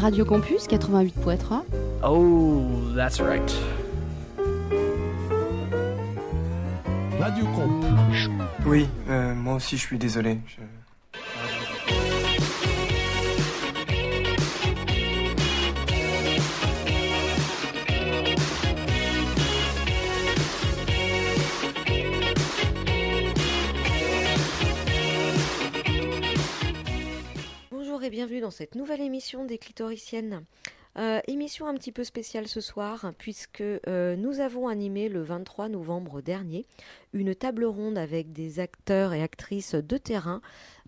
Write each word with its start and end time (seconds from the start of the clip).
Radio 0.00 0.24
Campus 0.24 0.66
88.3. 0.68 1.62
Oh, 2.04 2.64
that's 2.94 3.20
right. 3.20 3.52
Radio 7.18 7.44
Campus. 7.46 8.28
Oui, 8.64 8.86
euh, 9.08 9.34
moi 9.34 9.54
aussi 9.54 9.76
je 9.76 9.82
suis 9.82 9.98
désolé. 9.98 10.38
Je- 10.46 10.62
cette 28.50 28.74
nouvelle 28.74 29.00
émission 29.00 29.44
des 29.44 29.58
clitoriciennes. 29.58 30.44
Euh, 30.96 31.20
émission 31.28 31.66
un 31.66 31.74
petit 31.74 31.92
peu 31.92 32.02
spéciale 32.02 32.48
ce 32.48 32.60
soir 32.60 33.12
puisque 33.18 33.60
euh, 33.60 34.16
nous 34.16 34.40
avons 34.40 34.66
animé 34.66 35.08
le 35.08 35.22
23 35.22 35.68
novembre 35.68 36.22
dernier 36.22 36.66
une 37.12 37.34
table 37.34 37.66
ronde 37.66 37.98
avec 37.98 38.32
des 38.32 38.58
acteurs 38.58 39.12
et 39.12 39.22
actrices 39.22 39.74
de 39.74 39.96
terrain 39.96 40.40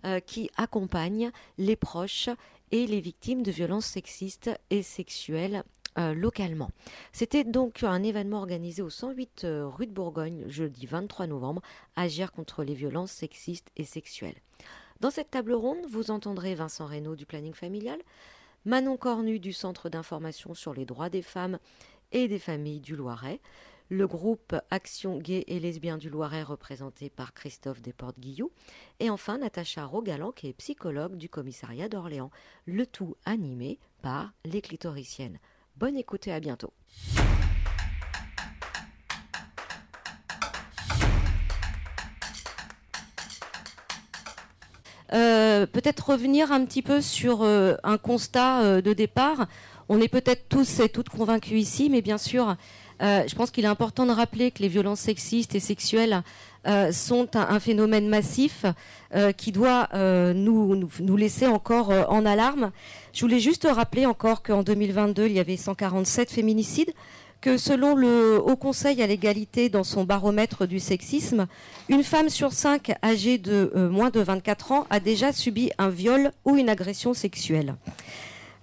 euh, 0.03 0.19
qui 0.19 0.49
accompagnent 0.57 1.31
les 1.57 1.77
proches 1.77 2.29
et 2.71 2.87
les 2.87 2.99
victimes 2.99 3.43
de 3.43 3.51
violences 3.51 3.85
sexistes 3.85 4.49
et 4.69 4.81
sexuelles 4.81 5.63
localement. 5.97 6.71
C'était 7.11 7.43
donc 7.43 7.83
un 7.83 8.03
événement 8.03 8.37
organisé 8.37 8.81
au 8.81 8.89
108 8.89 9.43
euh, 9.43 9.67
rue 9.67 9.87
de 9.87 9.91
Bourgogne 9.91 10.45
jeudi 10.47 10.85
23 10.85 11.27
novembre, 11.27 11.61
Agir 11.95 12.31
contre 12.31 12.63
les 12.63 12.73
violences 12.73 13.11
sexistes 13.11 13.69
et 13.75 13.83
sexuelles. 13.83 14.37
Dans 15.01 15.09
cette 15.09 15.31
table 15.31 15.53
ronde, 15.53 15.87
vous 15.89 16.11
entendrez 16.11 16.53
Vincent 16.53 16.85
Reynaud 16.85 17.15
du 17.15 17.25
planning 17.25 17.55
familial, 17.55 17.99
Manon 18.65 18.97
Cornu 18.97 19.39
du 19.39 19.51
Centre 19.51 19.89
d'information 19.89 20.53
sur 20.53 20.75
les 20.75 20.85
droits 20.85 21.09
des 21.09 21.23
femmes 21.23 21.57
et 22.11 22.27
des 22.27 22.37
familles 22.37 22.81
du 22.81 22.95
Loiret, 22.95 23.39
le 23.89 24.05
groupe 24.05 24.55
Action 24.69 25.17
Gay 25.17 25.43
et 25.47 25.59
Lesbien 25.59 25.97
du 25.97 26.11
Loiret 26.11 26.43
représenté 26.43 27.09
par 27.09 27.33
Christophe 27.33 27.81
Desportes-Guillou, 27.81 28.51
et 28.99 29.09
enfin 29.09 29.39
Natacha 29.39 29.85
Rogalan 29.85 30.31
qui 30.31 30.49
est 30.49 30.53
psychologue 30.53 31.15
du 31.15 31.29
commissariat 31.29 31.89
d'Orléans, 31.89 32.29
le 32.67 32.85
tout 32.85 33.15
animé 33.25 33.79
par 34.03 34.33
les 34.45 34.61
clitoriciennes. 34.61 35.39
Bonne 35.77 35.97
écoute 35.97 36.27
et 36.27 36.31
à 36.31 36.39
bientôt. 36.39 36.73
Euh, 45.13 45.65
peut-être 45.65 46.11
revenir 46.11 46.51
un 46.51 46.63
petit 46.65 46.81
peu 46.81 47.01
sur 47.01 47.41
euh, 47.41 47.75
un 47.83 47.97
constat 47.97 48.61
euh, 48.61 48.81
de 48.81 48.93
départ. 48.93 49.47
On 49.89 49.99
est 49.99 50.07
peut-être 50.07 50.47
tous 50.47 50.79
et 50.79 50.87
toutes 50.87 51.09
convaincus 51.09 51.61
ici, 51.61 51.89
mais 51.89 52.01
bien 52.01 52.17
sûr, 52.17 52.55
je 53.01 53.35
pense 53.35 53.51
qu'il 53.51 53.65
est 53.65 53.67
important 53.67 54.05
de 54.05 54.11
rappeler 54.11 54.51
que 54.51 54.61
les 54.61 54.69
violences 54.69 55.01
sexistes 55.01 55.53
et 55.55 55.59
sexuelles 55.59 56.21
sont 56.93 57.35
un, 57.35 57.59
phénomène 57.59 58.07
massif 58.07 58.63
qui 59.35 59.51
doit 59.51 59.89
nous, 59.93 60.87
nous, 61.01 61.17
laisser 61.17 61.47
encore 61.47 61.89
en 62.09 62.25
alarme. 62.25 62.71
Je 63.11 63.19
voulais 63.21 63.41
juste 63.41 63.67
rappeler 63.69 64.05
encore 64.05 64.43
qu'en 64.43 64.63
2022, 64.63 65.25
il 65.25 65.33
y 65.33 65.39
avait 65.41 65.57
147 65.57 66.31
féminicides, 66.31 66.93
que 67.41 67.57
selon 67.57 67.95
le 67.95 68.39
Haut 68.39 68.55
Conseil 68.55 69.01
à 69.01 69.07
l'égalité 69.07 69.67
dans 69.67 69.83
son 69.83 70.03
baromètre 70.03 70.67
du 70.67 70.79
sexisme, 70.79 71.47
une 71.89 72.03
femme 72.03 72.29
sur 72.29 72.53
cinq 72.53 72.93
âgée 73.03 73.39
de 73.39 73.71
euh, 73.75 73.89
moins 73.89 74.11
de 74.11 74.19
24 74.19 74.71
ans 74.71 74.87
a 74.91 74.99
déjà 74.99 75.33
subi 75.33 75.71
un 75.79 75.89
viol 75.89 76.31
ou 76.45 76.55
une 76.55 76.69
agression 76.69 77.13
sexuelle. 77.15 77.75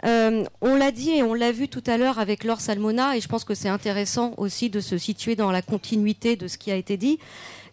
Euh, 0.04 0.44
on 0.60 0.76
l'a 0.76 0.92
dit 0.92 1.10
et 1.10 1.24
on 1.24 1.34
l'a 1.34 1.50
vu 1.50 1.68
tout 1.68 1.82
à 1.88 1.98
l'heure 1.98 2.20
avec 2.20 2.44
Laure 2.44 2.60
Salmona, 2.60 3.16
et 3.16 3.20
je 3.20 3.26
pense 3.26 3.42
que 3.44 3.54
c'est 3.54 3.68
intéressant 3.68 4.34
aussi 4.36 4.70
de 4.70 4.78
se 4.78 4.96
situer 4.96 5.34
dans 5.34 5.50
la 5.50 5.60
continuité 5.60 6.36
de 6.36 6.46
ce 6.46 6.56
qui 6.56 6.70
a 6.70 6.76
été 6.76 6.96
dit, 6.96 7.18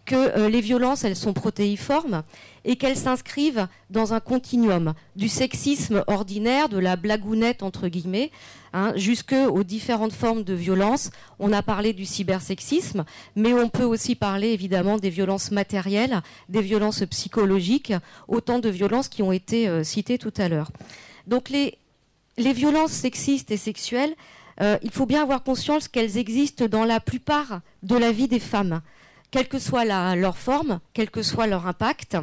que 0.06 0.14
euh, 0.14 0.48
les 0.48 0.62
violences, 0.62 1.04
elles 1.04 1.16
sont 1.16 1.34
protéiformes 1.34 2.22
et 2.64 2.76
qu'elles 2.76 2.96
s'inscrivent 2.96 3.68
dans 3.90 4.14
un 4.14 4.20
continuum 4.20 4.94
du 5.16 5.28
sexisme 5.28 6.02
ordinaire, 6.06 6.68
de 6.68 6.78
la 6.78 6.96
blagounette 6.96 7.62
entre 7.62 7.88
guillemets, 7.88 8.30
hein, 8.72 8.92
jusque 8.96 9.34
aux 9.34 9.64
différentes 9.64 10.12
formes 10.12 10.44
de 10.44 10.54
violence. 10.54 11.10
On 11.38 11.52
a 11.52 11.62
parlé 11.62 11.92
du 11.92 12.06
cybersexisme, 12.06 13.04
mais 13.34 13.52
on 13.52 13.68
peut 13.68 13.84
aussi 13.84 14.14
parler 14.14 14.48
évidemment 14.48 14.96
des 14.96 15.10
violences 15.10 15.50
matérielles, 15.50 16.22
des 16.48 16.62
violences 16.62 17.04
psychologiques, 17.10 17.92
autant 18.28 18.60
de 18.60 18.70
violences 18.70 19.08
qui 19.08 19.22
ont 19.22 19.32
été 19.32 19.68
euh, 19.68 19.84
citées 19.84 20.18
tout 20.18 20.34
à 20.38 20.48
l'heure. 20.48 20.70
Donc 21.26 21.50
les, 21.50 21.78
les 22.38 22.52
violences 22.52 22.92
sexistes 22.92 23.50
et 23.50 23.56
sexuelles, 23.56 24.14
euh, 24.60 24.78
il 24.82 24.90
faut 24.90 25.06
bien 25.06 25.22
avoir 25.22 25.42
conscience 25.42 25.88
qu'elles 25.88 26.16
existent 26.16 26.66
dans 26.66 26.84
la 26.84 27.00
plupart 27.00 27.60
de 27.82 27.96
la 27.96 28.10
vie 28.12 28.28
des 28.28 28.40
femmes, 28.40 28.80
quelle 29.30 29.48
que 29.48 29.58
soit 29.58 29.84
leur 30.14 30.36
forme, 30.36 30.80
quel 30.94 31.10
que 31.10 31.22
soit 31.22 31.46
leur 31.46 31.66
impact. 31.66 32.16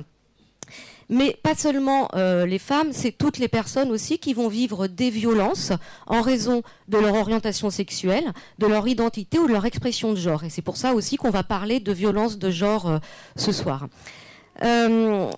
Mais 1.09 1.37
pas 1.43 1.55
seulement 1.55 2.07
euh, 2.15 2.45
les 2.45 2.59
femmes, 2.59 2.91
c'est 2.91 3.11
toutes 3.11 3.37
les 3.37 3.47
personnes 3.47 3.91
aussi 3.91 4.19
qui 4.19 4.33
vont 4.33 4.47
vivre 4.47 4.87
des 4.87 5.09
violences 5.09 5.71
en 6.07 6.21
raison 6.21 6.63
de 6.87 6.97
leur 6.97 7.13
orientation 7.15 7.69
sexuelle, 7.69 8.31
de 8.59 8.67
leur 8.67 8.87
identité 8.87 9.37
ou 9.37 9.47
de 9.47 9.51
leur 9.51 9.65
expression 9.65 10.11
de 10.11 10.17
genre. 10.17 10.43
Et 10.43 10.49
c'est 10.49 10.61
pour 10.61 10.77
ça 10.77 10.93
aussi 10.93 11.17
qu'on 11.17 11.29
va 11.29 11.43
parler 11.43 11.79
de 11.79 11.91
violences 11.91 12.37
de 12.37 12.49
genre 12.49 12.89
euh, 12.89 12.99
ce 13.35 13.51
soir. 13.51 13.87
Euh, 14.63 15.29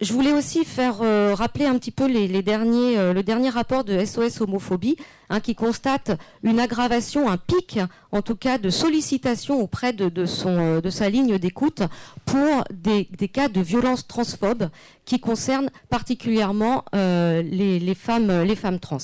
je 0.00 0.12
voulais 0.12 0.32
aussi 0.32 0.64
faire 0.64 1.02
euh, 1.02 1.34
rappeler 1.34 1.66
un 1.66 1.78
petit 1.78 1.92
peu 1.92 2.04
euh, 2.04 3.12
le 3.12 3.22
dernier 3.22 3.48
rapport 3.48 3.84
de 3.84 4.04
SOS 4.04 4.40
homophobie, 4.40 4.96
hein, 5.30 5.40
qui 5.40 5.54
constate 5.54 6.10
une 6.42 6.58
aggravation, 6.58 7.30
un 7.30 7.36
pic, 7.36 7.78
en 8.10 8.20
tout 8.20 8.34
cas, 8.34 8.58
de 8.58 8.70
sollicitation 8.70 9.60
auprès 9.60 9.92
de, 9.92 10.10
euh, 10.46 10.90
sa 10.90 11.08
ligne 11.08 11.38
d'écoute 11.38 11.82
pour 12.24 12.64
des, 12.72 13.06
cas 13.32 13.48
de 13.48 13.60
violence 13.60 14.06
transphobe 14.06 14.68
qui 15.04 15.20
concernent 15.20 15.70
particulièrement 15.90 16.84
les, 16.92 17.94
femmes, 17.94 18.78
trans. 18.80 18.98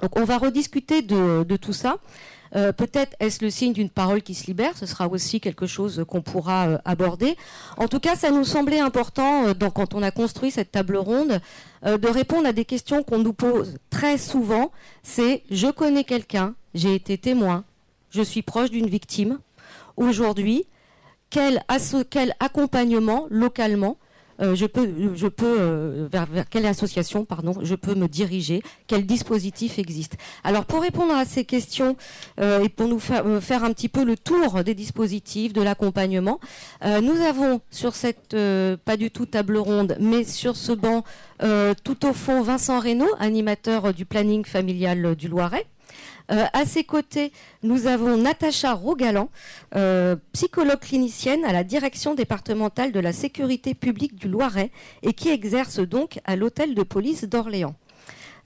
Donc, 0.00 0.16
on 0.16 0.24
va 0.24 0.38
rediscuter 0.38 1.02
de 1.02 1.56
tout 1.56 1.72
ça. 1.72 1.96
Euh, 2.56 2.72
Peut-être 2.72 3.16
est-ce 3.20 3.44
le 3.44 3.50
signe 3.50 3.72
d'une 3.72 3.90
parole 3.90 4.22
qui 4.22 4.34
se 4.34 4.46
libère, 4.46 4.76
ce 4.76 4.86
sera 4.86 5.08
aussi 5.08 5.40
quelque 5.40 5.66
chose 5.66 6.04
qu'on 6.08 6.22
pourra 6.22 6.68
euh, 6.68 6.78
aborder. 6.84 7.36
En 7.76 7.88
tout 7.88 8.00
cas, 8.00 8.16
ça 8.16 8.30
nous 8.30 8.44
semblait 8.44 8.80
important, 8.80 9.46
euh, 9.46 9.54
quand 9.74 9.94
on 9.94 10.02
a 10.02 10.10
construit 10.10 10.50
cette 10.50 10.72
table 10.72 10.96
ronde, 10.96 11.40
de 11.82 12.08
répondre 12.08 12.46
à 12.46 12.52
des 12.52 12.66
questions 12.66 13.02
qu'on 13.02 13.18
nous 13.18 13.32
pose 13.32 13.78
très 13.88 14.18
souvent. 14.18 14.70
C'est 15.02 15.42
je 15.50 15.68
connais 15.68 16.04
quelqu'un, 16.04 16.54
j'ai 16.74 16.94
été 16.94 17.16
témoin, 17.16 17.64
je 18.10 18.20
suis 18.20 18.42
proche 18.42 18.70
d'une 18.70 18.88
victime. 18.88 19.38
Aujourd'hui, 19.96 20.66
quel 21.30 21.62
accompagnement 22.38 23.26
localement 23.30 23.96
euh, 24.40 24.54
je 24.54 24.66
peux, 24.66 25.60
euh, 25.60 26.08
vers, 26.10 26.26
quelle 26.48 26.66
association 26.66 27.24
pardon, 27.24 27.54
je 27.62 27.74
peux 27.74 27.94
me 27.94 28.08
diriger, 28.08 28.62
quel 28.86 29.06
dispositif 29.06 29.78
existe? 29.78 30.16
Alors 30.44 30.64
pour 30.64 30.82
répondre 30.82 31.14
à 31.14 31.24
ces 31.24 31.44
questions 31.44 31.96
euh, 32.40 32.64
et 32.64 32.68
pour 32.68 32.88
nous 32.88 32.98
faire, 32.98 33.24
faire 33.42 33.64
un 33.64 33.72
petit 33.72 33.88
peu 33.88 34.04
le 34.04 34.16
tour 34.16 34.64
des 34.64 34.74
dispositifs, 34.74 35.52
de 35.52 35.62
l'accompagnement, 35.62 36.40
nous 36.84 37.20
avons 37.20 37.60
sur 37.70 37.94
cette, 37.94 38.36
pas 38.84 38.96
du 38.96 39.10
tout 39.10 39.26
table 39.26 39.56
ronde, 39.56 39.96
mais 40.00 40.24
sur 40.24 40.56
ce 40.56 40.72
banc, 40.72 41.04
tout 41.84 42.06
au 42.06 42.12
fond, 42.12 42.42
Vincent 42.42 42.78
Reynaud, 42.78 43.10
animateur 43.18 43.92
du 43.92 44.04
planning 44.04 44.44
familial 44.44 45.14
du 45.16 45.28
Loiret. 45.28 45.66
Euh, 46.30 46.44
à 46.52 46.64
ses 46.64 46.84
côtés, 46.84 47.32
nous 47.62 47.86
avons 47.86 48.16
Natacha 48.16 48.72
Rogalan, 48.72 49.28
euh, 49.74 50.16
psychologue 50.32 50.80
clinicienne 50.80 51.44
à 51.44 51.52
la 51.52 51.64
direction 51.64 52.14
départementale 52.14 52.92
de 52.92 53.00
la 53.00 53.12
sécurité 53.12 53.74
publique 53.74 54.14
du 54.16 54.28
Loiret 54.28 54.70
et 55.02 55.12
qui 55.12 55.30
exerce 55.30 55.80
donc 55.80 56.20
à 56.24 56.36
l'hôtel 56.36 56.74
de 56.74 56.82
police 56.82 57.24
d'Orléans. 57.24 57.74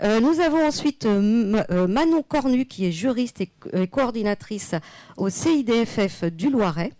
Euh, 0.03 0.21
nous 0.21 0.41
avons 0.41 0.67
ensuite 0.67 1.07
Manon 1.07 2.23
Cornu, 2.23 2.67
qui 2.67 2.87
est 2.87 2.93
juriste 2.93 3.41
et 3.43 3.87
coordinatrice 3.87 4.75
au 5.17 5.29
CIDFF 5.29 6.25
du 6.25 6.51
Loiret. 6.51 6.93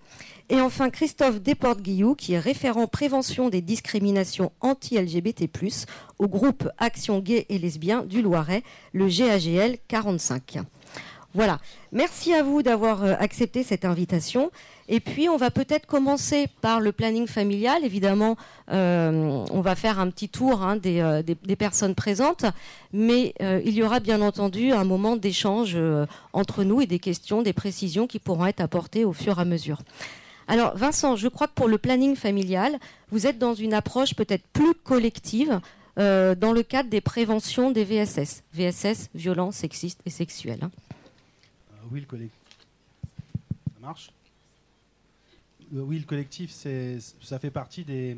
Et 0.51 0.61
enfin 0.61 0.91
Christophe 0.91 1.41
Desportes-Guillou, 1.41 2.15
qui 2.15 2.35
est 2.35 2.39
référent 2.39 2.87
prévention 2.87 3.49
des 3.49 3.63
discriminations 3.63 4.53
anti-LGBT+, 4.61 5.49
au 6.19 6.29
groupe 6.29 6.69
Action 6.79 7.21
Gay 7.21 7.47
et 7.49 7.59
Lesbien 7.59 8.03
du 8.03 8.21
Loiret, 8.21 8.63
le 8.93 9.09
GAGL 9.09 9.79
45. 9.89 10.59
Voilà. 11.33 11.59
Merci 11.91 12.33
à 12.33 12.45
vous 12.45 12.63
d'avoir 12.63 13.03
euh, 13.03 13.15
accepté 13.19 13.65
cette 13.65 13.85
invitation. 13.85 14.53
Et 14.89 15.01
puis, 15.01 15.29
on 15.29 15.37
va 15.37 15.51
peut-être 15.51 15.87
commencer 15.87 16.47
par 16.61 16.79
le 16.79 16.93
planning 16.93 17.27
familial. 17.27 17.83
Évidemment, 17.85 18.37
euh, 18.71 19.45
on 19.51 19.61
va 19.61 19.75
faire 19.75 19.99
un 19.99 20.11
petit 20.11 20.29
tour 20.29 20.63
hein, 20.63 20.77
des, 20.77 21.01
euh, 21.01 21.23
des- 21.23 21.57
personnes 21.57 21.95
présentes, 21.97 22.45
mais 22.93 23.35
il 23.41 23.73
y 23.73 23.83
aura 23.83 23.99
bien 23.99 24.21
entendu 24.21 24.73
un 24.73 24.85
moment 24.85 25.17
d'échange 25.17 25.77
entre 26.33 26.63
nous 26.65 26.81
et 26.83 26.87
des 26.87 26.99
questions, 26.99 27.43
des 27.43 27.53
précisions 27.53 28.07
qui 28.07 28.19
pourront 28.19 28.47
être 28.47 28.61
apportées 28.61 29.05
au 29.05 29.13
fur 29.13 29.39
et 29.39 29.43
à 29.43 29.45
mesure. 29.45 29.79
Alors, 30.49 30.77
Vincent, 30.77 31.17
je 31.17 31.29
crois 31.29 31.47
que 31.49 31.55
pour 31.55 31.69
le 31.69 31.79
planning 31.79 32.17
familial, 32.17 32.79
vous 33.11 33.27
êtes 33.27 33.39
dans 33.39 33.55
une 33.55 33.73
approche 33.75 34.15
peut-être 34.15 34.47
plus 34.53 34.75
collective. 34.75 35.61
euh, 35.97 36.35
dans 36.35 36.53
le 36.53 36.65
cadre 36.65 36.91
des 36.91 37.01
préventions 37.01 37.71
des 37.71 37.85
VSS. 37.85 38.43
VSS, 38.53 39.11
violences 39.15 39.55
sexistes 39.59 40.01
et 40.05 40.11
sexuelles. 40.11 40.59
hein. 40.63 40.73
Euh, 41.71 41.87
oui, 41.93 42.01
le 42.01 42.07
collectif. 42.07 42.37
Ça 43.75 43.81
marche? 43.81 44.11
Euh, 45.73 45.81
Oui, 45.83 46.01
le 46.01 46.05
collectif, 46.05 46.51
ça 46.51 47.39
fait 47.39 47.53
partie 47.53 47.85
des, 47.85 48.17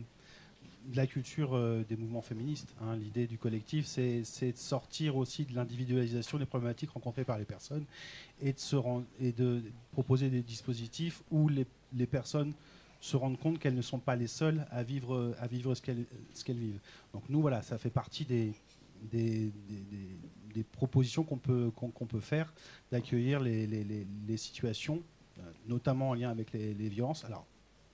de 0.87 0.97
la 0.97 1.07
culture 1.07 1.55
euh, 1.55 1.85
des 1.89 1.97
mouvements 1.97 2.23
féministes. 2.23 2.75
hein. 2.81 2.97
L'idée 2.97 3.27
du 3.27 3.39
collectif, 3.39 3.87
c'est, 3.87 4.21
de 4.21 4.57
sortir 4.57 5.17
aussi 5.17 5.45
de 5.45 5.55
l'individualisation 5.55 6.39
des 6.39 6.47
problématiques 6.47 6.91
rencontrées 6.91 7.25
par 7.25 7.39
les 7.39 7.45
personnes 7.45 7.85
et 8.41 8.53
de, 8.53 9.63
proposer 9.93 10.31
des 10.31 10.43
dispositifs 10.43 11.23
où 11.31 11.49
les, 11.49 11.67
personnes 12.07 12.53
se 13.01 13.17
rendent 13.17 13.39
compte 13.39 13.59
qu'elles 13.59 13.75
ne 13.75 13.83
sont 13.83 13.99
pas 13.99 14.17
les 14.17 14.27
seules 14.27 14.67
à 14.71 14.83
vivre, 14.83 15.35
ce, 15.75 15.83
qu'elles, 15.83 16.57
vivent. 16.57 16.81
Donc 17.13 17.25
nous, 17.29 17.41
voilà, 17.41 17.63
ça 17.63 17.79
fait 17.79 17.91
partie 17.91 18.25
des, 18.25 18.53
propositions 20.73 21.25
qu'on 21.25 21.39
peut, 21.39 22.21
faire 22.21 22.53
d'accueillir 22.91 23.41
les, 23.41 24.37
situations, 24.37 25.03
euh, 25.39 25.43
notamment 25.67 26.11
en 26.11 26.15
lien 26.15 26.31
avec 26.31 26.53
les 26.53 26.89
violences. 26.89 27.25
Alors, 27.25 27.47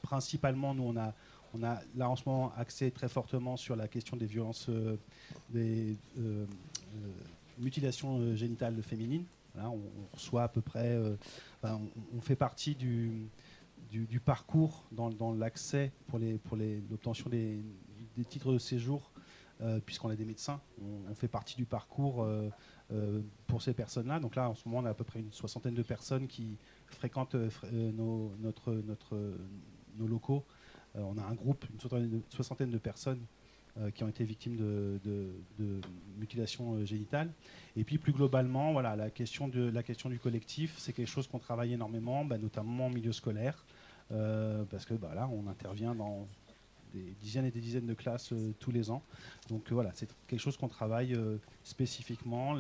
principalement, 0.02 0.74
nous, 0.74 0.82
on 0.82 0.96
a, 0.96 1.14
on 1.54 1.62
a 1.62 1.80
là 1.96 2.08
en 2.08 2.16
ce 2.16 2.22
moment 2.26 2.52
axé 2.56 2.90
très 2.90 3.08
fortement 3.08 3.56
sur 3.56 3.76
la 3.76 3.88
question 3.88 4.16
des 4.16 4.26
violences, 4.26 4.68
euh, 4.68 4.96
des 5.50 5.96
euh, 6.18 6.46
euh, 6.96 7.12
mutilations 7.58 8.34
génitales 8.34 8.82
féminines. 8.82 9.24
On, 9.56 9.80
reçoit 10.14 10.44
à 10.44 10.48
peu 10.48 10.62
près, 10.62 10.98
on, 11.62 12.20
fait 12.22 12.36
partie 12.36 12.74
du, 12.74 13.28
parcours 14.24 14.86
dans, 14.92 15.34
l'accès 15.34 15.92
pour 16.06 16.18
les 16.18 16.38
pour 16.38 16.56
les- 16.56 16.82
l'obtention 16.90 17.28
des, 17.28 17.62
des 18.16 18.24
titres 18.24 18.50
de 18.50 18.56
séjour, 18.56 19.10
puisqu'on 19.84 20.08
a 20.08 20.16
des 20.16 20.24
médecins. 20.24 20.58
On, 20.80 21.14
fait 21.14 21.28
partie 21.28 21.54
du 21.54 21.66
parcours 21.66 22.26
pour 23.46 23.60
ces 23.60 23.74
personnes-là. 23.74 24.20
Donc 24.20 24.36
là, 24.36 24.48
en 24.48 24.54
ce 24.54 24.66
moment, 24.66 24.80
on 24.80 24.86
a 24.86 24.90
à 24.90 24.94
peu 24.94 25.04
près 25.04 25.20
une 25.20 25.32
soixantaine 25.32 25.74
de 25.74 25.82
personnes 25.82 26.26
qui 26.26 26.56
fréquentent 26.86 27.36
nos 27.74 28.32
locaux. 29.98 30.46
Euh, 30.96 31.00
on 31.02 31.18
a 31.18 31.22
un 31.22 31.34
groupe, 31.34 31.64
une 31.72 32.22
soixantaine 32.28 32.70
de, 32.70 32.78
personnes 32.78 33.20
euh, 33.78 33.90
qui 33.90 34.04
ont 34.04 34.08
été 34.08 34.24
victimes 34.24 34.56
de, 34.56 35.80
mutilations 36.18 36.74
euh, 36.74 36.84
génitales. 36.84 37.30
Et 37.76 37.84
puis 37.84 37.98
plus 37.98 38.12
globalement, 38.12 38.72
voilà, 38.72 38.96
la 38.96 39.10
question, 39.10 39.48
de, 39.48 39.70
la 39.70 39.82
question 39.82 40.10
du 40.10 40.18
collectif, 40.18 40.74
c'est 40.78 40.92
quelque 40.92 41.08
chose 41.08 41.26
qu'on 41.26 41.38
travaille 41.38 41.72
énormément, 41.72 42.24
bah, 42.24 42.38
notamment 42.38 42.86
en 42.86 42.90
milieu 42.90 43.12
scolaire, 43.12 43.64
parce 44.70 44.84
que 44.84 44.92
bah, 44.92 45.12
là, 45.14 45.26
on 45.32 45.48
intervient 45.48 45.94
dans 45.94 46.28
des 46.92 47.14
dizaines 47.22 47.46
et 47.46 47.50
des 47.50 47.62
dizaines 47.62 47.86
de 47.86 47.94
classes 47.94 48.34
tous 48.60 48.70
les 48.70 48.90
ans. 48.90 49.02
Donc 49.48 49.72
voilà, 49.72 49.90
c'est 49.94 50.06
quelque 50.26 50.40
chose 50.40 50.58
qu'on 50.58 50.68
travaille 50.68 51.18
spécifiquement. 51.64 52.54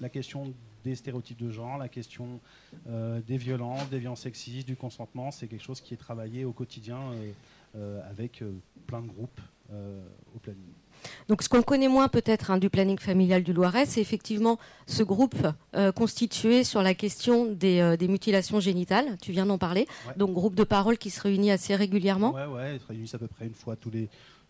La, 0.00 0.08
question 0.08 0.52
des 0.82 0.96
stéréotypes 0.96 1.38
de 1.38 1.52
genre, 1.52 1.78
la 1.78 1.88
question 1.88 2.40
des 2.88 3.36
violences, 3.36 3.88
des 3.88 4.00
violences 4.00 4.22
sexistes, 4.22 4.66
du 4.66 4.74
consentement, 4.74 5.30
c'est 5.30 5.46
quelque 5.46 5.62
chose 5.62 5.80
qui 5.80 5.94
est 5.94 5.98
travaillé 5.98 6.44
au 6.44 6.50
quotidien 6.50 7.12
avec 8.10 8.42
euh, 8.42 8.52
plein 8.86 9.02
de 9.02 9.08
groupes 9.08 9.40
euh, 9.72 10.00
au 10.34 10.38
planning. 10.38 10.72
Donc, 11.28 11.42
ce 11.42 11.48
qu'on 11.48 11.62
connaît 11.62 11.88
moins 11.88 12.08
peut-être 12.08 12.50
hein, 12.50 12.58
du 12.58 12.70
planning 12.70 12.98
familial 12.98 13.42
du 13.42 13.52
Loiret, 13.52 13.86
c'est 13.86 14.00
effectivement 14.00 14.58
ce 14.86 15.02
groupe 15.02 15.46
euh, 15.74 15.92
constitué 15.92 16.64
sur 16.64 16.82
la 16.82 16.94
question 16.94 17.46
des, 17.46 17.80
euh, 17.80 17.96
des 17.96 18.08
mutilations 18.08 18.60
génitales. 18.60 19.16
Tu 19.20 19.32
viens 19.32 19.46
d'en 19.46 19.58
parler. 19.58 19.86
Ouais. 20.08 20.14
Donc, 20.16 20.32
groupe 20.32 20.54
de 20.54 20.64
parole 20.64 20.98
qui 20.98 21.10
se 21.10 21.20
réunit 21.20 21.50
assez 21.50 21.74
régulièrement. 21.74 22.32
Ouais, 22.32 22.46
ouais, 22.46 22.76
ils 22.76 22.80
se 22.80 22.86
réunissent 22.86 23.14
à 23.14 23.18
peu 23.18 23.28
près 23.28 23.46
une 23.46 23.54
fois 23.54 23.76
tous 23.76 23.90
les 23.90 24.08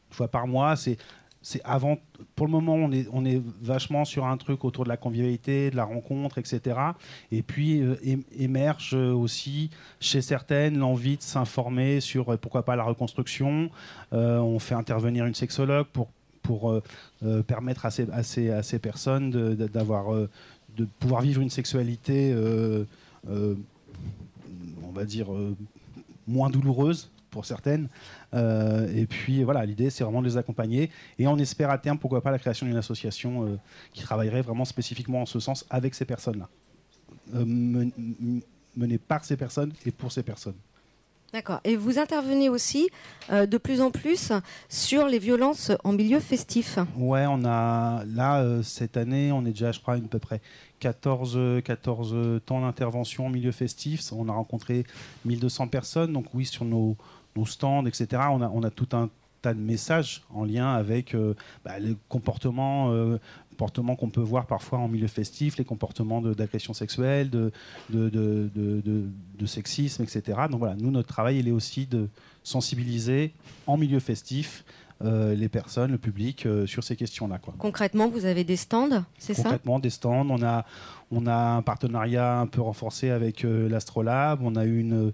une 0.09 0.15
fois 0.15 0.29
par 0.29 0.47
mois. 0.47 0.77
C'est 0.77 0.99
c'est 1.49 1.61
avant. 1.63 1.99
Pour 2.35 2.47
le 2.47 2.51
moment, 2.51 2.75
on 2.75 2.91
est 2.91 3.07
on 3.13 3.25
est 3.25 3.41
vachement 3.63 4.05
sur 4.05 4.27
un 4.27 4.37
truc 4.37 4.65
autour 4.65 4.83
de 4.83 4.89
la 4.89 4.97
convivialité, 4.97 5.71
de 5.71 5.77
la 5.77 5.85
rencontre, 5.85 6.39
etc. 6.39 6.77
Et 7.31 7.43
puis 7.43 7.81
euh, 7.83 7.95
émerge 8.37 8.95
euh, 8.95 9.13
aussi 9.13 9.71
chez 10.01 10.23
certaines 10.23 10.77
l'envie 10.77 11.17
de 11.19 11.23
s'informer 11.23 12.01
sur 12.01 12.33
euh, 12.33 12.37
pourquoi 12.37 12.65
pas 12.65 12.75
la 12.75 12.83
reconstruction. 12.83 13.71
On 14.11 14.59
fait 14.59 14.75
intervenir 14.75 15.25
une 15.25 15.37
sexologue 15.37 15.87
pour 15.93 16.09
pour 16.43 16.81
permettre 17.47 17.87
à 17.87 17.91
ces, 17.91 18.11
à 18.11 18.23
ces, 18.23 18.51
à 18.51 18.63
ces 18.63 18.79
personnes 18.79 19.31
de, 19.31 19.55
de- 19.55 20.85
pouvoir 21.01 21.21
vivre 21.21 21.43
une 21.43 21.51
sexualité 21.51 22.35
on 23.29 24.93
va 24.93 25.05
dire 25.05 25.27
moins 26.27 26.51
douloureuse 26.51 27.11
pour 27.37 27.45
certaines. 27.45 27.89
Euh, 28.33 28.89
et 28.97 29.05
puis 29.05 29.45
voilà, 29.45 29.67
l'idée 29.67 29.91
c'est 29.91 30.05
vraiment 30.05 30.23
de 30.23 30.27
les 30.27 30.39
accompagner. 30.39 30.91
Et 31.19 31.27
on 31.27 31.37
espère 31.37 31.69
à 31.69 31.77
terme, 31.77 31.99
pourquoi 31.99 32.23
pas, 32.23 32.31
la 32.31 32.39
création 32.39 32.65
d'une 32.65 32.79
association 32.79 33.45
euh, 33.45 33.59
qui 33.93 34.03
travaillerait 34.03 34.41
vraiment 34.41 34.65
spécifiquement 34.65 35.21
en 35.21 35.27
ce 35.27 35.39
sens 35.39 35.67
avec 35.69 35.95
ces 35.95 36.07
personnes-là. 36.07 36.49
Euh, 37.35 37.45
menée 37.45 38.99
par 38.99 39.23
ces 39.27 39.37
personnes 39.37 39.73
et 39.85 39.91
pour 39.91 40.13
ces 40.13 40.23
personnes. 40.23 40.57
D'accord. 41.33 41.61
Et 41.65 41.77
vous 41.77 41.99
intervenez 41.99 42.49
aussi 42.49 42.89
euh, 43.31 43.47
de 43.47 43.59
plus 43.59 43.81
en 43.81 43.91
plus 43.91 44.33
sur 44.69 45.07
les 45.07 45.19
violences 45.19 45.73
en 45.83 45.93
milieu 45.93 46.21
festif. 46.21 46.79
Ouais, 46.97 47.27
on 47.29 47.45
a 47.45 48.05
là 48.07 48.41
euh, 48.41 48.63
cette 48.63 48.97
année, 48.97 49.33
on 49.33 49.45
est 49.45 49.51
déjà, 49.51 49.73
je 49.73 49.81
crois, 49.81 49.95
à 49.95 49.99
peu 49.99 50.19
près 50.19 50.41
14, 50.79 51.35
euh, 51.37 51.61
14 51.61 52.41
temps 52.47 52.61
d'intervention 52.61 53.27
en 53.27 53.29
milieu 53.29 53.53
festif. 53.53 54.01
On 54.13 54.29
a 54.29 54.33
rencontré 54.33 54.85
1200 55.25 55.69
personnes. 55.69 56.13
Donc 56.13 56.27
oui, 56.33 56.47
sur 56.47 56.65
nos, 56.65 56.97
nos 57.37 57.47
stands, 57.47 57.87
etc. 57.87 58.23
On 58.31 58.41
a, 58.43 58.49
on 58.49 58.63
a 58.63 58.71
tout 58.71 58.89
un 58.97 59.11
tas 59.43 59.55
de 59.55 59.61
messages 59.61 60.23
en 60.35 60.45
lien 60.45 60.73
avec 60.73 61.15
euh, 61.15 61.35
bah, 61.65 61.79
les 61.79 61.97
comportements, 62.09 62.91
euh, 62.93 63.19
comportements 63.51 63.95
qu'on 63.97 64.09
peut 64.11 64.21
voir 64.23 64.47
parfois 64.47 64.79
en 64.79 64.89
milieu 64.89 65.07
festif, 65.09 65.57
les 65.59 65.65
comportements 65.65 66.21
d'agression 66.23 66.73
sexuelle, 66.75 67.31
de, 67.31 67.53
de, 67.91 68.09
de, 68.09 68.51
de- 68.55 68.81
de- 68.81 69.05
de 69.39 69.47
sexisme, 69.47 70.03
etc. 70.03 70.23
Donc 70.51 70.59
voilà, 70.61 70.75
nous, 70.77 70.91
notre 70.91 71.09
travail, 71.09 71.39
il 71.39 71.49
est 71.49 71.53
aussi 71.53 71.87
de 71.87 72.09
sensibiliser 72.43 73.33
en 73.67 73.77
milieu 73.77 74.01
festif 74.01 74.65
euh, 75.05 75.35
les 75.35 75.51
personnes, 75.51 75.93
le 75.93 75.99
public 75.99 76.47
euh, 76.47 76.67
sur 76.67 76.83
ces 76.83 76.97
questions-là. 76.97 77.39
Concrètement, 77.59 78.09
vous 78.09 78.25
avez 78.25 78.45
des 78.45 78.57
stands, 78.57 79.05
c'est 79.19 79.35
ça? 79.35 79.43
Concrètement, 79.43 79.79
des 79.79 79.91
stands. 79.91 80.27
On 80.31 80.43
a, 80.43 80.65
on 81.11 81.27
a 81.27 81.35
un 81.37 81.61
partenariat 81.63 82.39
un 82.41 82.47
peu 82.47 82.63
renforcé 82.63 83.11
avec 83.11 83.45
euh, 83.45 83.69
l'Astrolabe. 83.69 84.41
On 84.43 84.57
a 84.57 84.65
eu 84.65 84.79
une 84.81 85.13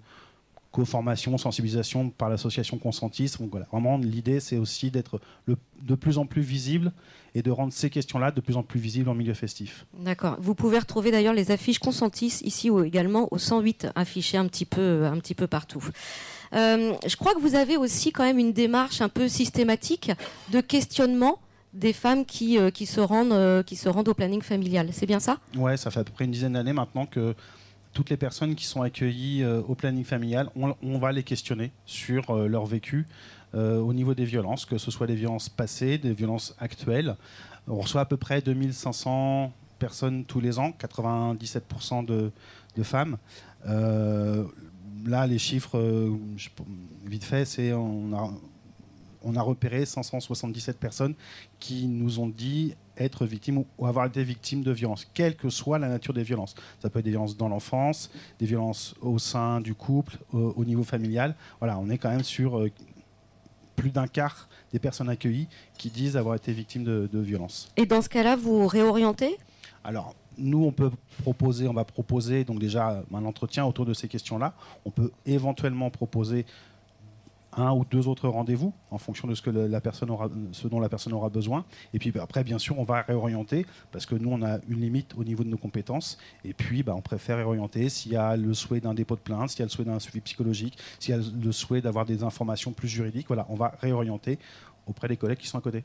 co-formation, 0.72 1.38
sensibilisation 1.38 2.10
par 2.10 2.28
l'association 2.28 2.78
Consentiste. 2.78 3.40
Donc 3.40 3.50
voilà, 3.50 3.66
vraiment, 3.70 3.98
l'idée, 3.98 4.40
c'est 4.40 4.56
aussi 4.56 4.90
d'être 4.90 5.20
de 5.46 5.94
plus 5.94 6.18
en 6.18 6.26
plus 6.26 6.42
visible 6.42 6.92
et 7.34 7.42
de 7.42 7.50
rendre 7.50 7.72
ces 7.72 7.90
questions-là 7.90 8.30
de 8.30 8.40
plus 8.40 8.56
en 8.56 8.62
plus 8.62 8.80
visibles 8.80 9.08
en 9.08 9.14
milieu 9.14 9.34
festif. 9.34 9.86
D'accord. 9.98 10.36
Vous 10.40 10.54
pouvez 10.54 10.78
retrouver 10.78 11.10
d'ailleurs 11.10 11.34
les 11.34 11.50
affiches 11.50 11.78
Consentis 11.78 12.40
ici 12.42 12.70
ou 12.70 12.82
également 12.82 13.28
au 13.30 13.38
108 13.38 13.88
affichées 13.94 14.36
un 14.38 14.46
petit 14.46 14.64
peu, 14.64 15.04
un 15.06 15.18
petit 15.18 15.34
peu 15.34 15.46
partout. 15.46 15.84
Euh, 16.54 16.94
je 17.06 17.16
crois 17.16 17.34
que 17.34 17.40
vous 17.40 17.54
avez 17.54 17.76
aussi 17.76 18.12
quand 18.12 18.24
même 18.24 18.38
une 18.38 18.52
démarche 18.52 19.00
un 19.00 19.08
peu 19.08 19.28
systématique 19.28 20.10
de 20.50 20.60
questionnement 20.60 21.38
des 21.72 21.94
femmes 21.94 22.26
qui, 22.26 22.58
euh, 22.58 22.70
qui, 22.70 22.84
se, 22.84 23.00
rendent, 23.00 23.32
euh, 23.32 23.62
qui 23.62 23.76
se 23.76 23.88
rendent 23.88 24.08
au 24.08 24.14
planning 24.14 24.42
familial. 24.42 24.90
C'est 24.92 25.06
bien 25.06 25.20
ça? 25.20 25.38
Ouais, 25.56 25.78
ça 25.78 25.90
fait 25.90 26.00
à 26.00 26.04
peu 26.04 26.12
près 26.12 26.26
une 26.26 26.30
dizaine 26.30 26.52
d'années 26.52 26.74
maintenant 26.74 27.06
que 27.06 27.34
toutes 27.92 28.10
les 28.10 28.16
personnes 28.16 28.54
qui 28.54 28.64
sont 28.64 28.82
accueillies 28.82 29.42
euh, 29.42 29.62
au 29.68 29.74
planning 29.74 30.04
familial, 30.04 30.50
on, 30.56 30.98
va 30.98 31.12
les 31.12 31.22
questionner 31.22 31.72
sur 31.84 32.30
euh, 32.30 32.48
leur 32.48 32.66
vécu 32.66 33.06
euh, 33.54 33.78
au 33.78 33.92
niveau 33.92 34.14
des 34.14 34.24
violences, 34.24 34.64
que 34.64 34.78
ce 34.78 34.90
soit 34.90 35.06
des 35.06 35.14
violences 35.14 35.48
passées, 35.48 35.98
des 35.98 36.12
violences 36.12 36.54
actuelles. 36.58 37.16
On 37.68 37.80
reçoit 37.80 38.00
à 38.00 38.06
peu 38.06 38.16
près 38.16 38.40
2500 38.40 39.52
personnes 39.78 40.24
tous 40.24 40.40
les 40.40 40.58
ans, 40.58 40.72
97% 40.80 42.04
de, 42.04 42.32
femmes. 42.82 43.18
Là, 43.64 45.26
les 45.26 45.38
chiffres, 45.38 46.10
vite 47.04 47.24
fait, 47.24 47.44
c'est 47.44 47.72
on 47.72 48.40
on 49.24 49.36
a 49.36 49.42
repéré 49.42 49.84
577 49.86 50.78
personnes 50.78 51.14
qui 51.60 51.86
nous 51.86 52.18
ont 52.18 52.28
dit 52.28 52.74
être 52.96 53.26
victimes 53.26 53.64
ou- 53.78 53.86
avoir 53.86 54.06
été 54.06 54.22
victimes 54.22 54.62
de 54.62 54.72
violences, 54.72 55.06
quelle 55.14 55.36
que 55.36 55.50
soit 55.50 55.78
la 55.78 55.88
nature 55.88 56.14
des 56.14 56.22
violences. 56.22 56.54
Ça 56.80 56.90
peut 56.90 56.98
être 56.98 57.04
des 57.04 57.10
violences 57.10 57.36
dans 57.36 57.48
l'enfance, 57.48 58.10
des 58.38 58.46
violences 58.46 58.94
au 59.00 59.18
sein 59.18 59.60
du 59.60 59.74
couple, 59.74 60.18
au, 60.32 60.54
au 60.56 60.64
niveau 60.64 60.84
familial. 60.84 61.34
Voilà, 61.58 61.78
on 61.78 61.88
est 61.90 61.98
quand 61.98 62.10
même 62.10 62.24
sur 62.24 62.58
euh, 62.58 62.70
plus 63.76 63.90
d'un 63.90 64.06
quart 64.06 64.48
des 64.72 64.78
personnes 64.78 65.08
accueillies 65.08 65.48
qui 65.78 65.90
disent 65.90 66.16
avoir 66.16 66.34
été 66.34 66.52
victimes 66.52 66.84
de, 66.84 67.08
de 67.10 67.18
violences. 67.18 67.68
Et 67.76 67.86
dans 67.86 68.02
ce 68.02 68.08
cas-là, 68.08 68.36
vous 68.36 68.66
réorientez? 68.66 69.38
Alors, 69.84 70.14
nous, 70.38 70.64
on 70.64 70.72
peut 70.72 70.90
proposer, 71.22 71.68
on 71.68 71.74
va 71.74 71.84
proposer 71.84 72.44
donc 72.44 72.58
déjà 72.58 73.04
un 73.12 73.24
entretien 73.24 73.66
autour 73.66 73.84
de 73.84 73.92
ces 73.92 74.08
questions-là. 74.08 74.54
On 74.84 74.90
peut 74.90 75.10
éventuellement 75.26 75.90
proposer 75.90 76.46
un 77.56 77.72
ou 77.72 77.84
deux 77.84 78.08
autres 78.08 78.28
rendez-vous 78.28 78.72
en 78.90 78.98
fonction 78.98 79.28
de 79.28 79.34
ce, 79.34 79.42
que 79.42 79.50
ce 79.50 80.68
dont 80.68 80.80
la 80.80 80.88
personne 80.88 81.12
aura 81.12 81.28
besoin. 81.28 81.64
Et 81.92 81.98
puis 81.98 82.10
bah, 82.10 82.22
après, 82.22 82.44
bien 82.44 82.58
sûr, 82.58 82.78
on 82.78 82.84
va 82.84 83.02
réorienter 83.02 83.66
parce 83.90 84.06
que 84.06 84.14
nous, 84.14 84.30
on 84.30 84.42
a 84.42 84.58
une 84.68 84.80
limite 84.80 85.14
au 85.16 85.24
niveau 85.24 85.44
de 85.44 85.48
nos 85.48 85.56
compétences. 85.56 86.18
Et 86.44 86.54
puis, 86.54 86.82
bah, 86.82 86.94
on 86.96 87.02
préfère 87.02 87.36
réorienter 87.36 87.88
s'il 87.88 88.12
y 88.12 88.16
a 88.16 88.36
le 88.36 88.54
souhait 88.54 88.80
d'un 88.80 88.94
dépôt 88.94 89.16
de 89.16 89.20
plainte, 89.20 89.50
s'il 89.50 89.60
y 89.60 89.62
a 89.62 89.66
le 89.66 89.70
souhait 89.70 89.84
d'un 89.84 89.98
suivi 89.98 90.20
psychologique, 90.20 90.78
s'il 90.98 91.14
y 91.14 91.18
a 91.18 91.20
le 91.20 91.52
souhait 91.52 91.80
d'avoir 91.80 92.04
des 92.04 92.22
informations 92.22 92.72
plus 92.72 92.88
juridiques. 92.88 93.26
Voilà, 93.28 93.46
on 93.48 93.56
va 93.56 93.74
réorienter 93.80 94.38
auprès 94.86 95.08
des 95.08 95.16
collègues 95.16 95.38
qui 95.38 95.46
sont 95.46 95.58
à 95.58 95.62
côté. 95.62 95.84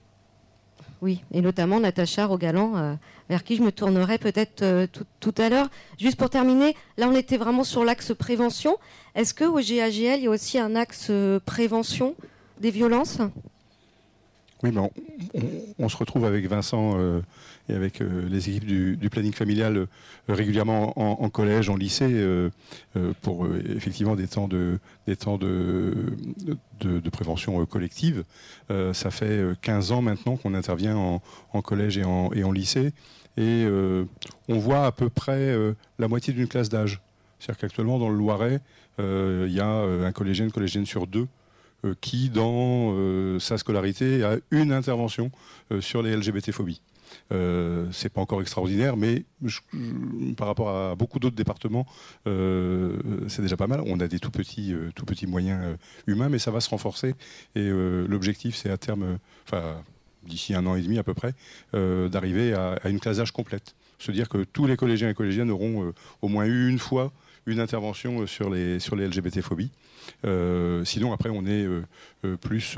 Oui, 1.02 1.22
et 1.32 1.42
notamment 1.42 1.80
Natacha 1.80 2.26
Rogalan, 2.26 2.76
euh, 2.76 2.94
vers 3.30 3.44
qui 3.44 3.56
je 3.56 3.62
me 3.62 3.72
tournerai 3.72 4.18
peut-être 4.18 4.64
euh, 4.64 4.88
tout, 5.20 5.36
à 5.38 5.50
l'heure. 5.50 5.70
Juste 6.00 6.18
pour 6.18 6.30
terminer, 6.30 6.76
là 6.98 7.08
on 7.08 7.16
était 7.16 7.38
vraiment 7.38 7.64
sur 7.64 7.84
l'axe 7.86 8.14
prévention. 8.18 8.78
Est-ce 9.16 9.34
que 9.34 9.44
au 9.44 9.58
GAGL, 9.60 10.18
il 10.20 10.24
y 10.24 10.28
a 10.28 10.30
aussi 10.32 10.58
un 10.58 10.76
axe 10.76 11.08
euh, 11.10 11.40
prévention 11.46 12.16
des 12.60 12.72
violences? 12.72 13.20
Oui, 14.64 14.72
mais 14.74 14.80
on, 14.80 14.92
on- 15.78 15.90
se 15.90 15.98
retrouve 15.98 16.26
avec 16.26 16.48
Vincent 16.48 16.94
et 17.70 17.74
avec 17.74 18.02
euh, 18.02 18.28
les 18.30 18.50
équipes 18.50 18.66
du, 18.66 19.10
planning 19.10 19.34
familial 19.34 19.78
euh, 19.78 19.86
régulièrement 20.30 20.94
en, 20.98 21.30
collège, 21.30 21.70
en 21.70 21.76
lycée, 21.76 22.08
euh, 22.10 22.50
pour 23.22 23.48
effectivement 23.70 24.16
des 24.16 24.28
temps 24.28 24.48
de, 24.48 24.80
prévention 27.12 27.66
collective. 27.66 28.24
Ça 28.70 29.12
fait 29.12 29.26
euh, 29.26 29.56
15 29.62 29.92
ans 29.92 30.02
maintenant 30.02 30.38
qu'on 30.38 30.54
intervient 30.54 30.96
en, 30.96 31.62
collège 31.62 31.98
et 31.98 32.04
en, 32.04 32.52
lycée. 32.52 32.94
Et 33.38 33.68
on 34.50 34.58
voit 34.58 34.86
à 34.86 34.92
peu 34.92 35.10
près 35.10 35.56
la 36.00 36.08
moitié 36.08 36.34
d'une 36.34 36.48
classe 36.48 36.70
d'âge. 36.70 37.02
C'est-à-dire 37.40 37.60
qu'actuellement, 37.62 38.00
dans 38.00 38.10
le 38.10 38.18
Loiret, 38.18 38.62
il 39.00 39.52
y 39.52 39.60
a 39.60 39.68
un 39.68 40.12
collégien, 40.12 40.46
une 40.46 40.52
collégienne 40.52 40.86
sur 40.86 41.06
deux 41.08 41.28
qui, 42.02 42.30
dans 42.30 43.40
sa 43.40 43.58
scolarité, 43.58 44.24
a 44.24 44.38
une 44.52 44.72
intervention 44.72 45.32
sur 45.80 46.02
les 46.02 46.16
LGBT-phobies. 46.16 46.82
Euh, 47.32 47.88
c'est 47.92 48.10
pas 48.10 48.22
encore 48.22 48.42
extraordinaire, 48.42 48.98
mais 48.98 49.26
par 50.38 50.48
rapport 50.48 50.70
à 50.70 50.96
beaucoup 50.96 51.20
d'autres 51.20 51.36
départements, 51.36 51.86
euh, 52.28 52.98
c'est 53.28 53.42
déjà 53.42 53.58
pas 53.58 53.68
mal. 53.68 53.82
On 53.86 54.00
a 54.00 54.08
des 54.08 54.20
tout 54.20 54.32
petits, 54.32 54.74
euh, 54.74 54.92
tout 54.96 55.06
petits 55.06 55.28
moyens 55.28 55.78
humains, 56.08 56.30
mais 56.30 56.40
ça 56.40 56.52
va 56.52 56.62
se 56.62 56.70
renforcer. 56.70 57.16
Et 57.56 57.70
l'objectif, 57.70 58.56
c'est 58.56 58.70
à 58.70 58.78
terme, 58.78 59.20
enfin 59.46 59.82
d'ici 60.24 60.54
un 60.54 60.66
an 60.66 60.76
et 60.76 60.82
demi 60.82 60.98
à 60.98 61.04
peu 61.04 61.14
près, 61.14 61.34
d'arriver 61.74 62.54
à, 62.54 62.80
une 62.86 63.00
classe 63.00 63.18
d'âge 63.18 63.32
complète. 63.32 63.76
Se 64.00 64.12
dire 64.12 64.30
que 64.30 64.44
tous 64.44 64.68
les 64.68 64.78
collégiens 64.78 65.10
et 65.10 65.14
collégiennes 65.14 65.52
auront 65.52 65.94
au 66.22 66.28
moins 66.28 66.46
eu 66.46 66.70
une 66.70 66.80
fois 66.80 67.12
une 67.46 67.62
intervention 67.62 68.28
sur 68.28 68.50
les, 68.50 68.80
sur 68.80 68.96
les 68.96 69.08
LGBT-phobies. 69.08 69.72
Sinon, 70.86 71.14
après, 71.14 71.30
on 71.30 71.46
est 71.46 71.68
plus 72.42 72.78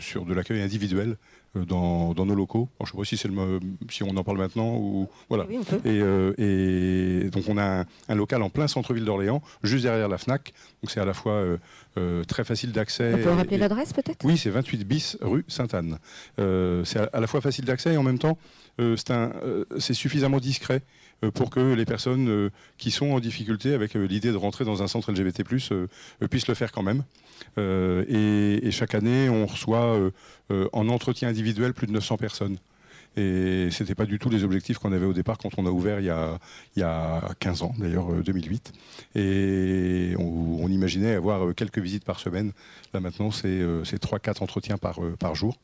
sur 0.00 0.24
de 0.24 0.34
l'accueil 0.34 0.60
individuel 0.60 1.16
dans, 1.54 2.14
dans 2.14 2.24
nos 2.24 2.34
locaux. 2.34 2.68
Alors, 2.80 2.86
je 2.86 2.92
ne 2.96 2.96
sais 2.96 2.96
pas 2.98 3.04
si, 3.04 3.16
c'est 3.16 3.28
le, 3.28 3.34
mo- 3.34 3.60
si 3.90 4.02
on 4.02 4.16
en 4.16 4.24
parle 4.24 4.38
maintenant 4.38 4.74
ou 4.76 5.08
voilà. 5.28 5.44
Oui, 5.48 5.58
on 5.60 5.64
peut. 5.64 5.76
Et, 5.84 6.00
euh, 6.00 6.32
et 6.38 7.28
donc 7.30 7.44
on 7.48 7.58
a 7.58 7.80
un, 7.80 7.84
un 8.08 8.14
local 8.14 8.42
en 8.42 8.48
plein 8.50 8.68
centre-ville 8.68 9.04
d'Orléans, 9.04 9.42
juste 9.62 9.84
derrière 9.84 10.08
la 10.08 10.18
Fnac. 10.18 10.52
Donc 10.82 10.90
c'est 10.90 11.00
à 11.00 11.04
la 11.04 11.12
fois 11.14 11.32
euh, 11.34 11.56
euh, 11.98 12.24
très 12.24 12.44
facile 12.44 12.72
d'accès. 12.72 13.12
On 13.14 13.18
peut 13.18 13.30
rappeler 13.30 13.58
l'adresse 13.58 13.92
peut-être? 13.92 14.24
Oui, 14.24 14.38
c'est 14.38 14.50
28 14.50 14.84
bis 14.84 15.18
rue 15.20 15.44
Sainte-Anne. 15.48 15.98
Euh, 16.38 16.84
c'est 16.84 17.00
à, 17.00 17.10
à 17.12 17.20
la 17.20 17.26
fois 17.26 17.40
facile 17.40 17.64
d'accès 17.66 17.92
et 17.92 17.96
en 17.98 18.02
même 18.02 18.18
temps, 18.18 18.38
euh, 18.38 18.71
c'est 18.96 19.10
un, 19.10 19.32
euh, 19.42 19.64
c'est 19.78 19.94
suffisamment 19.94 20.40
discret 20.40 20.82
euh, 21.24 21.30
pour 21.30 21.50
que 21.50 21.74
les 21.74 21.84
personnes 21.84 22.28
euh, 22.28 22.50
qui 22.78 22.90
sont 22.90 23.10
en 23.12 23.20
difficulté 23.20 23.74
avec 23.74 23.96
euh, 23.96 24.06
l'idée 24.06 24.32
de 24.32 24.36
rentrer 24.36 24.64
dans 24.64 24.82
un 24.82 24.88
centre 24.88 25.12
LGBT+, 25.12 25.42
euh, 25.72 25.86
euh, 26.22 26.28
puissent 26.28 26.48
le 26.48 26.54
faire 26.54 26.72
quand 26.72 26.82
même. 26.82 27.04
Euh, 27.58 28.04
et, 28.62 28.70
chaque 28.70 28.94
année, 28.94 29.28
on 29.28 29.46
reçoit 29.46 29.96
euh, 29.96 30.10
euh, 30.50 30.68
en 30.72 30.88
entretien 30.88 31.28
individuel 31.28 31.74
plus 31.74 31.86
de 31.86 31.92
900 31.92 32.16
personnes. 32.16 32.56
Et 33.16 33.68
c'était 33.70 33.94
pas 33.94 34.06
du 34.06 34.18
tout 34.18 34.30
les 34.30 34.42
objectifs 34.42 34.78
qu'on 34.78 34.92
avait 34.92 35.04
au 35.04 35.12
départ 35.12 35.36
quand 35.36 35.50
on 35.58 35.66
a 35.66 35.70
ouvert 35.70 36.00
il 36.00 36.06
y 36.06 36.10
a, 36.10 36.38
il 36.76 36.80
y 36.80 36.82
a 36.82 37.22
15 37.40 37.62
ans, 37.62 37.74
d'ailleurs 37.78 38.10
euh, 38.10 38.22
2008. 38.22 38.72
Et 39.16 40.14
on, 40.18 40.66
imaginait 40.68 41.14
avoir 41.14 41.44
euh, 41.44 41.52
quelques 41.52 41.78
visites 41.78 42.04
par 42.04 42.18
semaine. 42.18 42.52
Là 42.94 43.00
maintenant, 43.00 43.30
c'est 43.30 43.48
euh, 43.48 43.84
c'est 43.84 44.02
3-4 44.02 44.42
entretiens 44.42 44.76
euh, 44.82 45.16
par 45.16 45.34
jour. 45.34 45.58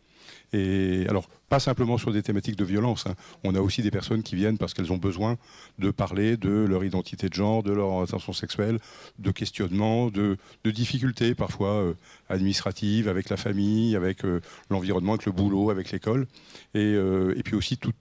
Et 0.52 1.04
alors, 1.08 1.28
pas 1.48 1.60
simplement 1.60 1.98
sur 1.98 2.12
des 2.12 2.22
thématiques 2.22 2.56
de 2.56 2.64
violence. 2.64 3.06
hein. 3.06 3.14
On 3.44 3.54
a 3.54 3.60
aussi 3.60 3.82
des 3.82 3.90
personnes 3.90 4.22
qui 4.22 4.34
viennent 4.36 4.58
parce 4.58 4.74
qu'elles 4.74 4.92
ont 4.92 4.98
besoin 4.98 5.36
de 5.78 5.90
parler 5.90 6.36
de 6.36 6.50
leur 6.50 6.84
identité 6.84 7.28
de 7.28 7.34
genre, 7.34 7.62
de 7.62 7.72
leur 7.72 7.88
orientation 7.88 8.32
sexuelle, 8.32 8.78
de 9.18 9.30
questionnements, 9.30 10.08
de, 10.08 10.38
difficultés 10.64 11.34
parfois 11.34 11.74
euh, 11.82 11.94
administratives 12.28 13.08
avec 13.08 13.30
la 13.30 13.36
famille, 13.36 13.96
avec 13.96 14.24
euh, 14.24 14.40
l'environnement, 14.70 15.12
avec 15.12 15.26
le 15.26 15.32
boulot, 15.32 15.70
avec 15.70 15.90
l'école. 15.90 16.26
Et, 16.74 16.94
euh, 16.94 17.34
puis 17.44 17.54
aussi 17.54 17.78
tout 17.78 17.94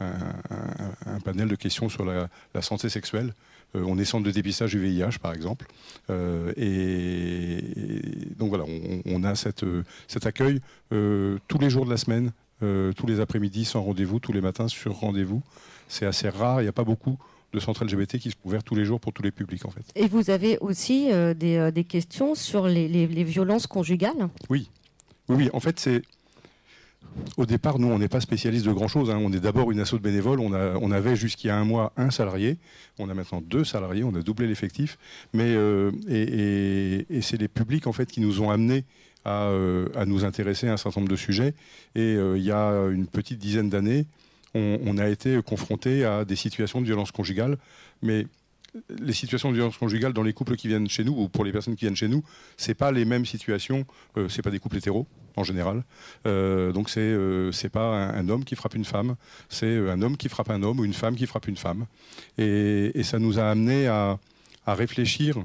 un, 0.00 1.20
panel 1.24 1.48
de 1.48 1.56
questions 1.56 1.88
sur 1.88 2.04
la 2.04 2.62
santé 2.62 2.88
sexuelle. 2.88 3.34
Euh, 3.74 3.84
on 3.86 3.98
est 3.98 4.04
centre 4.04 4.24
de 4.24 4.30
dépistage 4.30 4.72
du 4.72 4.78
VIH, 4.80 5.18
par 5.20 5.32
exemple. 5.32 5.66
Euh, 6.10 6.52
et, 6.56 7.58
et 7.58 8.34
donc 8.38 8.50
voilà, 8.50 8.64
on, 8.66 9.02
on 9.06 9.24
a 9.24 9.34
cette, 9.34 9.64
euh, 9.64 9.82
cet 10.08 10.26
accueil 10.26 10.60
tous 10.90 11.58
les 11.58 11.70
jours 11.70 11.84
de 11.86 11.90
la 11.90 11.96
semaine, 11.96 12.32
tous 12.60 13.06
les 13.06 13.18
après-midi 13.20 13.64
sans 13.64 13.82
rendez-vous, 13.82 14.20
tous 14.20 14.32
les 14.32 14.40
matins 14.40 14.68
sur 14.68 14.94
rendez-vous. 14.94 15.42
C'est 15.88 16.06
assez 16.06 16.28
rare, 16.28 16.60
il 16.60 16.64
n'y 16.64 16.68
a 16.68 16.72
pas 16.72 16.84
beaucoup 16.84 17.18
de 17.52 17.60
centres 17.60 17.84
LGBT 17.84 18.18
qui 18.18 18.30
sont 18.30 18.36
ouverts 18.44 18.62
tous 18.62 18.74
les 18.74 18.84
jours 18.84 19.00
pour 19.00 19.12
tous 19.12 19.22
les 19.22 19.30
publics 19.32 19.64
en 19.66 19.70
fait. 19.70 19.82
Et 19.94 20.06
vous 20.06 20.30
avez 20.30 20.58
aussi 20.58 21.10
euh, 21.12 21.34
des, 21.34 21.56
euh, 21.56 21.70
des 21.70 21.84
questions 21.84 22.34
sur 22.34 22.66
les, 22.66 22.88
les- 22.88 23.06
les 23.06 23.24
violences 23.24 23.66
conjugales? 23.66 24.28
Oui, 24.48 24.70
oui, 25.28 25.36
oui. 25.36 25.50
En 25.52 25.60
fait, 25.60 25.78
c'est 25.80 26.02
au 27.36 27.46
départ, 27.46 27.78
nous, 27.78 27.88
on 27.88 27.98
n'est 27.98 28.08
pas 28.08 28.20
spécialiste 28.20 28.66
de 28.66 28.72
grand-chose. 28.72 29.10
hein. 29.10 29.18
On 29.22 29.32
est 29.32 29.40
d'abord 29.40 29.70
une 29.70 29.80
asso 29.80 29.94
de 29.94 29.98
bénévoles. 29.98 30.40
On, 30.40 30.52
avait 30.92 31.14
a 31.48 31.56
un 31.56 31.64
mois 31.64 31.92
un 31.96 32.10
salarié. 32.10 32.58
On 32.98 33.08
a 33.08 33.14
maintenant 33.14 33.40
deux 33.40 33.64
salariés. 33.64 34.04
On 34.04 34.14
a 34.14 34.22
doublé 34.22 34.46
l'effectif. 34.46 34.98
Euh, 35.36 35.90
et, 36.08 37.20
c'est 37.20 37.40
les 37.40 37.48
publics 37.48 37.86
en 37.86 37.92
fait 37.92 38.10
qui 38.10 38.20
nous 38.20 38.40
ont 38.40 38.50
amenés 38.50 38.84
à, 39.24 39.44
euh, 39.46 39.88
nous 40.06 40.24
intéresser 40.24 40.68
à 40.68 40.72
un 40.72 40.76
certain 40.76 41.00
nombre 41.00 41.10
de 41.10 41.16
sujets. 41.16 41.54
Et 41.94 42.16
euh, 42.16 42.36
il 42.36 42.44
y 42.44 42.52
a 42.52 42.70
une 42.90 43.06
petite 43.06 43.38
dizaine 43.38 43.68
d'années, 43.68 44.06
on, 44.54 44.78
on 44.84 44.98
a 44.98 45.08
été 45.08 45.40
confronté 45.42 46.04
à 46.04 46.24
des 46.24 46.36
situations 46.36 46.80
de 46.80 46.86
violence 46.86 47.12
conjugale. 47.12 47.58
Mais 48.02 48.26
les 48.88 49.12
situations 49.12 49.50
de 49.50 49.56
violence 49.56 49.76
conjugale 49.76 50.12
dans 50.12 50.22
les 50.22 50.32
couples 50.32 50.56
qui 50.56 50.68
viennent 50.68 50.88
chez 50.88 51.04
nous 51.04 51.12
ou 51.12 51.28
pour 51.28 51.44
les 51.44 51.52
personnes 51.52 51.76
qui 51.76 51.84
viennent 51.84 51.96
chez 51.96 52.08
nous, 52.08 52.22
c'est 52.56 52.74
pas 52.74 52.92
les 52.92 53.04
mêmes 53.04 53.26
situations. 53.26 53.84
Euh, 54.16 54.28
c'est 54.28 54.42
pas 54.42 54.50
des 54.50 54.58
couples 54.58 54.78
hétéros 54.78 55.06
en 55.36 55.44
général. 55.44 55.84
Euh, 56.26 56.72
donc 56.72 56.90
c'est 56.90 57.00
euh, 57.00 57.52
c'est 57.52 57.68
pas 57.68 58.08
un, 58.08 58.28
homme 58.28 58.44
qui 58.44 58.56
frappe 58.56 58.74
une 58.74 58.84
femme, 58.84 59.16
c'est 59.48 59.66
euh, 59.66 59.92
un 59.92 60.02
homme 60.02 60.16
qui 60.16 60.28
frappe 60.28 60.50
un 60.50 60.62
homme 60.62 60.80
ou 60.80 60.84
une 60.84 60.94
femme 60.94 61.16
qui 61.16 61.26
frappe 61.26 61.48
une 61.48 61.56
femme. 61.56 61.86
Et, 62.38 63.02
ça 63.02 63.18
nous 63.18 63.38
a 63.38 63.50
amené 63.50 63.88
à 63.88 64.18
réfléchir 64.66 65.44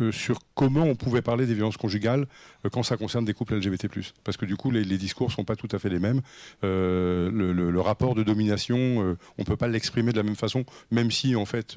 euh, 0.00 0.12
sur 0.12 0.38
comment 0.54 0.84
on 0.84 0.94
pouvait 0.94 1.22
parler 1.22 1.46
des 1.46 1.54
violences 1.54 1.76
conjugales 1.76 2.26
euh, 2.64 2.68
quand 2.70 2.82
ça 2.82 2.96
concerne 2.96 3.24
des 3.24 3.34
couples 3.34 3.56
LGBT+. 3.56 3.88
Parce 4.22 4.36
que 4.36 4.44
du 4.44 4.56
coup, 4.56 4.70
les, 4.70 4.84
les 4.84 4.98
discours 4.98 5.32
sont 5.32 5.44
pas 5.44 5.56
tout 5.56 5.68
à 5.72 5.78
fait 5.78 5.88
les 5.88 5.98
mêmes. 5.98 6.20
Euh, 6.62 7.30
le, 7.30 7.80
rapport 7.80 8.14
de 8.14 8.22
domination, 8.22 9.16
on 9.38 9.44
peut 9.44 9.56
pas 9.56 9.68
l'exprimer 9.68 10.12
de 10.12 10.16
la 10.16 10.24
même 10.24 10.36
façon, 10.36 10.64
même 10.90 11.10
si 11.10 11.36
en 11.36 11.46
fait, 11.46 11.76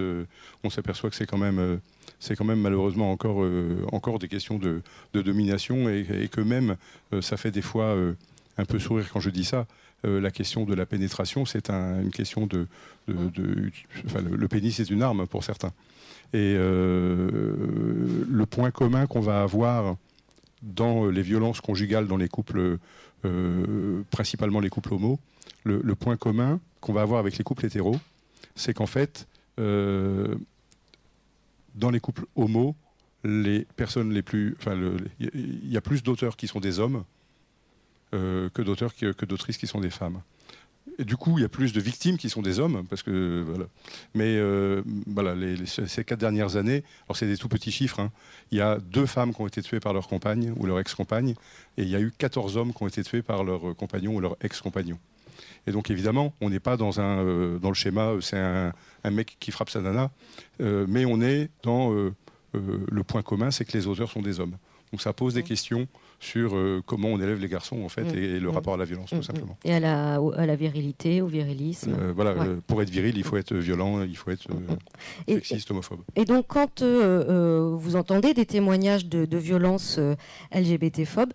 on 0.64 0.70
s'aperçoit 0.70 1.10
que 1.10 1.16
c'est 1.16 1.28
quand 1.28 1.38
même, 1.38 1.80
quand 2.36 2.44
même 2.44 2.60
malheureusement 2.60 3.12
encore, 3.12 3.48
encore 3.94 4.18
des 4.18 4.28
questions 4.28 4.58
de, 4.58 4.82
domination 5.14 5.88
et, 5.90 6.28
que 6.30 6.42
même 6.42 6.76
ça 7.22 7.38
fait 7.38 7.52
des 7.52 7.62
fois 7.62 7.96
un 8.58 8.66
peu 8.66 8.80
sourire 8.80 9.10
quand 9.14 9.20
je 9.20 9.30
dis 9.30 9.46
ça. 9.46 9.68
La 10.04 10.32
question 10.32 10.66
de 10.66 10.74
la 10.74 10.88
pénétration, 10.88 11.46
c'est 11.46 11.70
un- 11.70 12.02
une 12.02 12.12
question 12.12 12.48
de, 12.48 12.68
enfin, 14.08 14.22
le, 14.22 14.36
le 14.36 14.48
pénis 14.48 14.80
est 14.80 14.90
une 14.90 15.04
arme 15.04 15.28
pour 15.28 15.44
certains. 15.44 15.72
Et 16.34 16.56
euh, 16.58 18.26
le 18.30 18.46
point 18.46 18.72
commun 18.72 19.06
qu'on 19.06 19.20
va 19.20 19.42
avoir 19.42 19.98
dans 20.62 21.08
les 21.08 21.22
violences 21.22 21.60
conjugales 21.60 22.08
dans 22.08 22.18
les 22.18 22.30
couples, 22.30 22.78
euh, 23.26 24.04
principalement 24.12 24.60
les 24.60 24.70
couples 24.70 24.94
homo, 24.94 25.20
le, 25.64 25.96
point 25.96 26.16
commun 26.16 26.60
qu'on 26.80 26.94
va 26.94 27.02
avoir 27.02 27.20
avec 27.20 27.38
les 27.38 27.44
couples 27.44 27.66
hétéros, 27.66 28.00
c'est 28.56 28.74
qu'en 28.74 28.86
fait, 28.86 29.28
euh, 29.60 30.36
dans 31.76 31.90
les 31.90 32.00
couples 32.00 32.26
homo, 32.36 32.76
les 33.24 33.68
personnes 33.76 34.14
les 34.14 34.22
plus, 34.22 34.56
enfin, 34.60 34.76
il 35.20 35.70
y 35.70 35.78
a 35.78 35.82
plus 35.82 36.02
d'auteurs 36.02 36.38
qui 36.38 36.48
sont 36.48 36.60
des 36.60 36.80
hommes 36.80 37.04
que 38.12 38.62
d'auteurs 38.62 38.94
que 38.96 39.26
d'autrices 39.26 39.58
qui 39.58 39.68
sont 39.68 39.80
des 39.80 39.90
femmes. 39.90 40.22
Du 41.04 41.18
coup, 41.18 41.38
il 41.38 41.42
y 41.42 41.46
a 41.46 41.50
plus 41.50 41.74
de 41.74 41.82
victimes 41.82 42.18
qui 42.18 42.30
sont 42.30 42.42
des 42.42 42.60
hommes, 42.60 42.86
parce 42.90 43.04
que 43.04 43.44
voilà. 43.48 43.66
Mais 44.14 44.36
euh, 44.38 44.82
voilà, 45.08 45.36
ces 45.66 46.04
quatre 46.04 46.20
dernières 46.20 46.56
années, 46.56 46.84
alors 47.06 47.18
c'est 47.18 47.28
des 47.28 47.38
tout 47.38 47.50
petits 47.50 47.72
chiffres. 47.72 48.00
hein, 48.00 48.12
il 48.52 48.58
y 48.58 48.62
a 48.62 48.78
deux 48.80 49.06
femmes 49.06 49.34
qui 49.34 49.42
ont 49.42 49.48
été 49.48 49.62
tuées 49.62 49.80
par 49.80 49.94
leur 49.94 50.08
compagne 50.08 50.54
ou 50.58 50.66
leur 50.66 50.80
ex-compagne, 50.80 51.36
et 51.78 51.84
il 51.84 51.90
y 51.90 51.96
a 51.96 52.00
eu 52.00 52.12
14 52.18 52.58
hommes 52.58 52.74
qui 52.74 52.84
ont 52.84 52.88
été 52.88 53.04
tués 53.04 53.22
par 53.22 53.44
leur 53.44 53.76
compagnon 53.76 54.16
ou 54.16 54.20
leur 54.20 54.36
ex-compagnon. 54.42 54.98
Et 55.68 55.72
donc 55.72 55.92
évidemment, 55.92 56.34
on 56.42 56.50
n'est 56.50 56.60
pas 56.60 56.78
dans 56.78 57.00
un 57.00 57.20
euh, 57.20 57.60
dans 57.60 57.70
le 57.70 57.76
schéma, 57.76 58.10
euh, 58.10 58.22
c'est 58.22 58.38
un, 58.38 58.74
mec 59.12 59.38
qui 59.40 59.52
frappe 59.52 59.70
sa 59.70 59.82
nana, 59.82 60.12
euh, 60.62 60.86
mais 60.88 61.06
on 61.06 61.22
est 61.22 61.50
dans 61.64 61.94
euh, 61.94 62.14
euh, 62.56 62.86
le 62.90 63.04
point 63.04 63.22
commun, 63.22 63.52
c'est 63.52 63.66
que 63.66 63.78
les 63.78 63.88
auteurs 63.88 64.12
sont 64.12 64.22
des 64.22 64.40
hommes. 64.40 64.58
Donc 64.92 65.02
ça 65.02 65.14
pose 65.14 65.34
des 65.34 65.44
questions 65.44 65.88
sur 66.20 66.56
euh, 66.56 66.82
comment 66.86 67.08
on 67.08 67.20
élève 67.20 67.40
les 67.40 67.48
garçons 67.48 67.82
en 67.84 67.90
fait 67.90 68.04
Mm. 68.04 68.18
et, 68.18 68.24
et 68.24 68.40
le 68.40 68.50
Mm. 68.50 68.54
rapport 68.54 68.74
à 68.74 68.78
la 68.78 68.86
violence 68.86 69.12
Mm, 69.12 69.18
tout 69.18 69.24
simplement. 69.24 69.58
Et 69.64 69.74
à 69.74 69.80
la, 69.80 70.22
au- 70.22 70.34
à 70.34 70.46
la 70.46 70.56
virilité, 70.56 71.22
au 71.22 71.28
virilisme. 71.28 71.96
Euh, 72.00 72.12
voilà, 72.14 72.34
Ouais. 72.34 72.48
euh, 72.48 72.60
pour 72.68 72.82
être 72.82 72.90
viril, 72.90 73.18
il 73.18 73.24
faut 73.24 73.38
être 73.38 73.56
violent, 73.56 74.04
il 74.04 74.16
faut 74.18 74.32
être 74.32 74.48
Et- 75.28 75.36
sexiste, 75.36 75.72
homophobe. 75.72 76.02
Et 76.16 76.26
donc, 76.26 76.46
quand 76.48 76.84
vous 76.84 77.96
entendez 77.96 78.34
des 78.34 78.46
témoignages 78.46 79.06
de, 79.06 79.26
de 79.26 79.38
violences 79.38 80.00
LGBT-phobes, 80.54 81.32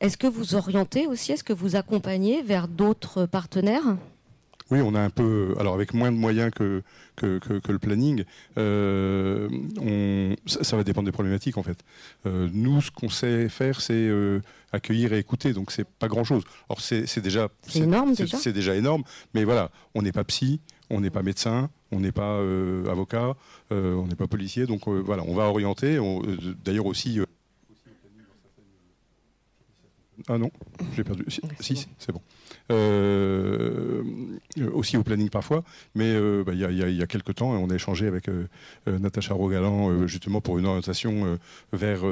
Est-ce 0.00 0.16
que 0.16 0.26
vous 0.26 0.56
orientez 0.56 1.06
aussi, 1.06 1.30
est-ce 1.30 1.44
que 1.44 1.52
vous 1.52 1.76
accompagnez 1.76 2.42
vers 2.42 2.66
d'autres 2.66 3.24
partenaires? 3.24 3.96
Oui, 4.70 4.80
on 4.80 4.94
a 4.94 5.00
un 5.00 5.10
peu, 5.10 5.54
alors 5.58 5.74
avec 5.74 5.92
moins 5.92 6.10
de 6.10 6.16
moyens 6.16 6.50
que, 6.54 6.82
que, 7.16 7.38
que- 7.38 7.58
que 7.58 7.72
le 7.72 7.78
planning, 7.78 8.24
euh, 8.58 9.48
on- 9.80 10.34
ça, 10.46 10.64
ça 10.64 10.76
va 10.76 10.84
dépendre 10.84 11.06
des 11.06 11.12
problématiques 11.12 11.58
en 11.58 11.62
fait. 11.62 11.78
Euh, 12.26 12.48
nous, 12.52 12.80
ce 12.80 12.90
qu'on 12.90 13.10
sait 13.10 13.48
faire, 13.50 13.80
c'est 13.80 13.92
euh, 13.92 14.40
accueillir 14.72 15.12
et 15.12 15.18
écouter, 15.18 15.52
donc 15.52 15.70
c'est 15.72 15.86
pas 15.86 16.08
grand-chose. 16.08 16.44
Alors 16.70 16.80
c'est 16.80 17.06
c'est 17.06 17.20
déjà, 17.20 17.48
C'est 17.68 17.80
énorme, 17.80 18.14
c'est- 18.14 18.22
déjà. 18.24 18.38
C'est 18.38 18.52
déjà 18.52 18.74
énorme, 18.74 19.02
mais 19.34 19.44
voilà, 19.44 19.70
on 19.94 20.02
n'est 20.02 20.12
pas 20.12 20.24
psy, 20.24 20.60
on 20.88 21.00
n'est 21.00 21.10
pas 21.10 21.22
médecin, 21.22 21.68
on 21.90 22.00
n'est 22.00 22.12
pas 22.12 22.36
euh, 22.38 22.86
avocat, 22.90 23.34
euh, 23.72 23.94
on 23.94 24.06
n'est 24.06 24.14
pas 24.16 24.26
policier, 24.26 24.66
donc 24.66 24.88
euh, 24.88 25.02
voilà, 25.04 25.22
on 25.26 25.34
va 25.34 25.44
orienter. 25.48 25.96
euh, 25.98 26.20
D'ailleurs 26.64 26.86
aussi. 26.86 27.20
euh, 27.20 27.26
ah 30.28 30.38
non, 30.38 30.50
j'ai 30.94 31.02
perdu. 31.04 31.24
Si, 31.28 31.40
si, 31.60 31.76
si, 31.76 31.88
c'est 31.98 32.12
bon. 32.12 32.20
Euh, 32.70 34.02
aussi 34.72 34.96
au 34.96 35.02
planning 35.02 35.28
parfois, 35.30 35.64
mais 35.94 36.06
euh, 36.14 36.44
bah, 36.44 36.52
il 36.54 36.60
y, 36.60 36.64
a- 36.64 36.70
y 36.70 36.96
y 37.02 37.06
quelques 37.06 37.34
temps, 37.34 37.50
on 37.50 37.70
a 37.70 37.74
échangé 37.74 38.06
avec 38.06 38.28
euh, 38.28 38.46
Natacha 38.86 39.34
Rogalan 39.34 39.90
euh, 39.90 40.06
justement 40.06 40.40
pour 40.40 40.58
une 40.58 40.66
orientation 40.66 41.38
vers, 41.72 42.02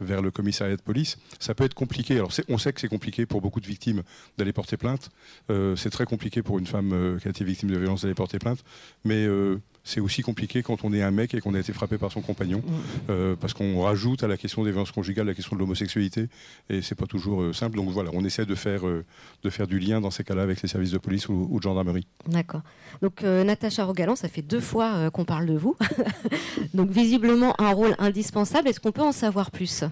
vers 0.00 0.22
le 0.22 0.30
commissariat 0.30 0.76
de 0.76 0.82
police. 0.82 1.18
Ça 1.38 1.54
peut 1.54 1.64
être 1.64 1.74
compliqué. 1.74 2.14
Alors 2.14 2.30
on 2.48 2.58
sait 2.58 2.72
que 2.72 2.80
c'est 2.80 2.88
compliqué 2.88 3.26
pour 3.26 3.40
beaucoup 3.40 3.60
de 3.60 3.66
victimes 3.66 4.02
d'aller 4.38 4.52
porter 4.52 4.76
plainte. 4.76 5.10
Euh, 5.50 5.76
c'est 5.76 5.90
très 5.90 6.04
compliqué 6.04 6.42
pour 6.42 6.58
une 6.58 6.66
femme 6.66 6.92
euh, 6.92 7.18
qui 7.18 7.28
a 7.28 7.30
été 7.30 7.44
victime 7.44 7.70
de 7.70 7.78
violence 7.78 8.02
d'aller 8.02 8.14
porter 8.14 8.38
plainte, 8.38 8.62
mais 9.04 9.24
euh, 9.26 9.60
c'est 9.86 10.00
aussi 10.00 10.20
compliqué 10.20 10.62
quand 10.62 10.84
on 10.84 10.92
est 10.92 11.02
un 11.02 11.10
mec 11.10 11.32
et 11.32 11.40
qu'on 11.40 11.54
a 11.54 11.60
été 11.60 11.72
frappé 11.72 11.96
par 11.96 12.12
son 12.12 12.20
compagnon, 12.20 12.62
euh, 13.08 13.36
parce 13.36 13.54
qu'on 13.54 13.80
rajoute 13.80 14.22
à 14.22 14.28
la 14.28 14.36
question 14.36 14.64
des 14.64 14.72
violences 14.72 14.92
conjugales 14.92 15.26
la 15.26 15.34
question 15.34 15.56
de 15.56 15.60
l'homosexualité, 15.60 16.28
et 16.68 16.82
c'est 16.82 16.94
pas 16.94 17.06
toujours 17.06 17.40
euh, 17.40 17.52
simple. 17.52 17.76
Donc 17.76 17.88
voilà, 17.90 18.10
on 18.12 18.24
essaie 18.24 18.44
de 18.44 18.54
faire, 18.54 18.86
euh, 18.86 19.04
de 19.42 19.50
faire 19.50 19.66
du 19.66 19.78
lien 19.78 20.00
dans 20.00 20.10
ces 20.10 20.24
cas-là 20.24 20.42
avec 20.42 20.60
les 20.60 20.68
services 20.68 20.90
de 20.90 20.98
police 20.98 21.28
ou, 21.28 21.48
ou 21.50 21.58
de 21.58 21.62
gendarmerie. 21.62 22.06
D'accord. 22.26 22.62
Donc 23.00 23.22
euh, 23.22 23.44
Natacha 23.44 23.84
Rogalan, 23.84 24.16
ça 24.16 24.28
fait 24.28 24.42
deux 24.42 24.60
fois 24.60 24.94
euh, 24.94 25.10
qu'on 25.10 25.24
parle 25.24 25.46
de 25.46 25.56
vous. 25.56 25.76
Donc 26.74 26.90
visiblement 26.90 27.54
un 27.60 27.70
rôle 27.70 27.94
indispensable. 27.98 28.68
Est-ce 28.68 28.80
qu'on 28.80 28.92
peut 28.92 29.02
en 29.02 29.12
savoir 29.12 29.50
plus? 29.50 29.84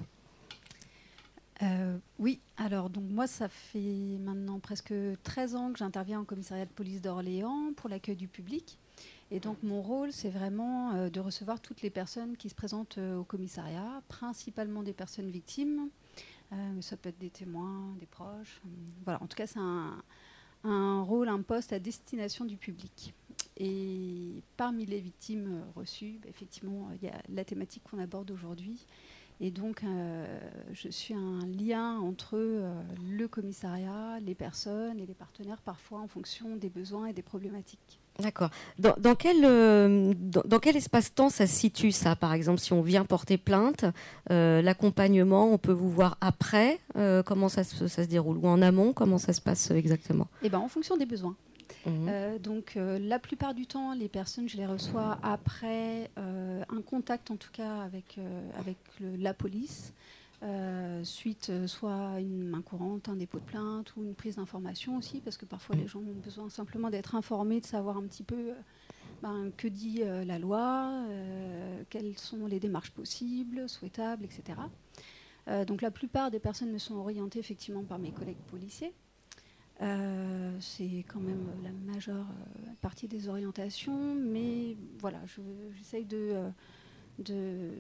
Euh, 1.62 1.96
oui, 2.18 2.40
alors 2.56 2.90
donc 2.90 3.04
moi 3.08 3.28
ça 3.28 3.48
fait 3.48 4.18
maintenant 4.20 4.58
presque 4.58 4.92
13 5.22 5.54
ans 5.54 5.72
que 5.72 5.78
j'interviens 5.78 6.20
au 6.20 6.24
commissariat 6.24 6.66
de 6.66 6.70
police 6.70 7.00
d'Orléans 7.00 7.72
pour 7.76 7.88
l'accueil 7.88 8.16
du 8.16 8.26
public. 8.26 8.76
Et 9.34 9.40
donc 9.40 9.60
mon 9.64 9.82
rôle 9.82 10.12
c'est 10.12 10.30
vraiment 10.30 10.92
euh, 10.92 11.10
de 11.10 11.18
recevoir 11.18 11.60
toutes 11.60 11.82
les 11.82 11.90
personnes 11.90 12.36
qui 12.36 12.48
se 12.48 12.54
présentent 12.54 12.98
euh, 12.98 13.16
au 13.16 13.24
commissariat, 13.24 14.00
principalement 14.06 14.84
des 14.84 14.92
personnes 14.92 15.28
victimes, 15.28 15.88
euh, 16.52 16.72
mais 16.72 16.82
ça 16.82 16.96
peut 16.96 17.08
être 17.08 17.18
des 17.18 17.30
témoins, 17.30 17.96
des 17.98 18.06
proches. 18.06 18.60
euh, 18.64 18.68
voilà, 19.02 19.20
en 19.20 19.26
tout 19.26 19.36
cas 19.36 19.48
c'est 19.48 19.58
un, 19.58 21.02
rôle, 21.02 21.28
un 21.28 21.42
poste 21.42 21.72
à 21.72 21.80
destination 21.80 22.44
du 22.44 22.56
public. 22.56 23.12
Et 23.56 24.42
parmi 24.56 24.86
les 24.86 25.00
victimes 25.00 25.46
euh, 25.46 25.62
reçues, 25.74 26.18
bah, 26.22 26.28
effectivement, 26.28 26.88
il 26.94 27.06
y 27.06 27.10
a 27.10 27.20
la 27.28 27.44
thématique 27.44 27.82
qu'on 27.90 27.98
aborde 27.98 28.30
aujourd'hui. 28.30 28.86
Et 29.40 29.50
donc, 29.50 29.82
euh, 29.82 30.40
je 30.72 30.88
suis 30.88 31.14
un 31.14 31.44
lien 31.46 31.98
entre 31.98 32.36
euh, 32.36 32.82
le 33.04 33.26
commissariat, 33.28 34.18
les 34.20 34.34
personnes 34.34 34.98
et 35.00 35.06
les 35.06 35.14
partenaires, 35.14 35.60
parfois 35.60 36.00
en 36.00 36.08
fonction 36.08 36.56
des 36.56 36.70
besoins 36.70 37.06
et 37.06 37.12
des 37.12 37.22
problématiques. 37.22 38.00
D'accord. 38.20 38.50
Dans, 38.78 38.94
dans 38.98 39.14
quel, 39.16 39.44
euh, 39.44 40.14
dans, 40.16 40.42
dans 40.44 40.58
quel 40.60 40.76
espace-temps 40.76 41.30
ça 41.30 41.46
se 41.48 41.54
situe, 41.54 41.90
ça, 41.90 42.14
par 42.14 42.32
exemple, 42.32 42.60
si 42.60 42.72
on 42.72 42.80
vient 42.82 43.04
porter 43.04 43.38
plainte, 43.38 43.84
euh, 44.30 44.62
l'accompagnement, 44.62 45.52
on 45.52 45.58
peut 45.58 45.72
vous 45.72 45.90
voir 45.90 46.16
après, 46.20 46.78
euh, 46.96 47.22
comment 47.24 47.48
ça 47.48 47.64
se, 47.64 47.88
ça 47.88 48.04
se 48.04 48.08
déroule, 48.08 48.36
ou 48.38 48.46
en 48.46 48.62
amont, 48.62 48.92
comment 48.92 49.18
ça 49.18 49.32
se 49.32 49.40
passe 49.40 49.70
exactement? 49.72 50.28
Et 50.42 50.48
ben, 50.48 50.58
en 50.58 50.68
fonction 50.68 50.96
des 50.96 51.06
besoins. 51.06 51.34
Euh, 51.86 52.38
donc, 52.38 52.76
la 52.76 53.18
plupart 53.18 53.52
du 53.52 53.66
temps, 53.66 53.92
les 53.94 54.08
personnes, 54.08 54.48
je 54.48 54.56
les 54.56 54.64
reçois 54.66 55.18
après 55.22 56.08
un 56.16 56.80
contact, 56.86 57.30
en 57.30 57.36
tout 57.36 57.50
cas, 57.52 57.80
avec, 57.82 58.18
avec 58.58 58.76
le- 59.00 59.16
la 59.16 59.34
police, 59.34 59.92
euh, 60.44 61.02
suite 61.04 61.48
euh, 61.50 61.66
soit 61.66 62.20
une 62.20 62.46
main 62.46 62.60
courante, 62.62 63.08
un 63.08 63.16
dépôt 63.16 63.38
de 63.38 63.44
plainte 63.44 63.96
ou 63.96 64.04
une 64.04 64.14
prise 64.14 64.36
d'information 64.36 64.96
aussi, 64.98 65.20
parce 65.20 65.36
que 65.36 65.46
parfois 65.46 65.74
les 65.76 65.86
gens 65.86 66.00
ont 66.00 66.12
besoin 66.22 66.48
simplement 66.50 66.90
d'être 66.90 67.14
informés, 67.14 67.60
de 67.60 67.66
savoir 67.66 67.96
un 67.96 68.02
petit 68.02 68.22
peu 68.22 68.50
euh, 68.50 68.54
ben, 69.22 69.50
que 69.56 69.68
dit 69.68 70.02
euh, 70.02 70.24
la 70.24 70.38
loi, 70.38 70.90
euh, 71.08 71.82
quelles 71.88 72.18
sont 72.18 72.46
les 72.46 72.60
démarches 72.60 72.90
possibles, 72.90 73.68
souhaitables, 73.68 74.24
etc. 74.24 74.58
Donc 75.66 75.82
la 75.82 75.90
plupart 75.90 76.30
des 76.30 76.38
personnes 76.40 76.70
me 76.72 76.78
sont 76.78 76.94
orientées 76.94 77.38
effectivement 77.38 77.84
par 77.84 77.98
mes 77.98 78.12
collègues 78.12 78.38
policiers. 78.50 78.94
C'est 80.60 81.04
quand 81.06 81.20
même 81.20 81.46
la 81.62 81.70
majeure 81.92 82.26
partie 82.80 83.08
des 83.08 83.28
orientations, 83.28 84.14
mais 84.14 84.74
voilà, 84.98 85.18
je- 85.26 85.42
j'essaye 85.76 86.06
de, 86.06 86.34
de 87.18 87.70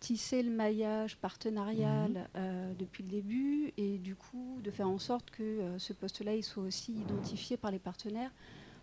tisser 0.00 0.42
le 0.42 0.50
maillage 0.50 1.16
partenarial 1.16 2.28
euh, 2.36 2.72
depuis 2.78 3.02
le 3.02 3.08
début 3.08 3.72
et 3.76 3.98
du 3.98 4.14
coup 4.14 4.58
de 4.62 4.70
faire 4.70 4.88
en 4.88 4.98
sorte 4.98 5.30
que 5.30 5.42
euh, 5.42 5.78
ce 5.78 5.92
poste-là 5.92 6.34
il 6.34 6.42
soit 6.42 6.62
aussi 6.62 6.92
identifié 6.92 7.56
par 7.56 7.70
les 7.70 7.78
partenaires 7.78 8.30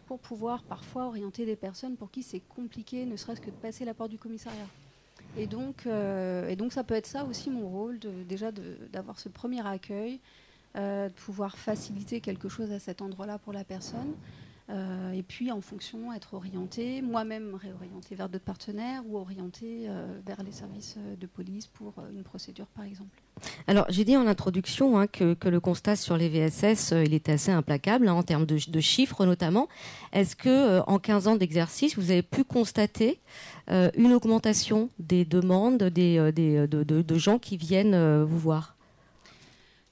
pour 0.08 0.20
pouvoir 0.20 0.64
parfois 0.64 1.06
orienter 1.06 1.46
des 1.46 1.56
personnes 1.56 1.96
pour 1.96 2.12
qui 2.12 2.24
c'est 2.24 2.42
compliqué, 2.42 3.06
ne 3.06 3.16
serait-ce 3.16 3.42
que 3.42 3.52
de 3.52 3.56
passer 3.56 3.86
la 3.86 3.94
porte 3.94 4.10
du 4.10 4.18
commissariat. 4.18 4.68
Et 5.38 5.48
donc, 5.48 5.86
euh, 5.86 6.50
et 6.50 6.56
donc 6.56 6.74
ça 6.74 6.84
peut 6.84 6.96
être 6.96 7.06
ça 7.06 7.24
aussi 7.24 7.50
mon 7.50 7.70
rôle, 7.70 8.00
de, 8.00 8.10
déjà 8.28 8.52
d'avoir 8.52 9.20
ce 9.20 9.30
premier 9.30 9.66
accueil, 9.66 10.20
de 10.76 11.10
pouvoir 11.10 11.58
faciliter 11.58 12.20
quelque 12.20 12.50
chose 12.50 12.72
à 12.72 12.80
cet 12.80 13.02
endroit-là 13.02 13.38
pour 13.38 13.54
la 13.54 13.64
personne. 13.64 14.14
Euh, 14.72 15.12
et 15.12 15.24
puis 15.24 15.52
en 15.52 15.62
fonction, 15.62 16.14
être 16.14 16.34
orienté, 16.34 17.02
moi-même 17.02 17.56
réorienté 17.56 18.16
vers 18.16 18.30
d'autres 18.30 18.46
partenaires 18.46 19.04
ou 19.08 19.18
orienté 19.18 19.86
euh, 19.88 20.20
vers 20.26 20.42
les 20.44 20.52
services 20.52 20.96
euh, 20.98 21.16
de 21.16 21.28
police 21.28 21.68
pour 21.68 21.94
une 22.14 22.24
procédure 22.24 22.68
par 22.68 22.86
exemple. 22.86 23.22
Alors, 23.68 23.86
j'ai 23.90 24.06
dit 24.06 24.16
en 24.16 24.28
introduction 24.28 24.98
hein, 24.98 25.08
que, 25.08 25.36
le 25.44 25.60
constat 25.60 25.96
sur 25.96 26.16
les 26.16 26.30
VSS, 26.30 26.94
il 27.06 27.14
était 27.14 27.34
assez 27.34 27.52
implacable, 27.52 28.08
hein, 28.08 28.14
en 28.14 28.24
termes 28.24 28.46
de, 28.46 28.80
chiffres 28.80 29.26
notamment. 29.26 29.68
Est-ce 30.14 30.36
que 30.36 30.80
en 30.88 31.00
15 31.00 31.28
ans 31.28 31.36
d'exercice, 31.36 31.98
vous 31.98 32.12
avez 32.12 32.22
pu 32.22 32.44
constater 32.44 33.20
une 33.68 34.14
augmentation 34.14 34.90
des 35.00 35.26
demandes 35.26 35.84
des, 35.84 36.32
des, 36.32 36.68
de, 36.68 37.18
gens 37.18 37.40
qui 37.40 37.58
viennent 37.58 38.24
vous 38.24 38.40
voir? 38.40 38.76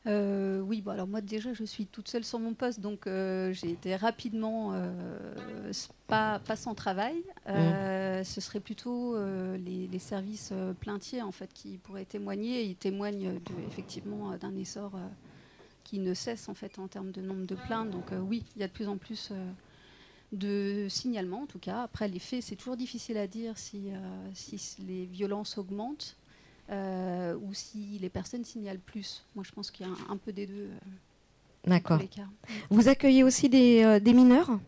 Euh, 0.09 0.59
oui, 0.61 0.81
bon, 0.81 0.91
alors 0.91 1.07
moi 1.07 1.21
déjà 1.21 1.53
je 1.53 1.63
suis 1.63 1.85
toute 1.85 2.07
seule 2.07 2.23
sur 2.23 2.39
mon 2.39 2.55
poste, 2.55 2.79
donc 2.79 3.05
euh, 3.05 3.53
j'ai 3.53 3.69
été 3.69 3.95
rapidement 3.95 4.71
euh, 4.73 5.71
pas, 6.07 6.39
pas 6.39 6.55
sans 6.55 6.73
travail. 6.73 7.23
Euh, 7.47 8.23
Ce 8.23 8.41
serait 8.41 8.59
plutôt 8.59 9.15
les, 9.55 9.87
les 9.87 9.99
services 9.99 10.51
plaintiers 10.79 11.21
en 11.21 11.31
fait 11.31 11.53
qui 11.53 11.77
pourraient 11.77 12.05
témoigner. 12.05 12.63
Ils 12.63 12.75
témoignent 12.75 13.33
de, 13.33 13.67
effectivement 13.67 14.35
d'un 14.37 14.55
essor 14.55 14.93
qui 15.83 15.99
ne 15.99 16.13
cesse 16.13 16.49
en 16.49 16.53
fait 16.53 16.79
en 16.79 16.87
termes 16.87 17.11
de 17.11 17.21
nombre 17.21 17.45
de 17.45 17.55
plaintes. 17.55 17.91
Donc 17.91 18.11
oui, 18.27 18.43
il 18.55 18.61
y 18.61 18.63
a 18.63 18.67
de 18.67 18.73
plus 18.73 18.87
en 18.87 18.97
plus 18.97 19.31
de 20.31 20.87
signalements 20.89 21.43
en 21.43 21.47
tout 21.47 21.59
cas. 21.59 21.83
Après 21.83 22.07
les 22.07 22.19
faits, 22.19 22.43
c'est 22.43 22.55
toujours 22.55 22.77
difficile 22.77 23.17
à 23.17 23.27
dire 23.27 23.57
si, 23.57 23.91
les 24.87 25.05
violences 25.05 25.57
augmentent 25.57 26.17
euh, 26.71 27.35
ou 27.41 27.53
si 27.53 27.97
les 27.99 28.09
personnes 28.09 28.43
signalent 28.45 28.79
plus. 28.79 29.25
Moi, 29.35 29.43
je 29.47 29.51
pense 29.51 29.71
qu'il 29.71 29.85
y 29.85 29.89
a 29.89 29.91
un, 29.91 30.13
un 30.13 30.17
peu 30.17 30.31
des 30.31 30.45
deux. 30.47 30.69
euh, 30.69 31.67
D'accord. 31.67 31.99
Vous 32.69 32.87
accueillez 32.87 33.23
aussi 33.23 33.49
des, 33.49 33.83
euh, 33.83 33.99
des 33.99 34.13
mineurs? 34.13 34.59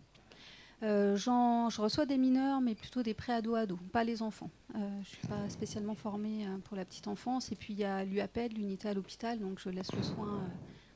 Euh, 0.83 1.15
je 1.15 1.79
reçois 1.79 2.07
des 2.07 2.17
mineurs, 2.17 2.59
mais 2.59 2.73
plutôt 2.73 3.03
des 3.03 3.13
pré-ados-ados, 3.13 3.77
pas 3.91 4.03
les 4.03 4.23
enfants. 4.23 4.49
Euh, 4.75 4.79
je 4.95 4.99
ne 4.99 5.03
suis 5.05 5.27
pas 5.27 5.47
spécialement 5.49 5.93
formée 5.93 6.45
euh, 6.47 6.57
pour 6.63 6.75
la 6.75 6.85
petite 6.85 7.07
enfance. 7.07 7.51
Et 7.51 7.55
puis, 7.55 7.73
il 7.73 7.79
y 7.79 7.83
a 7.83 8.03
l'UAPED, 8.03 8.53
l'unité 8.57 8.89
à 8.89 8.93
l'hôpital, 8.95 9.37
donc 9.39 9.59
je 9.59 9.69
laisse 9.69 9.91
le 9.95 10.01
soin 10.01 10.41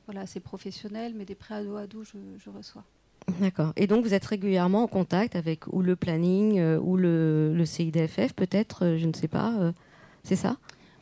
voilà, 0.06 0.22
assez 0.22 0.40
professionnel, 0.40 1.14
mais 1.16 1.24
des 1.24 1.36
pré-ados-ados, 1.36 2.08
je, 2.12 2.18
je 2.44 2.50
reçois. 2.50 2.82
D'accord. 3.40 3.72
Et 3.76 3.86
donc, 3.86 4.04
vous 4.04 4.12
êtes 4.14 4.24
régulièrement 4.24 4.82
en 4.82 4.86
contact 4.88 5.36
avec 5.36 5.66
ou 5.72 5.82
le 5.82 5.94
planning 5.96 6.60
ou 6.78 6.96
le, 6.96 7.54
le 7.54 7.64
CIDFF, 7.64 8.32
peut-être, 8.34 8.96
je 8.96 9.06
ne 9.06 9.12
sais 9.12 9.28
pas. 9.28 9.72
c'est 10.24 10.36
ça? 10.36 10.56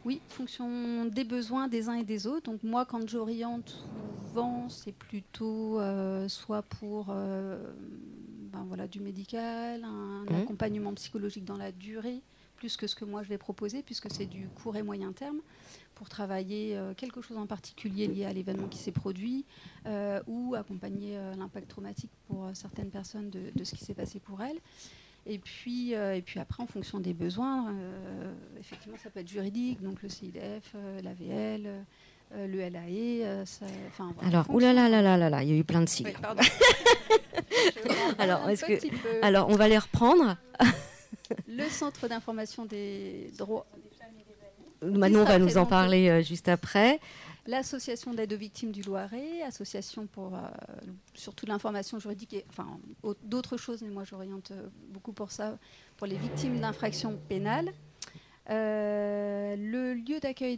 Oui, 0.05 0.21
fonction 0.29 1.07
des 1.07 1.25
besoins 1.25 1.67
des 1.69 1.89
uns 1.89 1.95
et 1.95 2.05
des 2.05 2.27
autres. 2.27 2.51
Donc 2.51 2.63
moi, 2.63 2.85
quand 2.85 3.09
j'oriente 3.09 3.71
souvent, 3.71 4.69
c'est 4.69 4.93
plutôt 4.93 5.81
euh, 5.81 6.29
soit 6.29 6.63
pour 6.63 7.07
euh, 7.09 7.73
ben 8.53 8.65
voilà, 8.69 8.87
du 8.87 9.01
médical, 9.01 9.83
un 9.85 10.25
Mhm. 10.29 10.43
accompagnement 10.43 10.93
psychologique 10.95 11.45
dans 11.47 11.57
la 11.57 11.73
durée, 11.73 12.21
plus 12.57 12.77
que 12.77 12.87
ce 12.87 12.95
que 12.95 13.07
moi 13.07 13.23
je 13.23 13.29
vais 13.31 13.39
proposer, 13.39 13.83
puisque 13.83 14.11
c'est 14.11 14.27
du 14.27 14.51
court 14.51 14.77
et 14.77 14.83
moyen 14.83 15.13
terme, 15.13 15.41
pour 15.95 16.11
travailler 16.11 16.77
euh, 16.77 16.93
quelque 16.93 17.23
chose 17.23 17.39
en 17.39 17.47
particulier 17.47 18.07
lié 18.07 18.27
à 18.27 18.33
l'événement 18.33 18.69
qui 18.69 18.79
s'est 18.81 18.93
produit, 18.93 19.47
ou 20.27 20.55
accompagner 20.55 21.19
l'impact 21.39 21.69
traumatique 21.69 22.11
pour 22.27 22.49
certaines 22.55 22.91
personnes 22.91 23.29
de, 23.31 23.51
de 23.55 23.65
ce 23.65 23.75
qui 23.75 23.85
s'est 23.85 23.95
passé 23.95 24.19
pour 24.19 24.43
elles. 24.43 24.59
Et 25.27 25.39
puis, 25.39 25.95
euh, 25.95 26.15
et 26.17 26.23
puis 26.23 26.39
après, 26.39 26.63
en 26.63 26.67
fonction 26.67 27.01
des 27.01 27.15
besoins, 27.15 27.71
euh, 27.71 28.33
effectivement, 28.61 28.97
ça 29.03 29.09
peut 29.11 29.21
être 29.21 29.29
juridique, 29.29 29.83
donc 29.83 30.03
le 30.03 30.09
CIDF, 30.11 30.73
euh, 30.75 31.01
l'AVL, 31.03 31.85
le 32.37 32.59
LAE. 32.69 33.25
euh, 33.25 33.45
ça- 33.47 33.65
enfin, 33.89 34.13
voilà, 34.15 34.29
Alors, 34.29 34.51
oulala, 34.51 34.83
fonction- 34.83 34.91
là, 34.97 35.03
là, 35.03 35.17
là, 35.17 35.31
là, 35.31 35.43
il 35.43 35.49
y 35.49 35.53
a 35.53 35.57
eu 35.57 35.65
plein 35.65 35.81
de 35.81 35.87
Oui, 35.87 35.91
sigles. 35.91 36.13
pardon. 36.21 36.43
Alors, 38.19 38.49
est-ce 38.51 38.65
que-. 38.65 39.25
Alors, 39.25 39.49
on 39.49 39.55
va 39.57 39.69
les 39.69 39.79
reprendre? 39.79 40.37
le 41.49 41.65
Centre 41.71 42.07
d'information 42.09 42.65
des 42.67 43.31
droits, 43.39 43.67
Manon 44.83 45.25
va 45.25 45.39
nous 45.39 45.57
en 45.57 45.65
parler 45.65 46.09
euh, 46.11 46.21
juste 46.23 46.49
après. 46.49 47.01
L'association 47.47 48.15
d'aide 48.15 48.33
aux 48.33 48.37
victimes 48.39 48.73
du 48.73 48.83
Loiret, 48.83 49.43
association 49.43 50.07
pour 50.07 50.35
euh, 50.35 50.41
surtout 51.15 51.47
l'information 51.47 51.99
juridique 51.99 52.33
et 52.35 52.45
enfin 52.49 52.79
au- 53.03 53.15
d'autres 53.23 53.57
choses, 53.57 53.83
mais 53.83 53.91
moi 53.91 54.05
j'oriente 54.05 54.51
euh, 54.53 54.69
beaucoup 54.91 55.13
pour 55.13 55.31
ça, 55.31 55.59
pour 55.97 56.07
les 56.07 56.17
victimes 56.17 56.59
d'infractions 56.61 57.19
pénales. 57.29 57.71
Euh, 58.51 59.57
le 59.57 59.95
lieu 59.95 60.21
d'accueil 60.21 60.53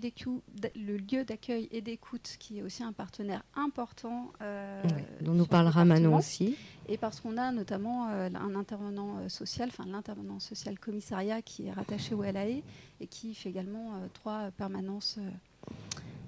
et 1.71 1.81
d'écoute, 1.81 2.37
qui 2.41 2.59
est 2.59 2.63
aussi 2.63 2.83
un 2.83 2.93
partenaire 2.93 3.45
important, 3.55 4.33
euh, 4.43 4.83
dont 5.21 5.35
nous 5.35 5.47
parlera 5.47 5.85
Manon 5.85 6.17
aussi. 6.17 6.57
Et 6.89 6.99
parce 6.99 7.21
qu'on 7.21 7.37
a 7.37 7.53
notamment 7.53 8.09
euh, 8.11 8.29
un 8.35 8.55
intervenant 8.57 9.29
social, 9.29 9.69
enfin 9.69 9.85
l'intervenant 9.87 10.41
social 10.41 10.79
commissariat 10.81 11.43
qui 11.43 11.67
est 11.69 11.73
rattaché 11.73 12.15
au 12.15 12.23
LAE 12.25 12.63
et 13.01 13.07
qui 13.07 13.35
fait 13.35 13.51
également 13.51 13.93
trois 14.15 14.51
permanences, 14.51 15.19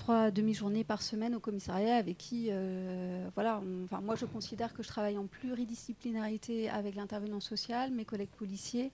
trois 0.08 0.30
demi-journées 0.30 0.84
par 0.84 1.02
semaine 1.02 1.34
au 1.34 1.38
commissariat 1.38 1.96
avec 1.96 2.16
qui, 2.16 2.46
euh, 2.48 3.28
voilà, 3.34 3.60
enfin 3.84 4.00
moi 4.00 4.14
je 4.16 4.24
considère 4.24 4.72
que 4.72 4.82
je 4.82 4.88
travaille 4.88 5.18
en 5.18 5.26
pluridisciplinarité 5.26 6.70
avec 6.70 6.94
l'intervenant 6.94 7.40
social, 7.40 7.90
mes 7.92 8.06
collègues 8.06 8.30
policiers. 8.38 8.90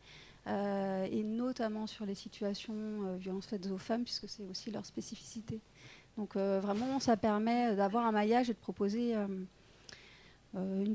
euh, 0.46 1.06
et 1.10 1.22
notamment 1.22 1.86
sur 1.86 2.04
les 2.04 2.14
situations 2.16 2.74
euh, 2.74 3.16
violences 3.16 3.46
faites 3.46 3.66
aux 3.70 3.78
femmes, 3.78 4.02
puisque 4.02 4.28
c'est 4.28 4.42
aussi 4.50 4.70
leur 4.72 4.84
spécificité. 4.84 5.60
Donc 6.18 6.36
vraiment, 6.36 7.00
ça 7.00 7.16
permet 7.16 7.74
d'avoir 7.76 8.04
un 8.06 8.12
maillage 8.12 8.50
et 8.50 8.52
de 8.52 8.58
proposer 8.58 9.14
une- 10.54 10.94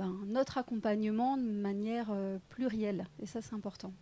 ben, 0.00 0.14
notre 0.26 0.58
accompagnement 0.58 1.36
de 1.38 1.42
manière 1.42 2.08
plurielle. 2.50 3.06
Et 3.20 3.26
ça, 3.26 3.40
c'est 3.40 3.54
important. 3.54 3.92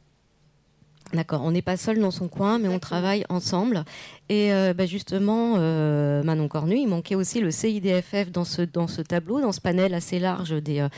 D'accord, 1.12 1.42
on 1.42 1.50
n'est 1.50 1.62
pas 1.62 1.76
seul 1.76 1.98
dans 1.98 2.12
son 2.12 2.28
coin, 2.28 2.60
mais 2.60 2.68
on 2.68 2.78
travaille 2.78 3.24
ensemble. 3.28 3.84
Et 4.28 4.52
euh, 4.52 4.72
bah, 4.72 4.86
justement, 4.86 5.54
euh, 5.56 6.22
Manon 6.22 6.46
Cornu, 6.46 6.76
il 6.76 6.86
manquait 6.86 7.16
aussi 7.16 7.40
le 7.40 7.50
CIDFF 7.50 8.30
dans 8.30 8.44
ce, 8.44 8.62
dans 8.62 8.86
ce 8.86 9.02
tableau, 9.02 9.40
dans 9.40 9.50
ce 9.50 9.60
panel 9.60 9.92
assez 9.92 10.20
large 10.20 10.50
des, 10.62 10.78
euh, 10.78 10.88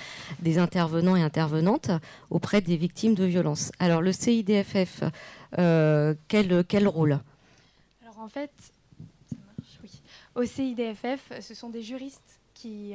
des 0.40 0.58
intervenants 0.58 1.16
et 1.16 1.22
intervenantes 1.22 1.90
auprès 2.28 2.60
des 2.60 2.76
victimes 2.76 3.14
de 3.14 3.24
violences. 3.24 3.72
Alors, 3.78 4.02
le 4.02 4.12
CIDFF, 4.12 5.02
quel, 5.56 6.64
quel 6.68 6.88
rôle? 6.88 7.18
Alors 8.02 8.18
en 8.18 8.28
fait, 8.28 8.52
ça 9.30 9.36
marche, 9.46 9.78
oui. 9.82 10.02
Au 10.34 10.44
CIDFF, 10.44 11.40
ce 11.40 11.54
sont 11.54 11.70
des 11.70 11.82
juristes 11.82 12.40
qui 12.54 12.92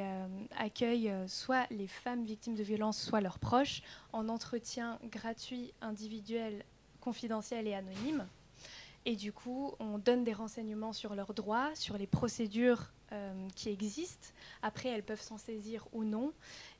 accueillent 0.57 1.13
soit 1.27 1.65
les 1.71 1.87
femmes 1.87 2.23
victimes 2.23 2.55
de 2.55 2.63
violences, 2.63 3.01
soit 3.01 3.21
leurs 3.21 3.39
proches, 3.39 3.81
en 4.13 4.29
entretien 4.29 4.97
gratuit, 5.11 5.73
individuel, 5.81 6.63
confidentiel 7.07 7.69
et 7.69 7.73
anonyme. 7.73 8.27
Et 9.05 9.15
du 9.15 9.31
coup, 9.31 9.71
on 9.79 9.97
donne 9.97 10.25
des 10.25 10.33
renseignements 10.33 10.91
sur 10.91 11.15
leurs 11.15 11.33
droits, 11.33 11.73
sur 11.73 11.97
les 11.97 12.05
procédures 12.05 12.91
euh, 13.13 13.47
qui 13.55 13.69
existent. 13.69 14.27
Après, 14.61 14.89
elles 14.89 15.05
peuvent 15.05 15.21
s'en 15.21 15.37
saisir 15.37 15.87
ou 15.93 16.03
non. 16.03 16.33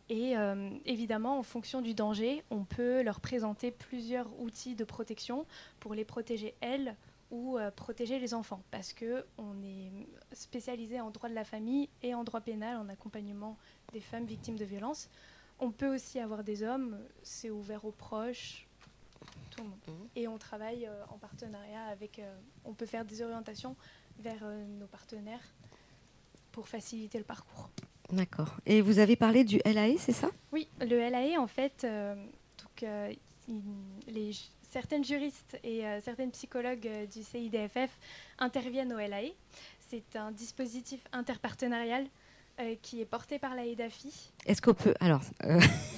Et 0.09 0.37
euh, 0.37 0.69
évidemment, 0.83 1.39
en 1.39 1.43
fonction 1.43 1.81
du 1.81 1.93
danger, 1.93 2.43
on 2.49 2.65
peut 2.65 3.03
leur 3.03 3.21
présenter 3.21 3.71
plusieurs 3.71 4.27
outils 4.41 4.75
de 4.75 4.83
protection 4.83 5.45
pour 5.79 5.93
les 5.93 6.03
protéger 6.03 6.55
elles 6.59 6.97
ou 7.31 7.57
euh, 7.57 7.71
protéger 7.71 8.19
les 8.19 8.33
enfants 8.33 8.61
parce 8.69 8.91
que 8.91 9.25
on 9.37 9.63
est 9.63 9.89
spécialisé 10.33 10.99
en 10.99 11.09
droit 11.09 11.29
de 11.29 11.35
la 11.35 11.45
famille 11.45 11.87
et 12.03 12.13
en 12.13 12.25
droit 12.25 12.41
pénal 12.41 12.75
en 12.75 12.89
accompagnement 12.89 13.57
des 13.93 14.01
femmes 14.01 14.25
victimes 14.25 14.57
de 14.57 14.65
violences. 14.65 15.09
On 15.59 15.71
peut 15.71 15.95
aussi 15.95 16.19
avoir 16.19 16.43
des 16.43 16.63
hommes, 16.63 16.99
c'est 17.23 17.49
ouvert 17.49 17.85
aux 17.85 17.91
proches, 17.91 18.66
tout 19.57 19.63
le 19.63 19.69
monde. 19.95 20.07
Et 20.15 20.27
on 20.27 20.37
travaille 20.37 20.85
euh, 20.87 21.03
en 21.09 21.17
partenariat 21.17 21.85
avec, 21.87 22.19
euh, 22.19 22.35
on 22.65 22.73
peut 22.73 22.85
faire 22.85 23.03
des 23.05 23.21
orientations 23.21 23.75
vers 24.19 24.39
euh, 24.43 24.65
nos 24.79 24.87
partenaires 24.87 25.43
pour 26.51 26.67
faciliter 26.67 27.17
le 27.17 27.23
parcours. 27.23 27.69
D'accord. 28.11 28.55
Et 28.65 28.81
vous 28.81 28.99
avez 28.99 29.15
parlé 29.15 29.43
du 29.43 29.59
LAE, 29.65 29.97
c'est 29.97 30.13
ça? 30.13 30.29
Oui, 30.51 30.67
le 30.79 30.97
LAE, 31.09 31.37
en 31.39 31.47
fait, 31.47 31.85
donc, 31.85 32.81
il- 33.49 33.61
les, 34.07 34.31
ju- 34.31 34.45
certaines 34.71 35.03
juristes 35.03 35.59
et 35.63 35.81
certaines 36.01 36.31
psychologues 36.31 36.89
du 37.13 37.21
CIDFF 37.23 37.89
interviennent 38.39 38.93
au 38.93 38.97
LAE. 38.97 39.33
C'est 39.89 40.15
un 40.15 40.31
dispositif 40.31 41.01
interpartenarial 41.11 42.05
euh, 42.59 42.75
qui 42.81 43.01
est 43.01 43.05
porté 43.05 43.39
par 43.39 43.55
la 43.55 43.65
EDAFI. 43.65 44.31
Est-ce 44.45 44.61
qu'on 44.61 44.73
peut. 44.73 44.93
Alors. 44.99 45.21
euh, 45.43 45.59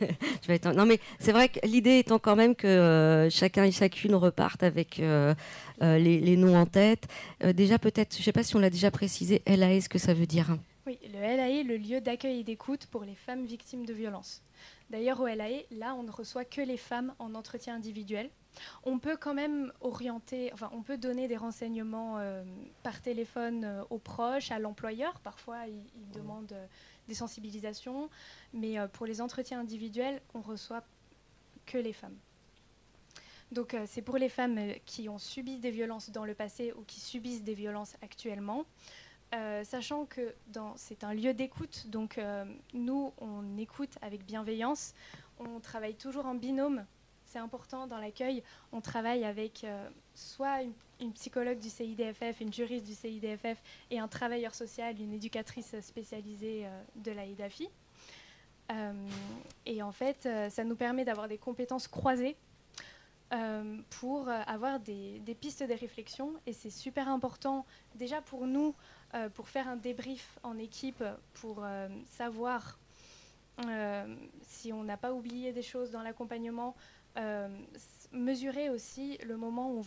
je 0.00 0.46
vais 0.48 0.54
être- 0.56 0.72
Non, 0.72 0.86
mais 0.86 0.98
c'est 1.18 1.32
vrai 1.32 1.48
que 1.48 1.58
l'idée 1.66 1.98
étant 1.98 2.18
quand 2.18 2.36
même 2.36 2.54
que 2.54 2.66
euh, 2.66 3.30
chacun 3.30 3.64
et 3.64 3.72
chacune 3.72 4.14
repartent 4.14 4.62
avec 4.62 4.98
les, 4.98 6.20
les 6.20 6.36
noms 6.36 6.56
en 6.56 6.66
tête. 6.66 7.06
Déjà, 7.54 7.78
peut-être, 7.78 8.14
je 8.14 8.20
ne 8.20 8.24
sais 8.24 8.32
pas 8.32 8.42
si 8.42 8.56
on 8.56 8.58
l'a 8.58 8.70
déjà 8.70 8.90
précisé, 8.90 9.42
LAE, 9.46 9.80
ce 9.80 9.88
que 9.88 9.98
ça 9.98 10.14
veut 10.14 10.26
dire. 10.26 10.56
Oui, 10.86 10.98
le 11.12 11.20
LAE, 11.20 11.62
le 11.62 11.76
lieu 11.76 12.00
d'accueil 12.00 12.40
et 12.40 12.44
d'écoute 12.44 12.86
pour 12.86 13.04
les 13.04 13.14
femmes 13.14 13.44
victimes 13.44 13.84
de 13.86 13.92
violences. 13.92 14.42
D'ailleurs, 14.90 15.20
au 15.20 15.26
LAE, 15.26 15.64
là, 15.70 15.94
on 15.98 16.02
ne 16.02 16.10
reçoit 16.10 16.44
que 16.44 16.60
les 16.60 16.76
femmes 16.76 17.14
en 17.18 17.34
entretien 17.34 17.76
individuel. 17.76 18.28
On 18.84 18.98
peut 18.98 19.16
quand 19.16 19.34
même 19.34 19.72
orienter, 19.80 20.52
enfin, 20.52 20.70
on 20.72 20.82
peut 20.82 20.98
donner 20.98 21.28
des 21.28 21.36
renseignements 21.36 22.18
euh, 22.18 22.44
par 22.82 23.00
téléphone 23.00 23.64
euh, 23.64 23.82
aux 23.90 23.98
proches, 23.98 24.50
à 24.50 24.58
l'employeur. 24.58 25.20
Parfois, 25.20 25.66
ils 25.66 25.82
il 25.96 26.10
demandent 26.10 26.52
euh, 26.52 26.66
des 27.08 27.14
sensibilisations, 27.14 28.08
mais 28.52 28.76
pour 28.92 29.04
les 29.04 29.20
entretiens 29.20 29.60
individuels, 29.60 30.22
on 30.32 30.40
reçoit 30.40 30.84
que 31.66 31.76
les 31.76 31.92
femmes. 31.92 32.16
Donc, 33.50 33.76
c'est 33.86 34.02
pour 34.02 34.16
les 34.16 34.28
femmes 34.28 34.60
qui 34.86 35.08
ont 35.08 35.18
subi 35.18 35.58
des 35.58 35.72
violences 35.72 36.10
dans 36.10 36.24
le 36.24 36.34
passé 36.34 36.72
ou 36.76 36.82
qui 36.82 37.00
subissent 37.00 37.42
des 37.42 37.54
violences 37.54 37.96
actuellement. 38.00 38.64
Sachant 39.64 40.06
que 40.06 40.36
c'est 40.76 41.02
un 41.02 41.12
lieu 41.12 41.34
d'écoute, 41.34 41.88
donc 41.88 42.20
nous, 42.74 43.12
on 43.18 43.58
écoute 43.58 43.98
avec 44.02 44.24
bienveillance, 44.24 44.94
on 45.40 45.58
travaille 45.58 45.96
toujours 45.96 46.26
en 46.26 46.36
binôme, 46.36 46.86
c'est 47.30 47.38
important 47.38 47.86
dans 47.86 47.98
l'accueil, 47.98 48.42
on 48.72 48.80
travaille 48.80 49.24
avec 49.24 49.62
euh, 49.62 49.88
soit 50.14 50.62
une, 50.98 51.12
psychologue 51.12 51.58
du 51.58 51.70
CIDFF, 51.70 52.40
une 52.40 52.52
juriste 52.52 52.84
du 52.84 52.94
CIDFF 52.94 53.62
et 53.90 53.98
un 53.98 54.08
travailleur 54.08 54.54
social, 54.54 55.00
une 55.00 55.12
éducatrice 55.12 55.78
spécialisée 55.80 56.66
euh, 56.66 56.82
de 56.96 57.12
la 57.12 57.24
EDAFI. 57.24 57.68
Euh, 58.72 58.92
et 59.64 59.82
en 59.82 59.92
fait, 59.92 60.26
euh, 60.26 60.50
ça 60.50 60.64
nous 60.64 60.76
permet 60.76 61.04
d'avoir 61.04 61.28
des 61.28 61.38
compétences 61.38 61.88
croisées 61.88 62.36
pour 63.90 64.28
avoir 64.28 64.80
des, 64.80 65.22
pistes 65.40 65.62
de 65.62 65.72
réflexion. 65.72 66.34
Et 66.46 66.52
c'est 66.52 66.68
super 66.68 67.08
important, 67.08 67.64
déjà 67.94 68.20
pour 68.20 68.44
nous, 68.44 68.74
pour 69.34 69.48
faire 69.48 69.68
un 69.68 69.76
débrief 69.76 70.40
en 70.42 70.58
équipe, 70.58 71.04
pour 71.34 71.64
savoir 72.08 72.76
si 74.42 74.72
on 74.72 74.82
n'a 74.82 74.96
pas 74.96 75.12
oublié 75.12 75.52
des 75.52 75.62
choses 75.62 75.92
dans 75.92 76.02
l'accompagnement, 76.02 76.74
mesurer 78.12 78.70
aussi 78.70 79.18
le 79.24 79.36
moment 79.36 79.70
où 79.72 79.78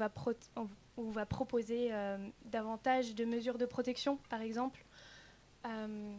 on 0.97 1.03
va, 1.09 1.25
proposer 1.25 1.89
euh, 1.91 2.17
davantage 2.45 3.15
de 3.15 3.25
mesures 3.25 3.57
de 3.57 3.65
protection, 3.65 4.17
par 4.29 4.41
exemple. 4.41 4.85
Euh, 5.65 6.15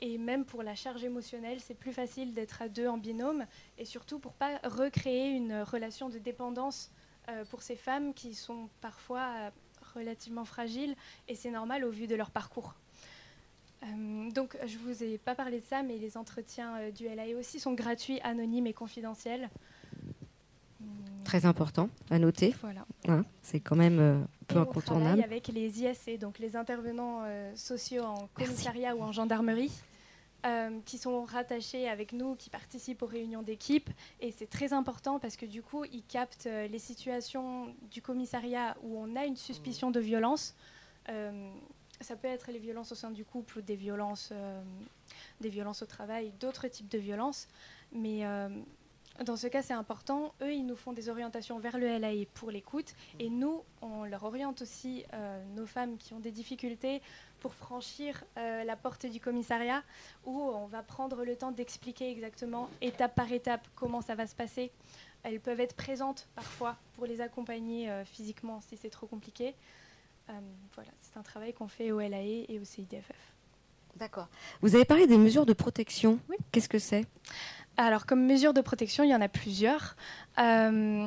et 0.00 0.16
même 0.18 0.44
pour 0.44 0.62
la 0.62 0.74
charge 0.74 1.04
émotionnelle, 1.04 1.60
c'est 1.60 1.74
plus 1.74 1.92
facile 1.92 2.32
d'être 2.32 2.62
à 2.62 2.68
deux 2.68 2.88
en 2.88 2.96
binôme, 2.96 3.46
et 3.78 3.84
surtout 3.84 4.18
pour 4.18 4.32
pas 4.32 4.58
recréer 4.64 5.30
une 5.30 5.62
relation 5.62 6.08
de 6.08 6.18
dépendance 6.18 6.90
euh, 7.28 7.44
pour 7.44 7.62
ces 7.62 7.76
femmes 7.76 8.14
qui 8.14 8.34
sont 8.34 8.68
parfois 8.80 9.34
euh, 9.36 9.50
relativement 9.94 10.46
fragiles, 10.46 10.96
et 11.28 11.34
c'est 11.34 11.50
normal 11.50 11.84
au 11.84 11.90
vu 11.90 12.06
de 12.06 12.14
leur 12.14 12.30
parcours. 12.30 12.74
Euh, 13.82 14.30
donc, 14.30 14.56
je 14.66 14.78
vous 14.78 15.02
ai 15.02 15.18
pas 15.18 15.34
parlé 15.34 15.60
de 15.60 15.64
ça, 15.64 15.82
mais 15.82 15.96
les 15.96 16.16
entretiens 16.16 16.76
euh, 16.78 16.90
du 16.90 17.08
LAE 17.08 17.38
aussi 17.38 17.60
sont 17.60 17.72
gratuits, 17.72 18.20
anonymes 18.22 18.66
et 18.66 18.74
confidentiels. 18.74 19.48
Très 21.24 21.46
important 21.46 21.88
à 22.10 22.18
noter. 22.18 22.54
Voilà. 22.60 22.84
hein, 23.08 23.24
c'est 23.42 23.60
quand 23.60 23.76
même 23.76 23.98
euh, 23.98 24.14
un 24.18 24.22
Et 24.24 24.26
peu 24.48 24.58
on 24.58 24.62
incontournable. 24.62 25.04
travaille 25.20 25.24
avec 25.24 25.48
les 25.48 25.82
ISC, 25.82 26.18
donc 26.18 26.38
les 26.38 26.56
intervenants 26.56 27.20
euh, 27.24 27.52
sociaux 27.54 28.04
en 28.04 28.28
commissariat 28.34 28.96
ou 28.96 29.02
en 29.02 29.12
gendarmerie, 29.12 29.70
euh, 30.46 30.78
qui 30.86 30.96
sont 30.98 31.24
rattachés 31.24 31.88
avec 31.88 32.12
nous, 32.12 32.34
qui 32.34 32.48
participent 32.50 33.02
aux 33.02 33.06
réunions 33.06 33.42
d'équipe. 33.42 33.90
Et 34.20 34.30
c'est 34.32 34.48
très 34.48 34.72
important 34.72 35.18
parce 35.18 35.36
que 35.36 35.46
du 35.46 35.62
coup, 35.62 35.84
ils 35.84 36.02
captent 36.04 36.46
euh, 36.46 36.66
les 36.66 36.78
situations 36.78 37.74
du 37.90 38.00
commissariat 38.02 38.76
où 38.82 38.96
on 38.98 39.14
a 39.16 39.24
une 39.26 39.36
suspicion 39.36 39.90
de 39.90 40.00
violence. 40.00 40.54
Ça 42.00 42.16
peut 42.16 42.28
être 42.28 42.50
les 42.52 42.58
violences 42.60 42.92
au 42.92 42.94
sein 42.94 43.10
du 43.10 43.24
couple 43.24 43.58
ou 43.58 43.60
des 43.62 43.74
violences, 43.76 44.32
des 45.40 45.48
violences 45.50 45.82
au 45.82 45.86
travail, 45.86 46.32
d'autres 46.40 46.68
types 46.68 46.88
de 46.88 46.98
violences. 46.98 47.48
Mais 47.92 48.22
dans 49.24 49.36
ce 49.36 49.46
cas, 49.48 49.62
c'est 49.62 49.74
important. 49.74 50.34
Eux, 50.40 50.54
ils 50.54 50.64
nous 50.64 50.76
font 50.76 50.92
des 50.92 51.08
orientations 51.08 51.58
vers 51.58 51.78
le 51.78 51.98
LAE 51.98 52.26
pour 52.32 52.50
l'écoute. 52.50 52.94
Et 53.18 53.28
nous, 53.28 53.62
on 53.82 54.04
leur 54.04 54.24
oriente 54.24 54.62
aussi 54.62 55.04
euh, 55.12 55.44
nos 55.56 55.66
femmes 55.66 55.98
qui 55.98 56.14
ont 56.14 56.20
des 56.20 56.30
difficultés 56.30 57.02
pour 57.40 57.54
franchir 57.54 58.24
euh, 58.38 58.64
la 58.64 58.76
porte 58.76 59.06
du 59.06 59.20
commissariat, 59.20 59.82
où 60.24 60.38
on 60.38 60.66
va 60.66 60.82
prendre 60.82 61.24
le 61.24 61.36
temps 61.36 61.52
d'expliquer 61.52 62.10
exactement, 62.10 62.70
étape 62.80 63.14
par 63.14 63.30
étape, 63.30 63.66
comment 63.74 64.00
ça 64.00 64.14
va 64.14 64.26
se 64.26 64.34
passer. 64.34 64.70
Elles 65.22 65.40
peuvent 65.40 65.60
être 65.60 65.76
présentes 65.76 66.28
parfois 66.34 66.76
pour 66.94 67.04
les 67.04 67.20
accompagner 67.20 67.90
euh, 67.90 68.04
physiquement 68.04 68.60
si 68.62 68.76
c'est 68.76 68.90
trop 68.90 69.06
compliqué. 69.06 69.54
voilà, 70.74 70.90
c'est 71.00 71.18
un 71.18 71.22
travail 71.22 71.52
qu'on 71.52 71.68
fait 71.68 71.90
au 71.90 72.00
LAE 72.00 72.46
et 72.48 72.58
au 72.60 72.64
CIDFF. 72.64 73.39
D'accord. 73.96 74.28
Vous 74.62 74.74
avez 74.74 74.84
parlé 74.84 75.06
des 75.06 75.18
mesures 75.18 75.46
de 75.46 75.52
protection. 75.52 76.18
Oui. 76.28 76.36
Qu'est-ce 76.52 76.68
que 76.68 76.78
c'est? 76.78 77.06
Alors, 77.76 78.04
comme 78.04 78.26
mesure 78.26 78.52
de 78.52 78.60
protection, 78.60 79.04
il 79.04 79.08
y 79.08 79.14
en 79.14 79.22
a 79.22 79.28
plusieurs. 79.28 79.96
Euh, 80.38 81.06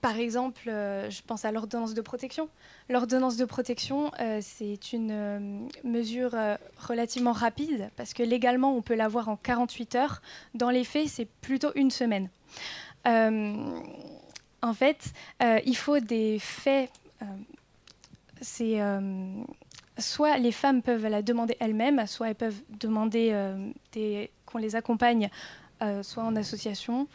par 0.00 0.16
exemple, 0.16 0.68
euh, 0.68 1.08
je 1.10 1.22
pense 1.22 1.44
à 1.44 1.52
l'ordonnance 1.52 1.94
de 1.94 2.00
protection. 2.00 2.48
L'ordonnance 2.88 3.36
de 3.36 3.44
protection, 3.44 4.10
euh, 4.18 4.40
c'est 4.42 4.92
une 4.92 5.68
mesure 5.84 6.34
relativement 6.76 7.30
rapide 7.30 7.90
parce 7.96 8.14
que 8.14 8.24
légalement, 8.24 8.74
on 8.74 8.82
peut 8.82 8.96
l'avoir 8.96 9.28
en 9.28 9.36
48 9.36 9.94
heures. 9.94 10.22
Dans 10.54 10.70
les 10.70 10.82
faits, 10.82 11.06
c'est 11.06 11.28
plutôt 11.40 11.70
une 11.76 11.92
semaine. 11.92 12.30
en 13.04 14.74
fait, 14.74 15.12
il 15.40 15.76
faut 15.76 16.00
des 16.00 16.40
faits. 16.40 16.90
c'est 18.40 18.80
soit 19.98 20.38
les 20.38 20.52
femmes 20.52 20.82
peuvent 20.82 21.06
la 21.06 21.22
demander 21.22 21.56
elles-mêmes, 21.60 22.06
soit 22.06 22.28
elles 22.28 22.34
peuvent 22.34 22.62
demander 22.70 23.34
qu'on 24.46 24.58
les 24.58 24.76
accompagne 24.76 25.30
euh, 25.80 26.02
soit 26.02 26.24
en 26.24 26.34
association. 26.34 27.06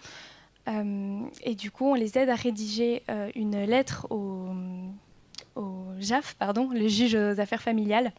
Euh, 0.69 1.19
et 1.41 1.53
du 1.53 1.69
coup, 1.69 1.85
on 1.85 1.95
les 1.95 2.17
aide 2.17 2.29
à 2.29 2.35
rédiger 2.35 3.03
euh, 3.09 3.29
une 3.35 3.61
lettre 3.65 4.07
au, 4.09 4.47
au, 5.55 5.87
JAF, 5.99 6.35
pardon, 6.35 6.69
le 6.69 6.87
juge 6.87 7.15
aux 7.15 7.41
affaires 7.41 7.61
familiales, 7.61 8.13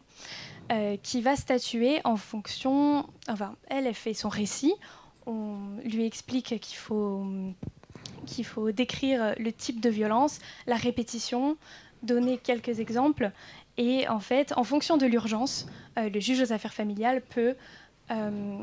qui 1.03 1.21
va 1.21 1.35
statuer 1.35 1.99
en 2.03 2.15
fonction. 2.15 3.07
Enfin, 3.27 3.55
elle, 3.67 3.85
elle 3.85 3.93
fait 3.93 4.15
son 4.15 4.29
récit. 4.29 4.73
On 5.27 5.57
lui 5.83 6.05
explique 6.05 6.59
qu'il 6.59 6.77
faut 6.77 7.23
qu'il 8.25 8.45
faut 8.45 8.71
décrire 8.71 9.35
le 9.37 9.53
type 9.53 9.79
de 9.79 9.89
violence, 9.89 10.39
la 10.65 10.75
répétition, 10.75 11.57
donner 12.01 12.39
quelques 12.39 12.79
exemples. 12.79 13.31
Et 13.77 14.07
en 14.07 14.19
fait, 14.19 14.53
en 14.55 14.63
fonction 14.63 14.97
de 14.97 15.05
l'urgence, 15.05 15.67
le 15.97 16.19
juge 16.19 16.41
aux 16.41 16.53
affaires 16.53 16.73
familiales 16.73 17.21
peut 17.21 17.55
euh, 18.11 18.59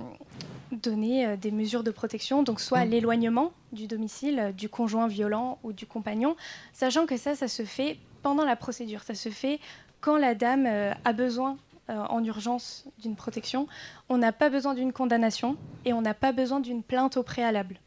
donner 0.71 1.27
euh, 1.27 1.37
des 1.37 1.51
mesures 1.51 1.83
de 1.83 1.91
protection, 1.91 2.45
donc 2.45 2.61
soit 2.61 2.85
mm. 2.85 2.91
l'éloignement 2.91 3.53
du 3.73 3.89
domicile 3.89 4.39
euh, 4.39 4.53
du 4.53 4.69
conjoint 4.69 5.09
violent 5.09 5.59
ou 5.65 5.73
du 5.73 5.85
compagnon, 5.85 6.37
sachant 6.73 7.07
que 7.07 7.17
ça, 7.17 7.35
ça 7.35 7.49
se 7.49 7.65
fait 7.65 7.99
pendant 8.23 8.45
la 8.45 8.55
procédure, 8.55 9.03
ça 9.03 9.17
se 9.17 9.31
fait 9.31 9.59
quand 10.01 10.17
la 10.17 10.37
dame 10.37 10.67
a 11.05 11.13
besoin 11.13 11.57
en 11.89 12.25
urgence 12.25 12.87
d'une 13.01 13.17
protection. 13.17 13.67
On 14.09 14.19
n'a 14.19 14.33
pas 14.33 14.49
besoin 14.49 14.75
d'une 14.75 14.93
condamnation 14.93 15.57
et 15.85 15.93
on 15.93 16.01
n'a 16.01 16.15
pas 16.15 16.33
besoin 16.33 16.61
d'une 16.61 16.83
plainte 16.83 17.17
au 17.17 17.23
préalable. 17.23 17.79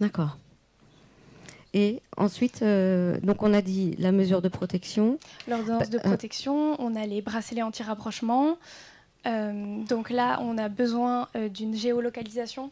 D'accord. 0.00 0.38
Et 1.78 2.00
ensuite, 2.16 2.64
donc 2.64 3.42
on 3.42 3.52
a 3.52 3.60
dit 3.60 3.96
la 3.98 4.10
mesure 4.10 4.40
de 4.40 4.48
protection. 4.48 5.18
L'ordonnance 5.46 5.90
de 5.90 5.98
protection, 5.98 6.80
on 6.80 6.96
a 6.96 7.04
les 7.04 7.20
bracelets 7.20 7.62
anti-rapprochement, 7.62 8.56
euh, 9.26 9.82
donc 9.84 10.10
là, 10.10 10.38
on 10.40 10.56
a 10.58 10.68
besoin 10.68 11.28
euh, 11.36 11.48
d'une 11.48 11.74
géolocalisation 11.74 12.70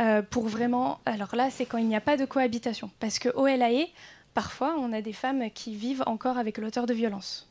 euh, 0.00 0.22
pour 0.22 0.46
vraiment. 0.48 1.00
Alors 1.06 1.34
là, 1.34 1.48
c'est 1.50 1.66
quand 1.66 1.78
il 1.78 1.86
n'y 1.86 1.96
a 1.96 2.00
pas 2.00 2.16
de 2.16 2.24
cohabitation. 2.24 2.90
Parce 3.00 3.18
qu'au 3.18 3.46
LAE, 3.46 3.86
parfois, 4.34 4.76
on 4.78 4.92
a 4.92 5.00
des 5.00 5.12
femmes 5.12 5.50
qui 5.50 5.74
vivent 5.74 6.04
encore 6.06 6.38
avec 6.38 6.58
l'auteur 6.58 6.86
de 6.86 6.94
violence. 6.94 7.48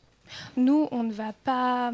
Nous, 0.56 0.88
on 0.92 1.02
ne 1.02 1.12
va 1.12 1.32
pas. 1.44 1.92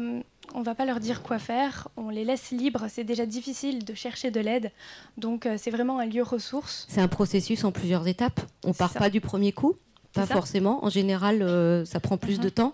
On 0.57 0.63
va 0.63 0.75
pas 0.75 0.85
leur 0.85 0.99
dire 0.99 1.21
quoi 1.21 1.39
faire, 1.39 1.87
on 1.97 2.09
les 2.09 2.25
laisse 2.25 2.51
libres. 2.51 2.87
C'est 2.89 3.03
déjà 3.03 3.25
difficile 3.25 3.85
de 3.85 3.93
chercher 3.93 4.31
de 4.31 4.39
l'aide, 4.39 4.71
donc 5.15 5.47
c'est 5.57 5.71
vraiment 5.71 5.99
un 5.99 6.05
lieu 6.05 6.23
ressource. 6.23 6.85
C'est 6.89 6.99
un 6.99 7.07
processus 7.07 7.63
en 7.63 7.71
plusieurs 7.71 8.07
étapes. 8.07 8.41
On 8.65 8.73
part 8.73 8.93
pas 8.93 9.09
du 9.09 9.21
premier 9.21 9.51
coup, 9.51 9.75
pas 10.13 10.25
forcément. 10.25 10.83
En 10.83 10.89
général, 10.89 11.85
ça 11.85 11.99
prend 11.99 12.17
plus 12.17 12.39
de 12.39 12.49
uh-huh. 12.49 12.53
temps 12.53 12.73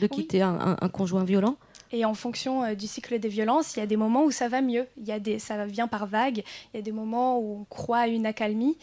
de 0.00 0.06
quitter 0.06 0.42
un, 0.42 0.76
conjoint 0.92 1.24
violent. 1.24 1.56
Et 1.92 2.04
en 2.04 2.14
fonction 2.14 2.64
euh, 2.64 2.74
du 2.74 2.86
cycle 2.86 3.18
des 3.18 3.28
violences, 3.28 3.76
il 3.76 3.80
y 3.80 3.82
a 3.82 3.86
des 3.86 3.96
moments 3.96 4.24
où 4.24 4.30
ça 4.30 4.48
va 4.48 4.62
mieux. 4.62 4.86
Il 4.96 5.06
y 5.06 5.12
a 5.12 5.18
des, 5.18 5.38
ça 5.38 5.66
vient 5.66 5.88
par 5.88 6.06
vagues. 6.06 6.44
Il 6.72 6.76
y 6.76 6.80
a 6.80 6.82
des 6.82 6.92
moments 6.92 7.38
où 7.38 7.60
on 7.60 7.64
croit 7.64 7.98
à 7.98 8.06
une 8.06 8.26
accalmie. 8.26 8.78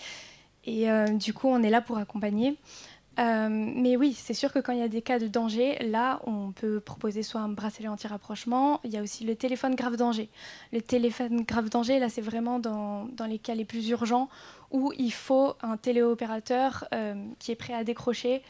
Et 0.66 0.92
euh, 0.92 1.08
du 1.08 1.34
coup, 1.34 1.48
on 1.48 1.64
est 1.64 1.70
là 1.70 1.82
pour 1.82 1.98
accompagner. 1.98 2.58
Euh, 3.20 3.50
mais 3.50 3.98
oui, 3.98 4.14
c'est 4.14 4.34
sûr 4.34 4.54
que 4.54 4.60
quand 4.60 4.74
il 4.74 4.80
y 4.80 4.84
a 4.84 4.88
des 4.88 5.02
cas 5.02 5.18
de 5.18 5.28
danger, 5.28 5.78
là, 5.80 6.22
on 6.26 6.52
peut 6.52 6.80
proposer 6.80 7.24
soit 7.24 7.42
un 7.42 7.50
bracelet 7.50 7.88
anti-rapprochement. 7.88 8.80
Il 8.84 8.92
y 8.92 8.98
a 8.98 9.02
aussi 9.02 9.24
le 9.24 9.36
téléphone 9.36 9.76
grave 9.76 9.96
danger. 9.96 10.30
Le 10.72 10.82
téléphone 10.82 11.44
grave 11.44 11.70
danger, 11.70 12.00
là, 12.00 12.10
c'est 12.10 12.22
vraiment 12.22 12.60
dans, 12.60 13.06
dans, 13.06 13.26
les 13.26 13.40
cas 13.40 13.56
les 13.56 13.66
plus 13.66 13.90
urgents 13.90 14.30
où 14.72 14.94
il 14.98 15.12
faut 15.12 15.56
un 15.62 15.78
téléopérateur 15.78 16.88
qui 17.40 17.52
est 17.52 17.56
prêt 17.56 17.74
à 17.74 17.84
décrocher, 17.84 18.44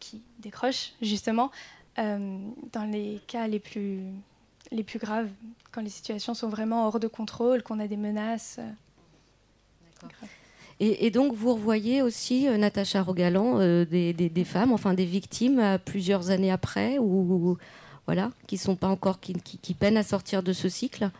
qui 0.00 0.20
décroche 0.40 0.92
justement, 1.00 1.50
euh, 1.98 2.38
dans 2.72 2.84
les 2.84 3.20
cas 3.26 3.46
les 3.46 3.58
plus, 3.58 4.00
les 4.70 4.82
plus 4.82 4.98
graves, 4.98 5.28
quand 5.72 5.82
les 5.82 5.90
situations 5.90 6.32
sont 6.32 6.48
vraiment 6.48 6.86
hors 6.86 6.98
de 6.98 7.08
contrôle, 7.08 7.62
qu'on 7.62 7.78
a 7.80 7.86
des 7.86 7.98
menaces. 7.98 8.58
Euh, 8.58 10.08
et, 10.84 11.10
donc, 11.10 11.32
vous 11.32 11.54
revoyez 11.54 12.02
aussi, 12.02 12.48
euh, 12.48 12.56
Natacha 12.56 13.02
Rogalan, 13.02 13.58
des, 13.84 14.12
des, 14.12 14.44
femmes, 14.44 14.72
enfin 14.72 14.94
des 14.94 15.04
victimes, 15.04 15.78
plusieurs 15.84 16.30
années 16.30 16.50
après, 16.50 16.98
ou 16.98 17.56
voilà, 18.06 18.30
qui 18.46 18.58
sont 18.58 18.76
pas 18.76 18.88
encore, 18.88 19.20
qui, 19.20 19.74
peinent 19.74 19.96
à 19.96 20.02
sortir 20.02 20.42
de 20.42 20.52
ce 20.52 20.68
cycle? 20.68 21.10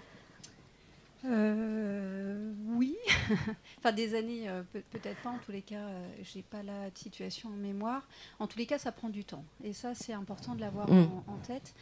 Oui, 1.24 2.96
enfin 3.78 3.92
des 3.92 4.14
années, 4.14 4.48
peut-être 4.72 5.20
pas. 5.22 5.30
En 5.30 5.38
tous 5.38 5.52
les 5.52 5.62
cas, 5.62 5.88
je 6.22 6.36
n'ai 6.36 6.42
pas 6.42 6.62
la 6.62 6.90
situation 6.94 7.50
en 7.50 7.56
mémoire. 7.56 8.06
En 8.38 8.46
tous 8.46 8.58
les 8.58 8.66
cas, 8.66 8.78
ça 8.78 8.90
prend 8.92 9.08
du 9.08 9.24
temps, 9.24 9.44
et 9.62 9.72
ça, 9.72 9.94
c'est 9.94 10.12
important 10.12 10.54
de 10.54 10.60
l'avoir 10.60 10.90
mm. 10.90 11.22
en, 11.28 11.36
tête, 11.46 11.74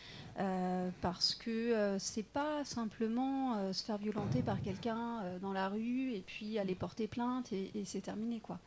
parce 1.01 1.35
que 1.35 1.97
c'est 1.99 2.27
pas 2.27 2.65
simplement 2.65 3.73
se 3.73 3.85
faire 3.85 3.99
violenter 3.99 4.43
par 4.43 4.61
quelqu'un 4.61 5.23
dans 5.41 5.53
la 5.53 5.69
rue 5.69 6.13
et 6.13 6.23
puis 6.27 6.59
aller 6.59 6.75
porter 6.75 7.07
plainte 7.07 7.53
et, 7.53 7.71
c'est 7.85 8.03
terminé, 8.03 8.41
quoi. 8.41 8.59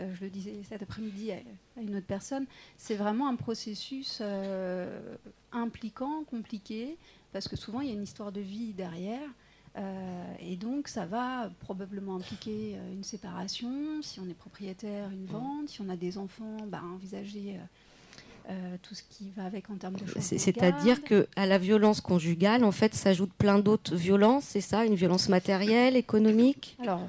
je 0.00 0.20
le 0.20 0.30
disais 0.30 0.54
cet 0.68 0.82
après-midi 0.82 1.32
à, 1.32 1.80
une 1.80 1.96
autre 1.96 2.06
personne, 2.06 2.46
c'est 2.76 2.96
vraiment 2.96 3.28
un 3.28 3.36
processus 3.36 4.20
impliquant, 5.52 6.24
compliqué, 6.24 6.96
parce 7.32 7.46
que 7.46 7.56
souvent 7.56 7.80
il 7.80 7.88
y 7.88 7.90
a 7.90 7.94
une 7.94 8.02
histoire 8.02 8.32
de 8.32 8.40
vie 8.40 8.72
derrière. 8.72 9.28
Euh, 9.76 10.34
et 10.40 10.56
donc, 10.56 10.88
ça 10.88 11.06
va 11.06 11.50
probablement 11.60 12.16
impliquer 12.16 12.74
euh, 12.76 12.92
une 12.92 13.04
séparation, 13.04 14.02
si 14.02 14.18
on 14.18 14.28
est 14.28 14.34
propriétaire, 14.34 15.10
une 15.10 15.26
vente, 15.26 15.68
si 15.68 15.80
on 15.80 15.88
a 15.88 15.96
des 15.96 16.18
enfants, 16.18 16.56
bah, 16.66 16.80
envisager 16.94 17.56
euh, 18.50 18.76
tout 18.82 18.94
ce 18.94 19.02
qui 19.02 19.30
va 19.36 19.44
avec 19.44 19.70
en 19.70 19.76
termes 19.76 19.96
de 19.96 20.06
choses. 20.06 20.22
C'est-à-dire 20.22 21.04
qu'à 21.04 21.46
la 21.46 21.58
violence 21.58 22.00
conjugale, 22.00 22.64
en 22.64 22.72
fait, 22.72 22.94
s'ajoutent 22.94 23.34
plein 23.34 23.58
d'autres 23.58 23.94
violences, 23.94 24.44
c'est 24.44 24.60
ça? 24.60 24.84
Une 24.84 24.94
violence 24.94 25.28
matérielle, 25.28 25.96
économique? 25.96 26.76
Alors, 26.80 27.06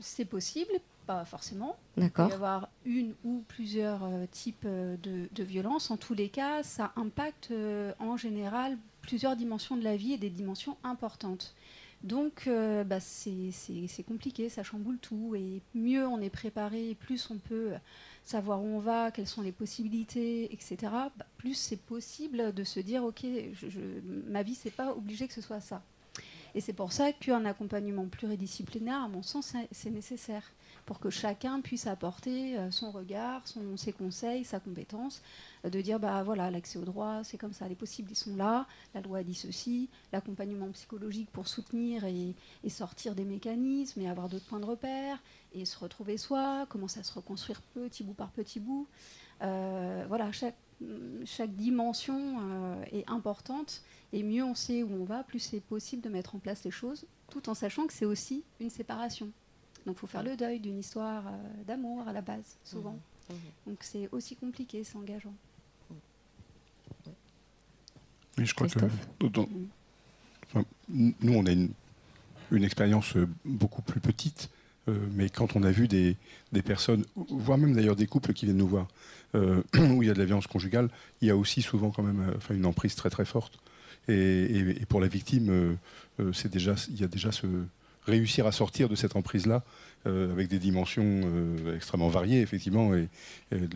c'est 0.00 0.24
possible, 0.24 0.72
pas 1.06 1.24
forcément. 1.24 1.76
D'accord. 1.96 2.26
Il 2.26 2.28
peut 2.28 2.32
y 2.32 2.36
avoir 2.36 2.68
une 2.84 3.14
ou 3.24 3.44
plusieurs 3.46 4.08
types 4.32 4.66
de, 4.66 5.28
de 5.30 5.42
violences. 5.44 5.90
En 5.90 5.96
tous 5.96 6.14
les 6.14 6.30
cas, 6.30 6.62
ça 6.62 6.92
impacte 6.96 7.52
en 8.00 8.16
général 8.16 8.76
plusieurs 9.02 9.36
dimensions 9.36 9.76
de 9.76 9.84
la 9.84 9.96
vie 9.96 10.14
et 10.14 10.18
des 10.18 10.30
dimensions 10.30 10.76
importantes. 10.82 11.54
Donc, 12.06 12.44
euh, 12.46 12.84
bah, 12.84 13.00
c'est 13.00 14.04
compliqué, 14.06 14.48
ça 14.48 14.62
chamboule 14.62 14.98
tout. 14.98 15.34
Et 15.34 15.60
mieux 15.74 16.06
on 16.06 16.20
est 16.20 16.30
préparé, 16.30 16.96
plus 17.00 17.30
on 17.32 17.38
peut 17.38 17.72
savoir 18.22 18.62
où 18.62 18.66
on 18.66 18.78
va, 18.78 19.10
quelles 19.10 19.26
sont 19.26 19.42
les 19.42 19.50
possibilités, 19.50 20.52
etc. 20.52 20.76
Bah, 20.82 21.26
plus 21.36 21.54
c'est 21.54 21.80
possible 21.80 22.54
de 22.54 22.62
se 22.62 22.78
dire, 22.78 23.02
ok, 23.02 23.26
ma 24.28 24.44
vie, 24.44 24.54
c'est 24.54 24.70
pas 24.70 24.92
obligé 24.92 25.26
que 25.26 25.34
ce 25.34 25.40
soit 25.40 25.60
ça. 25.60 25.82
Et 26.54 26.60
c'est 26.60 26.72
pour 26.72 26.92
ça 26.92 27.12
qu'un 27.12 27.44
accompagnement 27.44 28.06
pluridisciplinaire, 28.06 29.02
à 29.02 29.08
mon 29.08 29.24
sens, 29.24 29.54
c'est 29.72 29.90
nécessaire 29.90 30.52
pour 30.86 31.00
que 31.00 31.10
chacun 31.10 31.60
puisse 31.60 31.86
apporter 31.88 32.56
euh, 32.56 32.70
son 32.70 32.92
regard, 32.92 33.42
ses 33.76 33.92
conseils, 33.92 34.44
sa 34.44 34.60
compétence, 34.60 35.20
euh, 35.64 35.70
de 35.70 35.80
dire 35.80 35.98
bah 35.98 36.22
voilà 36.22 36.50
l'accès 36.50 36.78
au 36.78 36.84
droit 36.84 37.22
c'est 37.24 37.36
comme 37.36 37.52
ça, 37.52 37.68
les 37.68 37.74
possibles 37.74 38.12
ils 38.12 38.16
sont 38.16 38.36
là, 38.36 38.66
la 38.94 39.00
loi 39.00 39.22
dit 39.24 39.34
ceci, 39.34 39.90
l'accompagnement 40.12 40.68
psychologique 40.70 41.28
pour 41.32 41.48
soutenir 41.48 42.04
et, 42.04 42.34
sortir 42.68 43.14
des 43.14 43.24
mécanismes 43.24 44.00
et 44.00 44.08
avoir 44.08 44.28
d'autres 44.28 44.44
points 44.44 44.60
de 44.60 44.66
repère 44.66 45.22
et 45.52 45.64
se 45.64 45.78
retrouver 45.78 46.18
soi, 46.18 46.66
commencer 46.68 47.00
à 47.00 47.02
se 47.02 47.12
reconstruire 47.12 47.62
petit 47.74 48.04
bout 48.04 48.12
par 48.12 48.30
petit 48.30 48.60
bout. 48.60 48.86
Euh, 49.42 50.04
voilà 50.08 50.30
chaque, 50.30 50.56
chaque 51.24 51.54
dimension 51.54 52.36
est 52.92 53.08
importante 53.08 53.82
et 54.12 54.22
mieux 54.22 54.44
on 54.44 54.54
sait 54.54 54.82
où 54.82 54.92
on 54.92 55.04
va, 55.04 55.24
plus 55.24 55.38
c'est 55.38 55.60
possible 55.60 56.02
de 56.02 56.10
mettre 56.10 56.34
en 56.34 56.38
place 56.38 56.64
les 56.64 56.70
choses, 56.70 57.06
tout 57.30 57.48
en 57.48 57.54
sachant 57.54 57.86
que 57.86 57.94
c'est 57.94 58.04
aussi 58.04 58.44
une 58.60 58.70
séparation 58.70 59.32
Donc 59.86 59.96
il 59.96 59.98
faut 60.00 60.06
faire 60.08 60.22
le 60.24 60.36
deuil 60.36 60.58
d'une 60.60 60.78
histoire 60.78 61.26
euh, 61.28 61.30
d'amour 61.66 62.06
à 62.08 62.12
la 62.12 62.20
base, 62.20 62.56
souvent. 62.64 62.98
Donc 63.66 63.78
c'est 63.80 64.08
aussi 64.12 64.34
compliqué, 64.36 64.82
c'est 64.84 64.96
engageant. 64.96 65.34
Mais 68.38 68.44
je 68.44 68.54
crois 68.54 68.66
que 68.68 69.26
dans- 69.28 69.48
enfin, 70.46 70.64
nous, 70.88 71.32
on 71.34 71.46
a 71.46 71.52
une, 71.52 71.70
une 72.50 72.64
expérience 72.64 73.16
euh, 73.16 73.26
beaucoup 73.44 73.80
plus 73.82 74.00
petite, 74.00 74.50
euh, 74.88 74.98
mais 75.12 75.30
quand 75.30 75.56
on 75.56 75.62
a 75.62 75.70
vu 75.70 75.88
des, 75.88 76.16
des 76.52 76.62
personnes, 76.62 77.04
voire 77.16 77.56
même 77.58 77.74
d'ailleurs 77.74 77.96
des 77.96 78.06
couples 78.06 78.32
qui 78.34 78.44
viennent 78.44 78.58
nous 78.58 78.68
voir, 78.68 78.88
euh, 79.34 79.62
où 79.78 80.02
il 80.02 80.06
y 80.06 80.10
a 80.10 80.14
de 80.14 80.18
la 80.18 80.24
violence 80.26 80.46
conjugale, 80.46 80.90
il 81.22 81.28
y 81.28 81.30
a 81.30 81.36
aussi 81.36 81.62
souvent 81.62 81.90
quand 81.90 82.02
même 82.02 82.20
euh, 82.28 82.34
enfin, 82.36 82.54
une 82.54 82.66
emprise 82.66 82.94
très 82.94 83.10
très 83.10 83.24
forte. 83.24 83.58
Et, 84.08 84.12
et- 84.14 84.82
et 84.82 84.86
pour 84.86 85.00
la 85.00 85.08
victime, 85.08 85.48
euh, 86.20 86.32
c'est 86.32 86.50
déjà, 86.52 86.74
il 86.90 87.00
y 87.00 87.04
a 87.04 87.08
déjà 87.08 87.32
ce 87.32 87.46
réussir 88.06 88.46
à 88.46 88.52
sortir 88.52 88.88
de 88.88 88.94
cette 88.94 89.16
emprise-là 89.16 89.64
euh, 90.06 90.30
avec 90.30 90.48
des 90.48 90.58
dimensions 90.58 91.04
euh, 91.04 91.74
extrêmement 91.74 92.08
variées, 92.08 92.40
effectivement, 92.40 92.94
et, 92.94 93.08
euh, 93.52 93.66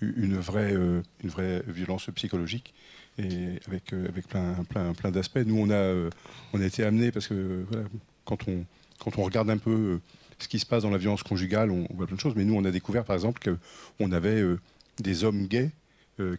une 0.00 0.36
vraie 0.36 1.62
violence 1.68 2.08
psychologique 2.16 2.74
et 3.18 3.60
avec, 3.68 3.94
plein, 4.28 5.10
d'aspects. 5.10 5.40
Nous, 5.46 5.56
on 5.56 5.70
a, 5.70 6.64
été 6.64 6.82
amenés, 6.84 7.12
parce 7.12 7.28
que 7.28 7.64
quand, 8.24 8.48
on, 8.48 9.22
regarde 9.22 9.50
un 9.50 9.58
peu 9.58 10.00
ce 10.38 10.48
qui 10.48 10.58
se 10.58 10.66
passe 10.66 10.82
dans 10.82 10.90
la 10.90 10.98
violence 10.98 11.22
conjugale, 11.22 11.70
on, 11.70 11.86
on 11.90 11.94
voit 11.94 12.06
plein 12.06 12.16
de 12.16 12.20
choses, 12.20 12.34
mais 12.34 12.44
nous, 12.44 12.54
on 12.54 12.64
a 12.64 12.70
découvert, 12.70 13.04
par 13.04 13.14
exemple, 13.14 13.56
qu'on 13.98 14.12
avait 14.12 14.42
des 14.98 15.24
hommes 15.24 15.46
gays 15.46 15.70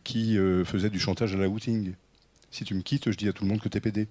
qui 0.03 0.37
faisaient 0.65 0.89
du 0.89 0.99
chantage 0.99 1.35
à 1.35 1.37
la 1.37 1.47
outing. 1.47 1.93
Si 2.49 2.65
tu 2.65 2.73
me 2.73 2.81
quittes, 2.81 3.11
je 3.11 3.17
dis 3.17 3.29
à 3.29 3.33
tout 3.33 3.43
le 3.43 3.49
monde 3.49 3.61
que 3.61 3.69
t'es 3.69 3.79
pédé. 3.79 4.07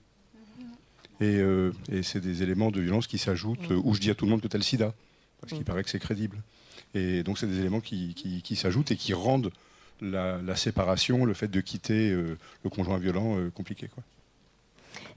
Et, 1.20 1.36
euh, 1.36 1.72
et 1.92 2.02
c'est 2.02 2.20
des 2.20 2.42
éléments 2.42 2.70
de 2.70 2.80
violence 2.80 3.06
qui 3.06 3.18
s'ajoutent, 3.18 3.70
euh, 3.70 3.80
où 3.84 3.94
je 3.94 4.00
dis 4.00 4.10
à 4.10 4.14
tout 4.14 4.24
le 4.24 4.30
monde 4.30 4.40
que 4.40 4.48
t'as 4.48 4.58
le 4.58 4.64
sida, 4.64 4.94
parce 5.40 5.52
qu'il 5.52 5.64
paraît 5.64 5.82
que 5.84 5.90
c'est 5.90 5.98
crédible. 5.98 6.38
Et 6.94 7.22
donc, 7.22 7.38
c'est 7.38 7.46
des 7.46 7.60
éléments 7.60 7.80
qui, 7.80 8.14
qui- 8.14 8.42
qui 8.42 8.56
s'ajoutent 8.56 8.90
et 8.90 8.96
qui 8.96 9.12
rendent 9.14 9.52
la, 10.00 10.40
la 10.42 10.56
séparation, 10.56 11.24
le 11.26 11.34
fait 11.34 11.48
de 11.48 11.60
quitter 11.60 12.10
euh, 12.10 12.38
le 12.64 12.70
conjoint 12.70 12.98
violent 12.98 13.38
euh, 13.38 13.50
compliqué. 13.50 13.88
Quoi. 13.94 14.02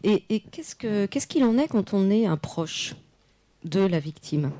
Et, 0.04 0.24
et 0.30 0.42
qu'est-ce 0.42 0.76
que- 0.76 1.06
qu'est-ce 1.06 1.26
qu'il 1.28 1.44
en 1.46 1.58
est 1.58 1.68
quand 1.70 1.94
on 1.94 2.10
est 2.12 2.26
un 2.26 2.38
proche 2.38 2.96
de 3.64 3.80
la 3.80 4.00
victime? 4.00 4.52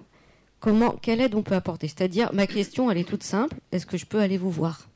Comment, 0.62 0.92
Quelle 1.02 1.20
aide 1.20 1.36
on 1.36 1.44
peut 1.44 1.56
apporter? 1.56 1.90
C'est-à-dire, 1.90 2.34
ma 2.34 2.48
question, 2.48 2.90
elle 2.90 2.98
est 2.98 3.04
toute 3.08 3.24
simple. 3.24 3.58
Est-ce 3.74 3.86
que 3.86 3.98
je 3.98 4.06
peux 4.06 4.20
aller 4.22 4.38
vous 4.38 4.50
voir? 4.52 4.88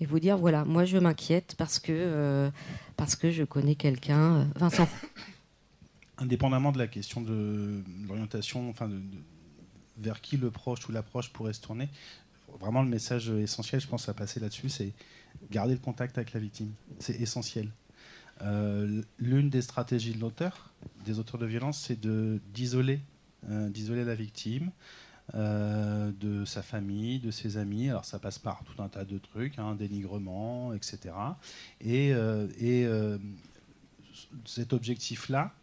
Et 0.00 0.06
vous 0.06 0.18
dire, 0.18 0.36
voilà, 0.36 0.64
moi 0.64 0.84
je 0.84 0.98
m'inquiète 0.98 1.54
parce 1.56 1.78
que, 1.78 1.92
euh, 1.92 2.50
parce 2.96 3.14
que 3.14 3.30
je 3.30 3.44
connais 3.44 3.76
quelqu'un. 3.76 4.48
Vincent 4.56 4.88
indépendamment 6.24 6.72
de 6.72 6.78
la 6.78 6.86
question 6.86 7.20
de 7.20 7.82
l'orientation, 8.08 8.68
enfin 8.70 8.90
vers 9.98 10.20
qui 10.20 10.36
le 10.36 10.50
proche 10.50 10.88
ou 10.88 10.92
l'approche 10.92 11.30
pourrait 11.32 11.52
se 11.52 11.60
tourner, 11.60 11.88
vraiment 12.60 12.82
le 12.82 12.88
message 12.88 13.28
essentiel, 13.30 13.80
je 13.80 13.86
pense, 13.86 14.08
à 14.08 14.14
passer 14.14 14.40
là-dessus, 14.40 14.68
c'est 14.68 14.92
garder 15.50 15.74
le 15.74 15.80
contact 15.80 16.18
avec 16.18 16.32
la 16.32 16.40
victime. 16.40 16.72
C'est 16.98 17.20
essentiel. 17.20 17.68
Euh, 18.42 19.02
L'une 19.18 19.50
des 19.50 19.62
stratégies 19.62 20.12
de 20.12 20.20
l'auteur, 20.20 20.72
des 21.04 21.18
auteurs 21.18 21.38
de 21.38 21.46
violence, 21.46 21.78
c'est 21.78 22.04
euh, 22.06 22.38
d'isoler 22.52 23.00
la 23.48 24.14
victime. 24.14 24.70
euh, 25.34 26.12
de 26.20 26.44
sa 26.44 26.62
famille, 26.62 27.18
de 27.18 27.30
ses 27.30 27.56
amis. 27.56 27.88
Alors 27.88 28.04
ça 28.04 28.18
passe 28.18 28.38
par 28.38 28.62
tout 28.64 28.82
un 28.82 28.88
tas 28.88 29.06
de 29.06 29.16
trucs, 29.16 29.58
hein, 29.58 29.74
dénigrement, 29.74 30.74
etc. 30.74 31.14
Et, 31.80 32.10
et, 32.60 32.86
cet 34.44 34.74
objectif-là, 34.74 35.54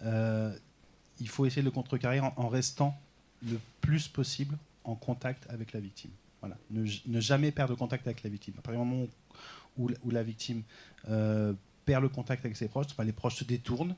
il 0.00 1.28
faut 1.28 1.46
essayer 1.46 1.62
de 1.62 1.66
le 1.66 1.72
contrecarrer 1.72 2.20
en, 2.20 2.48
restant 2.48 2.96
le 3.42 3.58
plus 3.80 4.08
possible 4.08 4.56
en 4.84 4.94
contact 4.94 5.46
avec 5.50 5.72
la 5.72 5.80
victime. 5.80 6.10
Voilà. 6.40 6.56
Ne, 6.70 7.20
jamais 7.20 7.52
perdre 7.52 7.74
contact 7.76 8.06
avec 8.06 8.22
la 8.24 8.30
victime. 8.30 8.54
À 8.58 8.62
partir 8.62 8.82
du 8.82 8.88
moment 8.88 9.06
où, 9.78 9.88
la 10.10 10.22
victime 10.22 10.62
euh, 11.08 11.52
perd 11.84 12.02
le 12.02 12.08
contact 12.08 12.44
avec 12.44 12.56
ses 12.56 12.68
proches, 12.68 12.86
enfin, 12.90 13.04
les 13.04 13.12
proches 13.12 13.36
se 13.36 13.44
détournent 13.44 13.94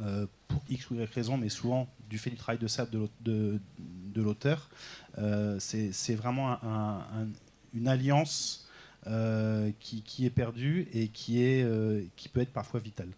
euh, 0.00 0.26
pour 0.48 0.62
X 0.68 0.90
ou 0.90 0.94
Y 0.94 1.12
raison, 1.12 1.36
mais 1.36 1.48
souvent 1.48 1.88
du 2.08 2.18
fait 2.18 2.30
du 2.30 2.36
travail 2.36 2.58
de 2.58 2.68
ça 2.68 2.86
de 2.86 2.98
l'aut- 2.98 3.10
de, 3.20 3.58
de 4.14 4.22
l'auteur, 4.22 4.68
euh, 5.18 5.58
c'est 5.58 6.14
vraiment 6.14 6.52
un- 6.52 6.60
un- 6.62 7.22
un- 7.22 7.28
une 7.74 7.88
alliance 7.88 8.68
euh, 9.06 9.70
qui, 9.80 10.02
qui 10.02 10.26
est 10.26 10.30
perdue 10.30 10.88
et 10.92 11.08
qui, 11.08 11.42
est, 11.42 11.62
euh, 11.62 12.04
qui 12.16 12.28
peut 12.28 12.40
être 12.40 12.52
parfois 12.52 12.80
vitale. 12.80 13.08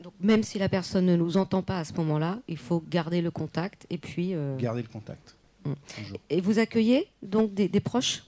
Donc, 0.00 0.12
même 0.20 0.42
si 0.42 0.58
la 0.58 0.68
personne 0.68 1.06
ne 1.06 1.16
nous 1.16 1.36
entend 1.36 1.62
pas 1.62 1.78
à 1.78 1.84
ce 1.84 1.92
moment-là, 1.94 2.38
il 2.46 2.56
faut 2.56 2.82
garder 2.88 3.20
le 3.20 3.30
contact 3.30 3.86
et 3.90 3.98
puis. 3.98 4.34
euh, 4.34 4.56
Garder 4.56 4.82
le 4.82 4.88
contact. 4.88 5.36
Mm. 5.64 5.72
Et 6.30 6.40
vous 6.40 6.58
accueillez 6.58 7.08
donc 7.22 7.52
des, 7.52 7.68
des 7.68 7.80
proches? 7.80 8.22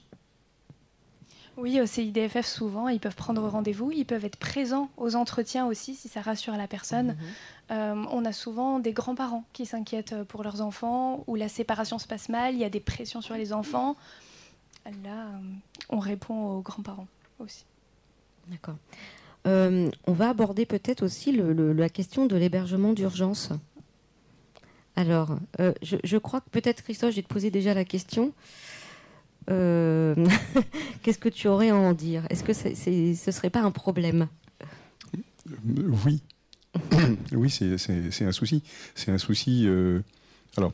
Oui, 1.57 1.79
au 1.79 1.85
CIDFF, 1.85 2.45
souvent, 2.45 2.87
ils 2.87 2.99
peuvent 2.99 3.15
prendre 3.15 3.45
rendez-vous, 3.47 3.91
ils 3.91 4.05
peuvent 4.05 4.25
être 4.25 4.37
présents 4.37 4.89
aux 4.97 5.15
entretiens 5.15 5.67
aussi, 5.67 5.95
si 5.95 6.07
ça 6.07 6.21
rassure 6.21 6.55
la 6.55 6.67
personne. 6.67 7.15
Euh, 7.71 8.03
on 8.09 8.25
a 8.25 8.31
souvent 8.31 8.79
des 8.79 8.93
grands-parents 8.93 9.43
qui 9.53 9.65
s'inquiètent 9.65 10.23
pour 10.23 10.43
leurs 10.43 10.61
enfants, 10.61 11.23
où 11.27 11.35
la 11.35 11.49
séparation 11.49 11.99
se 11.99 12.07
passe 12.07 12.29
mal, 12.29 12.53
il 12.55 12.59
y 12.59 12.63
a 12.63 12.69
des 12.69 12.79
pressions 12.79 13.21
sur 13.21 13.35
les 13.35 13.53
enfants. 13.53 13.95
Là, 15.03 15.27
euh, 15.27 15.39
on 15.89 15.99
répond 15.99 16.57
aux 16.57 16.61
grands-parents 16.61 17.07
aussi. 17.39 17.65
D'accord. 18.47 18.75
Euh, 19.47 19.89
on 20.05 20.13
va 20.13 20.29
aborder 20.29 20.65
peut-être 20.65 21.03
aussi 21.03 21.31
la 21.33 21.89
question 21.89 22.25
de 22.25 22.35
l'hébergement 22.35 22.93
d'urgence. 22.93 23.49
Alors, 24.95 25.37
euh, 25.59 25.73
je, 25.81 26.17
crois 26.17 26.41
que 26.41 26.49
peut-être, 26.49 26.83
Christophe, 26.83 27.11
je 27.11 27.17
vais 27.17 27.21
te 27.23 27.27
poser 27.27 27.49
déjà 27.49 27.73
la 27.73 27.85
question. 27.85 28.33
Euh, 29.49 30.15
Qu'est-ce 31.01 31.17
que 31.17 31.29
tu 31.29 31.47
aurais 31.47 31.69
à 31.69 31.75
en 31.75 31.93
dire? 31.93 32.23
Est-ce 32.29 32.43
que 32.43 32.53
ce 32.53 32.89
ne 32.89 33.31
serait 33.31 33.49
pas 33.49 33.61
un 33.61 33.71
problème? 33.71 34.27
Oui. 36.05 36.21
oui, 37.31 37.49
c'est- 37.49 38.25
un 38.25 38.31
souci. 38.31 38.63
C'est 38.93 39.11
un 39.11 39.17
souci. 39.17 39.67
alors, 40.57 40.73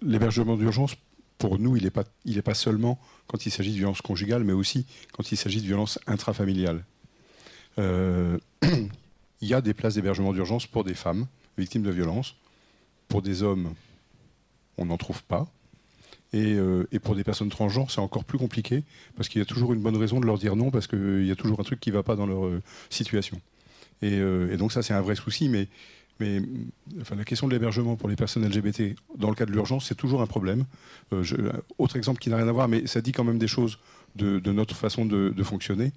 l'hébergement 0.00 0.56
d'urgence, 0.56 0.94
pour 1.36 1.58
nous, 1.58 1.76
il 1.76 1.84
n'est 1.84 1.90
pas, 1.90 2.04
pas 2.44 2.54
seulement 2.54 2.98
quand 3.26 3.44
il 3.44 3.50
s'agit 3.50 3.72
de 3.72 3.76
violence 3.76 4.02
conjugale, 4.02 4.44
mais 4.44 4.52
aussi 4.52 4.86
quand 5.12 5.30
il 5.30 5.36
s'agit 5.36 5.60
de 5.60 5.66
violence 5.66 5.98
intrafamiliale. 6.06 6.84
Euh, 7.80 8.38
il 8.62 9.48
y 9.48 9.54
a 9.54 9.60
des 9.60 9.74
places 9.74 9.94
d'hébergement 9.94 10.32
d'urgence 10.32 10.66
pour 10.66 10.84
des 10.84 10.94
femmes 10.94 11.26
victimes 11.58 11.82
de 11.82 11.90
violences. 11.90 12.36
Pour 13.08 13.22
des 13.22 13.42
hommes, 13.42 13.74
on 14.78 14.86
n'en 14.86 14.96
trouve 14.96 15.22
pas. 15.24 15.48
Et, 16.32 16.54
euh, 16.54 16.86
et 16.92 17.00
pour 17.00 17.16
des 17.16 17.24
personnes 17.24 17.48
transgenres, 17.48 17.90
c'est 17.90 18.00
encore 18.00 18.24
plus 18.24 18.38
compliqué 18.38 18.84
parce 19.16 19.28
qu'il 19.28 19.40
y 19.40 19.42
a 19.42 19.46
toujours 19.46 19.72
une 19.72 19.80
bonne 19.80 19.96
raison 19.96 20.20
de 20.20 20.26
leur 20.26 20.38
dire 20.38 20.54
non 20.54 20.70
parce 20.70 20.86
qu'il 20.86 21.26
y 21.26 21.30
a 21.32 21.36
toujours 21.36 21.58
un 21.58 21.64
truc 21.64 21.80
qui 21.80 21.90
ne 21.90 21.96
va 21.96 22.04
pas 22.04 22.14
dans 22.14 22.26
leur 22.26 22.46
euh, 22.46 22.62
situation. 22.88 23.40
Et, 24.02 24.18
donc 24.56 24.72
ça, 24.72 24.82
c'est 24.82 24.94
un 24.94 25.02
vrai 25.02 25.14
souci. 25.14 25.50
Mais, 25.50 25.68
la 26.20 27.24
question 27.24 27.48
de 27.48 27.52
l'hébergement 27.52 27.96
pour 27.96 28.08
les 28.08 28.16
personnes 28.16 28.46
LGBT 28.46 28.94
dans 29.16 29.28
le 29.28 29.34
cas 29.34 29.44
de 29.44 29.52
l'urgence, 29.52 29.86
c'est 29.86 29.94
toujours 29.94 30.22
un 30.22 30.26
problème. 30.26 30.64
Autre 31.78 31.96
exemple 31.96 32.18
qui 32.18 32.30
n'a 32.30 32.36
rien 32.36 32.48
à 32.48 32.52
voir, 32.52 32.68
mais 32.68 32.86
ça 32.86 33.02
dit 33.02 33.12
quand 33.12 33.24
même 33.24 33.38
des 33.38 33.46
choses 33.46 33.78
de, 34.16 34.38
de 34.38 34.52
notre 34.52 34.76
façon 34.76 35.04
de, 35.06 35.30
de 35.30 35.42
fonctionner. 35.42 35.92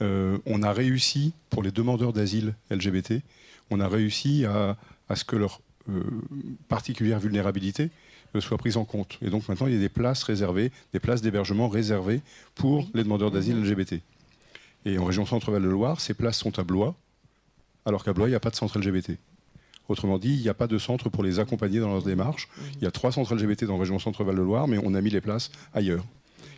Euh, 0.00 0.38
on 0.46 0.62
a 0.62 0.72
réussi, 0.72 1.32
pour 1.50 1.62
les 1.62 1.70
demandeurs 1.70 2.12
d'asile 2.12 2.54
LGBT, 2.70 3.14
on 3.70 3.80
a 3.80 3.88
réussi 3.88 4.44
à, 4.44 4.76
à 5.08 5.16
ce 5.16 5.24
que 5.24 5.36
leur 5.36 5.60
euh, 5.88 6.02
particulière 6.68 7.18
vulnérabilité 7.18 7.90
euh, 8.34 8.40
soit 8.40 8.58
prise 8.58 8.76
en 8.76 8.84
compte. 8.84 9.18
Et 9.22 9.30
donc 9.30 9.48
maintenant, 9.48 9.66
il 9.66 9.74
y 9.74 9.76
a 9.76 9.80
des 9.80 9.88
places 9.88 10.22
réservées, 10.22 10.70
des 10.92 11.00
places 11.00 11.22
d'hébergement 11.22 11.68
réservées 11.68 12.20
pour 12.54 12.88
les 12.94 13.02
demandeurs 13.02 13.30
d'asile 13.30 13.60
LGBT. 13.60 14.00
Et 14.84 14.98
en 14.98 15.04
région 15.04 15.26
Centre-Val 15.26 15.62
de 15.62 15.68
Loire, 15.68 16.00
ces 16.00 16.14
places 16.14 16.38
sont 16.38 16.58
à 16.58 16.62
Blois, 16.62 16.94
alors 17.84 18.04
qu'à 18.04 18.12
Blois, 18.12 18.28
il 18.28 18.30
n'y 18.30 18.36
a 18.36 18.40
pas 18.40 18.50
de 18.50 18.56
centre 18.56 18.78
LGBT. 18.78 19.12
Autrement 19.88 20.18
dit, 20.18 20.34
il 20.34 20.42
n'y 20.42 20.48
a 20.50 20.54
pas 20.54 20.66
de 20.66 20.78
centre 20.78 21.08
pour 21.08 21.22
les 21.22 21.38
accompagner 21.38 21.80
dans 21.80 21.88
leur 21.88 22.02
démarche. 22.02 22.48
Il 22.76 22.84
y 22.84 22.86
a 22.86 22.90
trois 22.90 23.10
centres 23.10 23.34
LGBT 23.34 23.64
dans 23.64 23.74
la 23.74 23.80
région 23.80 23.98
Centre-Val 23.98 24.36
de 24.36 24.42
Loire, 24.42 24.68
mais 24.68 24.78
on 24.84 24.94
a 24.94 25.00
mis 25.00 25.10
les 25.10 25.22
places 25.22 25.50
ailleurs. 25.72 26.04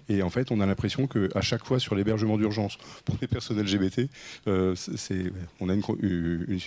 Et 0.09 0.23
en 0.23 0.31
fait, 0.31 0.51
on 0.51 0.61
a 0.61 0.67
l'impression 0.67 1.07
qu'à 1.07 1.41
chaque 1.41 1.65
fois 1.65 1.79
sur 1.79 1.95
l'hébergement 1.95 2.37
d'urgence 2.39 2.79
pour 3.05 3.17
les 3.21 3.29
personnes 3.29 3.59
LGBT, 3.61 4.09
euh, 4.47 4.75
c'est- 4.75 5.33
on 5.61 5.69
a 5.69 5.75
une, 5.75 5.83
une- 6.01 6.59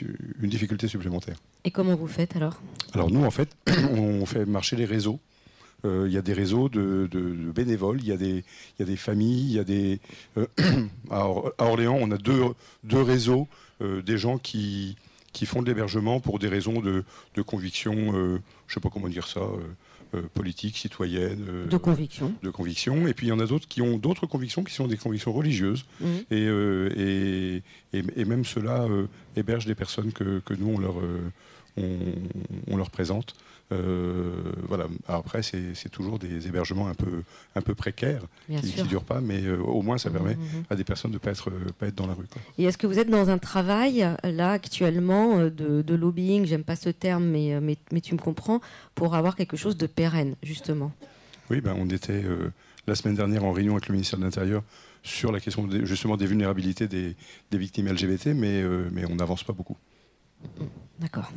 une 0.42 0.50
difficulté 0.50 0.88
supplémentaire. 0.88 1.36
Et 1.66 1.72
comment 1.72 1.96
vous 1.96 2.08
faites 2.08 2.36
alors? 2.36 2.62
Alors 2.94 3.10
nous, 3.12 3.24
en 3.24 3.32
fait, 3.32 3.50
on 3.92 4.26
fait 4.26 4.46
marcher 4.46 4.76
les 4.76 4.86
réseaux. 4.86 5.20
Euh, 5.86 6.06
Il 6.08 6.14
y 6.14 6.18
a 6.18 6.22
des 6.22 6.32
réseaux 6.34 6.70
de, 6.70 7.10
de- 7.12 7.20
de 7.20 7.52
bénévoles, 7.52 8.00
il 8.02 8.08
y, 8.08 8.12
a 8.14 8.18
des- 8.18 8.46
il 8.78 8.80
y 8.80 8.84
a 8.84 8.86
des 8.86 8.96
familles, 8.96 9.46
il 9.48 9.54
y 9.54 9.60
a 9.60 9.66
des... 9.66 10.00
euh, 10.38 10.48
à, 11.12 11.28
Or- 11.28 11.52
à 11.58 11.66
Orléans, 11.66 11.98
on 12.00 12.10
a 12.12 12.18
deux, 12.18 12.42
deux 12.86 13.02
réseaux, 13.02 13.50
euh, 13.82 14.02
des 14.02 14.18
gens 14.18 14.38
qui, 14.38 14.96
qui 15.34 15.46
font 15.46 15.62
de 15.62 15.68
l'hébergement 15.68 16.22
pour 16.22 16.40
des 16.40 16.48
raisons 16.48 16.80
de, 16.80 17.04
de 17.36 17.42
conviction, 17.42 17.94
euh, 18.16 18.40
je 18.68 18.72
ne 18.72 18.74
sais 18.76 18.80
pas 18.80 18.90
comment 18.90 19.10
dire 19.10 19.28
ça, 19.28 19.42
euh, 19.42 19.58
euh, 20.16 20.22
politique, 20.34 20.78
citoyenne. 20.78 21.46
euh, 21.50 21.66
De 21.68 21.78
conviction. 21.78 22.34
de 22.44 22.50
conviction. 22.50 23.08
Et 23.08 23.14
puis 23.14 23.28
il 23.28 23.30
y 23.30 23.34
en 23.34 23.40
a 23.40 23.46
d'autres 23.48 23.68
qui 23.68 23.82
ont 23.82 23.98
d'autres 23.98 24.26
convictions 24.28 24.64
qui 24.64 24.74
sont 24.74 24.88
des 24.88 24.98
convictions 24.98 25.34
religieuses. 25.34 25.86
Mhm. 26.02 26.08
Et, 26.32 26.46
euh, 26.48 26.90
et, 26.98 27.98
et- 27.98 28.04
et 28.16 28.26
même 28.26 28.46
ceux-là 28.46 28.84
euh, 28.84 29.08
hébergent 29.36 29.66
des 29.66 29.76
personnes 29.76 30.12
que, 30.12 30.40
que 30.40 30.54
nous, 30.54 30.70
on 30.76 30.80
leur, 30.80 30.96
on, 31.78 32.00
on 32.68 32.78
leur 32.78 32.90
présente. 32.92 33.36
Euh, 33.72 34.52
voilà. 34.68 34.88
Après, 35.08 35.42
c'est 35.42 35.90
toujours 35.90 36.20
des 36.20 36.48
hébergements 36.48 36.88
un 36.88 36.94
peu, 36.94 37.24
un 37.56 37.62
peu 37.62 37.74
précaires 37.74 38.22
Bien 38.48 38.62
qui 38.62 38.80
ne 38.80 38.86
durent 38.88 39.04
pas, 39.06 39.20
mais 39.22 39.42
euh, 39.44 39.58
au 39.58 39.82
moins 39.82 39.98
ça 39.98 40.10
permet 40.12 40.36
Mhm. 40.36 40.64
à 40.70 40.76
des 40.76 40.84
personnes 40.84 41.12
de 41.12 41.16
ne 41.16 41.20
pas 41.20 41.32
être, 41.32 41.50
euh, 41.50 41.72
pas 41.80 41.88
être 41.88 41.96
dans 41.96 42.06
la 42.06 42.14
rue. 42.14 42.26
quoi. 42.32 42.42
Et 42.58 42.66
est-ce 42.66 42.78
que 42.78 42.86
vous 42.88 43.00
êtes 43.00 43.10
dans 43.10 43.30
un 43.30 43.38
travail, 43.40 44.06
là, 44.24 44.52
actuellement, 44.52 45.40
de, 45.46 45.82
de 45.82 45.96
lobbying, 45.96 46.46
j'aime 46.46 46.64
pas 46.64 46.76
ce 46.76 46.90
terme, 46.90 47.24
mais, 47.26 47.60
mais, 47.62 47.78
mais 47.92 48.02
tu 48.02 48.14
me 48.14 48.20
comprends, 48.20 48.60
pour 48.96 49.16
avoir 49.16 49.36
quelque 49.36 49.58
chose 49.58 49.78
de 49.78 49.88
pérenne, 49.88 50.36
justement? 50.44 50.92
Oui, 51.50 51.60
ben, 51.62 51.76
on 51.78 51.90
était 51.90 52.24
euh, 52.24 52.52
la 52.86 52.96
semaine 52.96 53.16
dernière 53.16 53.44
en 53.44 53.52
réunion 53.54 53.74
avec 53.74 53.88
le 53.88 53.94
ministère 53.94 54.20
de 54.20 54.24
l'Intérieur 54.26 54.62
sur 55.04 55.32
la 55.32 55.40
question 55.40 55.66
des- 55.68 55.86
justement 55.86 56.16
des 56.16 56.26
vulnérabilités 56.28 56.88
des, 56.88 57.16
des 57.52 57.58
victimes 57.58 57.88
LGBT, 57.88 58.28
mais, 58.36 58.62
euh, 58.62 58.88
mais 58.92 59.04
on 59.10 59.16
n'avance 59.16 59.44
pas 59.44 59.54
beaucoup. 59.54 59.78
D'accord. 61.00 61.32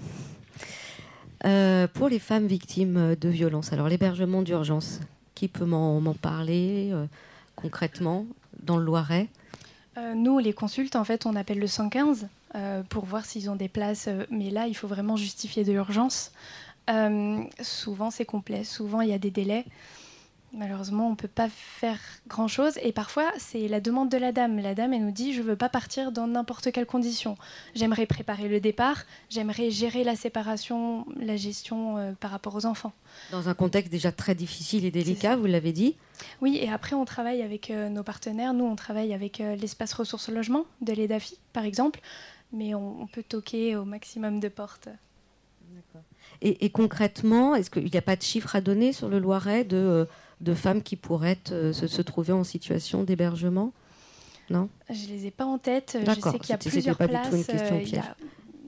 Euh, 1.47 1.86
pour 1.86 2.09
les 2.09 2.18
femmes 2.18 2.47
victimes 2.47 3.14
de 3.14 3.28
violences, 3.28 3.72
alors 3.72 3.88
l'hébergement 3.88 4.42
d'urgence, 4.42 5.01
qui 5.36 5.47
peut 5.47 5.66
m'en 5.66 6.14
parler 6.14 6.90
euh, 6.92 7.07
concrètement 7.55 8.26
dans 8.64 8.78
le 8.78 8.84
Loiret? 8.84 9.28
Euh, 9.97 10.14
nous, 10.14 10.40
les 10.40 10.53
consultes, 10.53 10.97
en 10.97 11.05
fait, 11.05 11.26
on 11.26 11.36
appelle 11.36 11.61
le 11.61 11.68
115 11.68 12.26
euh, 12.55 12.82
pour 12.88 13.05
voir 13.05 13.24
s'ils 13.24 13.49
ont 13.49 13.55
des 13.55 13.68
places. 13.68 14.09
mais 14.30 14.51
là, 14.51 14.66
il 14.66 14.74
faut 14.74 14.88
vraiment 14.88 15.16
justifier 15.16 15.62
de 15.62 15.70
l'urgence. 15.70 16.32
Souvent, 17.61 18.11
c'est 18.11 18.24
complet. 18.24 18.64
Souvent, 18.64 19.01
il 19.01 19.11
y 19.11 19.12
a 19.12 19.18
des 19.18 19.30
délais. 19.30 19.64
Malheureusement, 20.57 21.09
on 21.09 21.11
ne 21.11 21.16
peut 21.16 21.28
pas 21.28 21.50
faire 21.50 21.98
grand-chose. 22.28 22.78
Et 22.82 22.90
parfois, 22.90 23.30
c'est 23.36 23.68
la 23.68 23.78
demande 23.78 24.09
de 24.09 24.16
la 24.16 24.32
dame. 24.32 24.59
La 24.59 24.74
dame, 24.74 24.94
elle 24.94 25.04
nous 25.04 25.11
dit, 25.11 25.34
je 25.34 25.42
ne 25.42 25.46
veux 25.46 25.57
pas 25.57 25.68
partir 25.68 26.12
dans 26.12 26.26
n'importe 26.26 26.72
quelle 26.72 26.86
condition. 26.86 27.36
J'aimerais 27.74 28.07
préparer 28.07 28.48
le 28.48 28.59
départ. 28.59 29.04
J'aimerais 29.28 29.70
gérer 29.70 30.02
la 30.02 30.16
séparation, 30.16 31.04
la 31.20 31.36
gestion 31.36 31.98
euh, 31.98 32.12
par 32.12 32.30
rapport 32.30 32.54
aux 32.54 32.64
enfants. 32.64 32.94
Dans 33.32 33.50
un 33.50 33.54
contexte 33.54 33.92
déjà 33.92 34.12
très 34.12 34.34
difficile 34.34 34.86
et 34.86 34.90
délicat, 34.90 35.36
vous 35.36 35.44
l'avez 35.44 35.72
dit 35.72 35.94
Oui, 36.40 36.59
et 36.59 36.70
après, 36.70 36.96
on 36.96 37.04
travaille 37.04 37.42
avec 37.42 37.70
euh, 37.70 37.90
nos 37.90 38.02
partenaires. 38.02 38.54
Nous, 38.54 38.64
on 38.64 38.76
travaille 38.76 39.12
avec 39.12 39.42
euh, 39.42 39.57
l'espace 39.57 39.92
ressources 39.92 40.30
logement 40.30 40.64
de 40.80 40.94
l'EDAFI, 40.94 41.38
par 41.52 41.66
exemple. 41.66 42.00
Mais 42.54 42.74
on, 42.74 43.02
on 43.02 43.07
peut 43.07 43.24
toquer 43.24 43.76
au 43.76 43.84
maximum 43.84 44.40
de 44.40 44.48
portes. 44.48 44.88
Et, 46.40 46.64
et 46.64 46.70
concrètement, 46.70 47.54
est-ce 47.54 47.70
qu'il 47.70 47.84
n'y 47.84 47.96
a 47.96 48.02
pas 48.02 48.16
de 48.16 48.22
chiffres 48.22 48.57
à 48.57 48.62
donner 48.62 48.94
sur 48.94 49.09
le 49.09 49.18
Loiret 49.18 49.64
de, 49.64 50.07
de 50.41 50.55
femmes 50.55 50.82
qui 50.82 50.97
pourraient 50.97 51.39
euh, 51.53 51.72
se, 51.72 51.87
se 51.87 52.03
trouver 52.03 52.32
en 52.32 52.45
situation 52.45 53.03
d'hébergement? 53.05 53.72
Non? 54.51 54.68
Je 54.91 55.07
les 55.09 55.26
ai 55.26 55.30
pas 55.30 55.45
en 55.45 55.59
tête. 55.59 55.99
Je 56.01 56.07
sais 56.12 56.39
qu'il 56.39 56.51
y 56.51 56.53
a 56.53 56.59
plusieurs 56.59 56.97
c'était 56.99 57.12
pas 57.12 57.22
du 57.24 57.30
tout 57.30 57.37
une 57.37 57.45
places. 57.45 57.59
question 57.61 57.76
euh, 57.76 57.80
il, 57.82 57.89
y 57.95 57.99
a, 57.99 58.03
piège. 58.03 58.14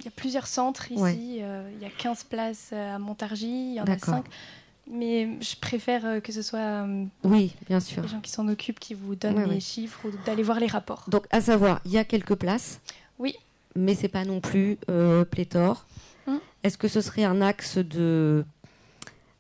il 0.00 0.04
y 0.04 0.08
a 0.08 0.10
plusieurs 0.10 0.46
centres 0.46 0.90
ici. 0.90 1.00
Ouais. 1.00 1.16
euh, 1.42 1.70
il 1.76 1.82
y 1.82 1.84
a 1.86 1.90
15 1.90 2.24
places 2.24 2.72
à 2.72 2.98
Montargis. 2.98 3.46
Il 3.70 3.74
y 3.74 3.80
en 3.80 3.84
a 3.84 3.86
D'accord. 3.86 4.14
5. 4.14 4.24
Mais 4.90 5.28
je 5.42 5.54
préfère 5.54 6.22
que 6.22 6.32
ce 6.32 6.40
soit 6.40 6.86
Oui, 7.22 7.54
bien 7.68 7.78
sûr. 7.78 8.02
les 8.02 8.08
gens 8.08 8.20
qui 8.20 8.30
s'en 8.30 8.48
occupent 8.48 8.80
qui 8.80 8.94
vous 8.94 9.14
donnent 9.14 9.36
Ouais, 9.36 9.44
les 9.44 9.50
ouais. 9.56 9.60
chiffres 9.60 10.00
ou 10.06 10.10
d'aller 10.24 10.42
voir 10.42 10.58
les 10.60 10.66
rapports. 10.66 11.04
Donc, 11.08 11.26
à 11.30 11.42
savoir, 11.42 11.80
il 11.84 11.90
y 11.92 11.98
a 11.98 12.04
quelques 12.04 12.34
places. 12.36 12.80
Oui. 13.18 13.34
Mais 13.76 13.94
c'est 13.94 14.08
pas 14.08 14.24
non 14.24 14.40
plus 14.40 14.78
euh, 14.88 15.26
pléthore. 15.26 15.84
Hum. 16.26 16.40
Est-ce 16.62 16.78
que 16.78 16.88
ce 16.88 17.02
serait 17.02 17.24
un 17.24 17.42
axe 17.42 17.76
de 17.76 18.44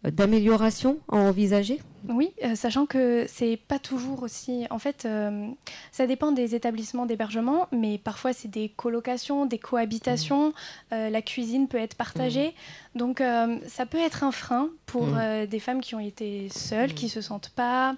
d'amélioration 0.04 0.98
à 1.10 1.16
envisager? 1.16 1.80
Oui, 2.08 2.32
euh, 2.44 2.54
sachant 2.54 2.86
que 2.86 3.26
c'est 3.28 3.56
pas 3.56 3.78
toujours 3.78 4.22
aussi. 4.22 4.66
En 4.70 4.78
fait, 4.78 5.04
euh, 5.04 5.48
ça 5.90 6.06
dépend 6.06 6.32
des 6.32 6.54
établissements 6.54 7.06
d'hébergement, 7.06 7.68
mais 7.72 7.98
parfois 7.98 8.32
c'est 8.32 8.48
des 8.48 8.68
colocations, 8.68 9.46
des 9.46 9.58
cohabitations. 9.58 10.52
euh, 10.92 11.10
la 11.10 11.22
cuisine 11.22 11.66
peut 11.66 11.78
être 11.78 11.96
partagée, 11.96 12.54
donc 12.94 13.20
euh, 13.20 13.58
ça 13.66 13.84
peut 13.84 13.98
être 13.98 14.22
un 14.22 14.32
frein 14.32 14.68
pour 14.86 15.08
euh, 15.16 15.46
des 15.46 15.58
femmes 15.58 15.80
qui 15.80 15.94
ont 15.94 16.00
été 16.00 16.48
seules, 16.50 16.94
qui 16.94 17.08
se 17.08 17.20
sentent 17.20 17.50
pas. 17.50 17.96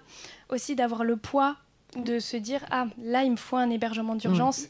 Aussi 0.49 0.75
d'avoir 0.75 1.05
le 1.05 1.17
poids 1.17 1.57
de 1.97 2.19
se 2.19 2.37
dire 2.37 2.65
ah 2.71 2.87
là 3.03 3.25
il 3.25 3.33
me 3.33 3.37
faut 3.37 3.57
un 3.57 3.71
hébergement 3.71 4.15
d'urgence. 4.15 4.69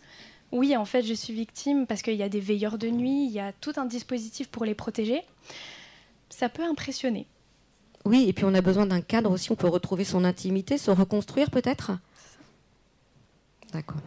Oui, 0.53 0.76
en 0.76 0.85
fait, 0.85 1.03
je 1.03 1.14
suis 1.14 1.33
victime 1.33 1.87
parce 1.87 2.03
qu'il 2.03 2.16
y 2.16 2.22
a 2.24 2.28
des 2.28 2.41
veilleurs 2.41 2.76
de 2.76 2.89
nuit, 2.89 3.26
il 3.26 3.31
y 3.31 3.39
a 3.39 3.53
tout 3.53 3.72
un 3.76 3.85
dispositif 3.85 4.49
pour 4.49 4.64
les 4.64 4.74
protéger. 4.74 5.22
Ça 6.28 6.49
peut 6.49 6.64
impressionner. 6.64 7.26
Oui, 8.05 8.26
et 8.28 8.32
puis 8.32 8.44
on 8.44 8.55
a 8.55 8.61
besoin 8.61 8.86
d'un 8.86 9.01
cadre 9.01 9.30
aussi. 9.30 9.53
On 9.53 9.57
peut 9.57 9.68
retrouver 9.68 10.05
son 10.05 10.24
intimité, 10.24 10.78
se 10.78 10.90
reconstruire 10.90 11.51
peut-être 11.51 11.92
D'accord. 13.72 13.98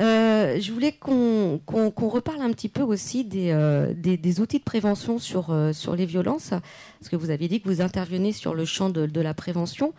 Euh, 0.00 0.58
je 0.60 0.72
voulais 0.72 0.92
qu'on 0.92 1.60
reparle 2.08 2.42
un 2.42 2.50
petit 2.50 2.68
peu 2.68 2.82
aussi 2.82 3.24
des, 3.24 3.50
euh, 3.52 3.92
des, 3.94 4.16
des 4.16 4.40
outils 4.40 4.58
de 4.58 4.64
prévention 4.64 5.18
sur, 5.18 5.50
euh, 5.50 5.72
sur 5.72 5.94
les 5.94 6.06
violences, 6.06 6.50
parce 6.50 7.08
que 7.10 7.16
vous 7.16 7.30
aviez 7.30 7.48
dit 7.48 7.60
que 7.60 7.68
vous 7.68 7.80
intervenez 7.80 8.32
sur 8.32 8.54
le 8.54 8.64
champ 8.64 8.90
de, 8.90 9.06
de 9.06 9.20
la 9.20 9.34
prévention. 9.34 9.92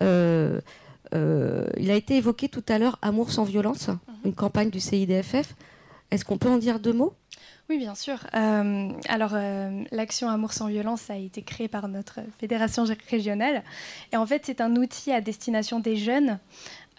Il 0.00 0.10
a 1.12 1.94
été 1.94 2.16
évoqué 2.16 2.48
tout 2.48 2.64
à 2.68 2.78
l'heure 2.78 2.98
Amour 3.02 3.30
sans 3.30 3.44
violence, 3.44 3.90
une 4.24 4.34
campagne 4.34 4.70
du 4.70 4.80
CIDFF. 4.80 5.54
Est-ce 6.10 6.24
qu'on 6.24 6.38
peut 6.38 6.50
en 6.50 6.58
dire 6.58 6.80
deux 6.80 6.92
mots? 6.92 7.14
Oui, 7.68 7.78
bien 7.78 7.96
sûr. 7.96 8.18
Euh, 8.34 8.90
alors, 9.08 9.32
euh, 9.34 9.82
l'action 9.90 10.28
Amour 10.28 10.52
sans 10.52 10.68
violence 10.68 11.10
a 11.10 11.16
été 11.16 11.42
créée 11.42 11.66
par 11.66 11.88
notre 11.88 12.20
fédération 12.38 12.84
régionale. 13.10 13.64
Et 14.12 14.16
en 14.16 14.24
fait, 14.24 14.42
c'est 14.46 14.60
un 14.60 14.76
outil 14.76 15.10
à 15.10 15.20
destination 15.20 15.80
des 15.80 15.96
jeunes 15.96 16.38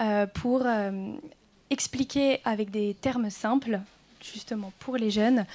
euh, 0.02 0.28
pour 0.28 0.66
expliquer 1.70 2.42
avec 2.44 2.70
des 2.70 2.96
termes 3.00 3.30
simples, 3.30 3.80
justement 4.22 4.74
pour 4.80 4.98
les 4.98 5.10
jeunes, 5.10 5.46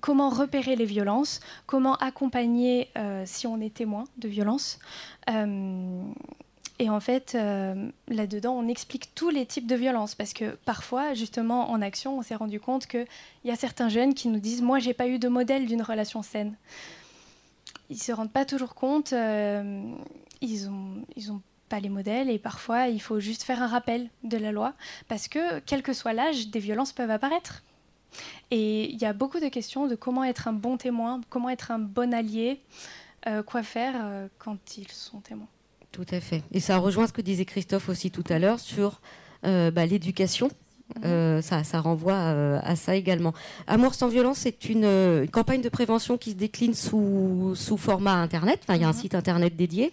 comment 0.00 0.30
repérer 0.30 0.74
les 0.74 0.84
violences, 0.84 1.40
comment 1.66 1.94
accompagner 1.96 2.88
si 3.24 3.46
on 3.46 3.60
est 3.60 3.74
témoin 3.74 4.04
de 4.18 4.28
violences. 4.28 4.78
Et 6.78 6.90
en 6.90 7.00
fait, 7.00 7.34
euh, 7.34 7.90
là-dedans, 8.08 8.52
on 8.52 8.68
explique 8.68 9.14
tous 9.14 9.30
les 9.30 9.46
types 9.46 9.66
de 9.66 9.74
violences 9.74 10.14
parce 10.14 10.34
que 10.34 10.56
parfois, 10.66 11.14
justement, 11.14 11.70
en 11.70 11.80
action, 11.80 12.18
on 12.18 12.22
s'est 12.22 12.34
rendu 12.34 12.60
compte 12.60 12.86
qu'il 12.86 13.06
y 13.44 13.50
a 13.50 13.56
certains 13.56 13.88
jeunes 13.88 14.12
qui 14.12 14.28
nous 14.28 14.40
disent 14.40 14.60
Moi, 14.60 14.78
j'ai 14.78 14.92
pas 14.92 15.08
eu 15.08 15.18
de 15.18 15.28
modèle 15.28 15.66
d'une 15.66 15.80
relation 15.80 16.22
saine. 16.22 16.54
Ils 17.88 18.00
se 18.00 18.12
rendent 18.12 18.32
pas 18.32 18.44
toujours 18.44 18.74
compte, 18.74 19.14
euh, 19.14 19.90
ils 20.42 20.68
ont, 20.68 21.04
ils 21.16 21.32
ont 21.32 21.40
pas 21.70 21.80
les 21.80 21.88
modèles 21.88 22.28
et 22.28 22.38
parfois, 22.38 22.88
il 22.88 23.00
faut 23.00 23.20
juste 23.20 23.42
faire 23.42 23.62
un 23.62 23.68
rappel 23.68 24.10
de 24.22 24.36
la 24.36 24.52
loi 24.52 24.74
parce 25.08 25.28
que, 25.28 25.60
quel 25.60 25.82
que 25.82 25.94
soit 25.94 26.12
l'âge, 26.12 26.48
des 26.48 26.60
violences 26.60 26.92
peuvent 26.92 27.10
apparaître. 27.10 27.62
Et 28.50 28.90
il 28.90 28.98
y 28.98 29.06
a 29.06 29.12
beaucoup 29.14 29.40
de 29.40 29.48
questions 29.48 29.86
de 29.86 29.94
comment 29.94 30.24
être 30.24 30.46
un 30.46 30.52
bon 30.52 30.76
témoin, 30.76 31.20
comment 31.30 31.48
être 31.48 31.70
un 31.70 31.78
bon 31.78 32.12
allié, 32.12 32.60
euh, 33.26 33.42
quoi 33.42 33.62
faire 33.62 34.28
quand 34.38 34.76
ils 34.76 34.90
sont 34.90 35.20
témoins. 35.20 35.48
Tout 35.96 36.04
à 36.14 36.20
fait. 36.20 36.42
Et 36.52 36.60
ça 36.60 36.76
rejoint 36.76 37.06
ce 37.06 37.12
que 37.14 37.22
disait 37.22 37.46
Christophe 37.46 37.88
aussi 37.88 38.10
tout 38.10 38.24
à 38.28 38.38
l'heure 38.38 38.60
sur 38.60 39.00
euh, 39.46 39.70
bah, 39.70 39.86
l'éducation. 39.86 40.50
Euh, 41.04 41.42
ça, 41.42 41.64
ça 41.64 41.80
renvoie 41.80 42.12
euh, 42.14 42.60
à 42.62 42.76
ça 42.76 42.94
également. 42.94 43.32
Amour 43.66 43.94
sans 43.94 44.08
violence, 44.08 44.38
c'est 44.38 44.66
une, 44.68 44.84
euh, 44.84 45.24
une 45.24 45.30
campagne 45.30 45.60
de 45.60 45.68
prévention 45.68 46.16
qui 46.16 46.30
se 46.30 46.36
décline 46.36 46.74
sous, 46.74 47.54
sous 47.56 47.76
format 47.76 48.12
Internet. 48.12 48.60
Enfin, 48.62 48.76
il 48.76 48.82
y 48.82 48.84
a 48.84 48.88
un 48.88 48.92
Mhm. 48.92 48.98
site 48.98 49.14
Internet 49.16 49.56
dédié, 49.56 49.90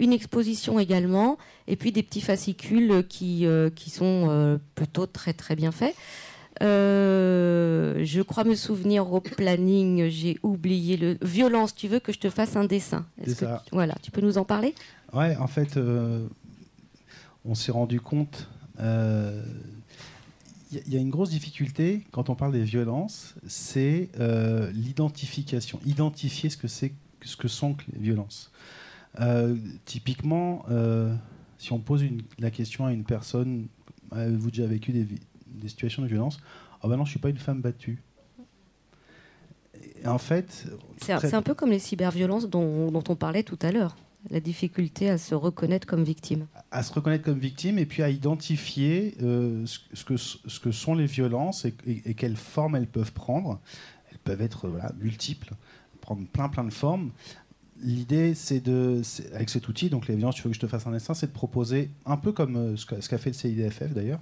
une 0.00 0.12
exposition 0.12 0.78
également, 0.78 1.36
et 1.66 1.76
puis 1.76 1.90
des 1.92 2.02
petits 2.02 2.20
fascicules 2.22 3.04
qui, 3.08 3.46
qui 3.74 3.90
sont 3.90 4.58
plutôt 4.76 5.06
très 5.06 5.32
très 5.32 5.56
bien 5.56 5.72
faits. 5.72 5.94
Euh, 6.62 8.00
je 8.04 8.22
crois 8.22 8.44
me 8.44 8.54
souvenir 8.54 9.12
au 9.12 9.20
planning, 9.20 10.08
j'ai 10.08 10.38
oublié 10.42 10.96
le 10.96 11.18
violence. 11.22 11.74
Tu 11.74 11.88
veux 11.88 12.00
que 12.00 12.12
je 12.12 12.18
te 12.18 12.30
fasse 12.30 12.56
un 12.56 12.64
dessin 12.64 13.06
C'est 13.24 13.34
ça. 13.34 13.62
tu- 13.66 13.74
Voilà, 13.74 13.94
tu 14.02 14.10
peux 14.10 14.20
nous 14.20 14.38
en 14.38 14.44
parler? 14.44 14.74
Ouais, 15.12 15.36
en 15.36 15.46
fait, 15.46 15.76
euh, 15.76 16.26
on 17.44 17.54
s'est 17.54 17.72
rendu 17.72 18.00
compte. 18.00 18.48
euh, 18.80 19.42
Il 20.72 20.78
y, 20.78 20.80
a- 20.80 20.82
il 20.88 20.94
y 20.94 20.96
a 20.96 21.00
une 21.00 21.10
grosse 21.10 21.30
difficulté 21.30 22.04
quand 22.10 22.30
on 22.30 22.34
parle 22.34 22.50
des 22.52 22.64
violences, 22.64 23.34
c'est 23.46 24.08
euh, 24.18 24.68
l'identification. 24.72 25.78
Identifier 25.86 26.50
ce 26.50 26.56
que, 26.56 26.66
c'est, 26.66 26.92
ce 27.24 27.36
que 27.36 27.46
sont 27.46 27.76
les 27.92 28.00
violences. 28.00 28.50
Euh, 29.20 29.54
typiquement, 29.84 30.64
euh, 30.70 31.14
si 31.58 31.72
on 31.72 31.78
pose 31.78 32.02
une- 32.02 32.22
la 32.40 32.50
question 32.50 32.86
à 32.86 32.92
une 32.92 33.04
personne 33.04 33.68
avez-vous 34.10 34.50
déjà 34.50 34.66
vécu 34.66 34.90
des, 34.90 35.06
des 35.54 35.68
situations 35.68 36.02
de 36.02 36.08
violence 36.08 36.38
Ah 36.82 36.88
ben 36.88 36.96
non, 36.96 37.04
je 37.04 37.10
suis 37.10 37.18
pas 37.20 37.30
une 37.30 37.38
femme 37.38 37.60
battue. 37.60 38.02
Et 40.02 40.06
en 40.06 40.18
fait, 40.18 40.66
C'est 40.98 41.12
un, 41.12 41.18
très- 41.18 41.28
c'est 41.30 41.36
un 41.36 41.42
peu 41.42 41.54
comme 41.54 41.70
les 41.70 41.78
cyberviolences 41.78 42.48
dont, 42.48 42.90
dont 42.90 43.04
on 43.08 43.16
parlait 43.16 43.42
tout 43.42 43.58
à 43.62 43.72
l'heure. 43.72 43.96
La 44.30 44.40
difficulté 44.40 45.10
à 45.10 45.18
se 45.18 45.34
reconnaître 45.34 45.86
comme 45.86 46.02
victime. 46.02 46.46
à 46.70 46.82
se 46.82 46.92
reconnaître 46.92 47.24
comme 47.24 47.38
victime 47.38 47.78
et 47.78 47.84
puis 47.86 48.02
à 48.02 48.08
identifier 48.08 49.14
euh, 49.22 49.64
ce, 49.92 50.04
que, 50.04 50.16
ce 50.16 50.58
que 50.60 50.72
sont 50.72 50.94
les 50.94 51.06
violences 51.06 51.64
et, 51.66 51.74
et- 51.86 52.02
et 52.10 52.14
quelles 52.14 52.36
formes 52.36 52.74
elles 52.76 52.86
peuvent 52.86 53.12
prendre. 53.12 53.60
Elles 54.10 54.18
peuvent 54.18 54.40
être 54.40 54.68
voilà, 54.68 54.92
multiples, 54.98 55.52
prendre 56.00 56.26
plein 56.26 56.48
plein 56.48 56.64
de 56.64 56.72
formes. 56.72 57.10
L'idée, 57.82 58.34
c'est 58.34 58.60
de, 58.60 59.02
avec 59.34 59.50
cet 59.50 59.68
outil, 59.68 59.90
donc 59.90 60.06
les 60.08 60.16
violences, 60.16 60.36
tu 60.36 60.42
veux 60.42 60.48
que 60.50 60.54
je 60.54 60.60
te 60.60 60.66
fasse 60.66 60.86
un 60.86 60.92
dessin, 60.92 61.12
c'est 61.12 61.26
de 61.26 61.32
proposer, 61.32 61.90
un 62.06 62.16
peu 62.16 62.32
comme 62.32 62.56
euh, 62.56 62.76
ce 62.76 62.86
qu'a 62.86 63.18
fait 63.18 63.30
le 63.30 63.34
CIDFF 63.34 63.92
d'ailleurs, 63.92 64.20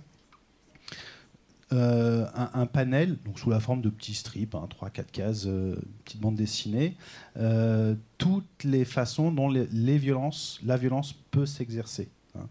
euh, 1.73 2.27
un, 2.35 2.67
panel, 2.67 3.17
donc 3.25 3.39
sous 3.39 3.51
la 3.51 3.61
forme 3.61 3.81
de 3.81 3.89
petits 3.89 4.15
strips, 4.15 4.55
hein, 4.55 4.69
3-4 4.81 5.07
cases, 5.11 5.45
euh, 5.47 5.77
petite 6.05 6.21
bande 6.21 6.35
dessinée, 6.35 6.97
euh, 7.39 7.95
toutes 8.19 8.65
les 8.65 8.85
façons 8.85 9.31
dont 9.31 9.49
les, 9.49 9.99
violences, 9.99 10.61
la 10.65 10.77
violence 10.77 11.15
peut 11.31 11.47
s'exercer. 11.47 12.09
hein. 12.35 12.47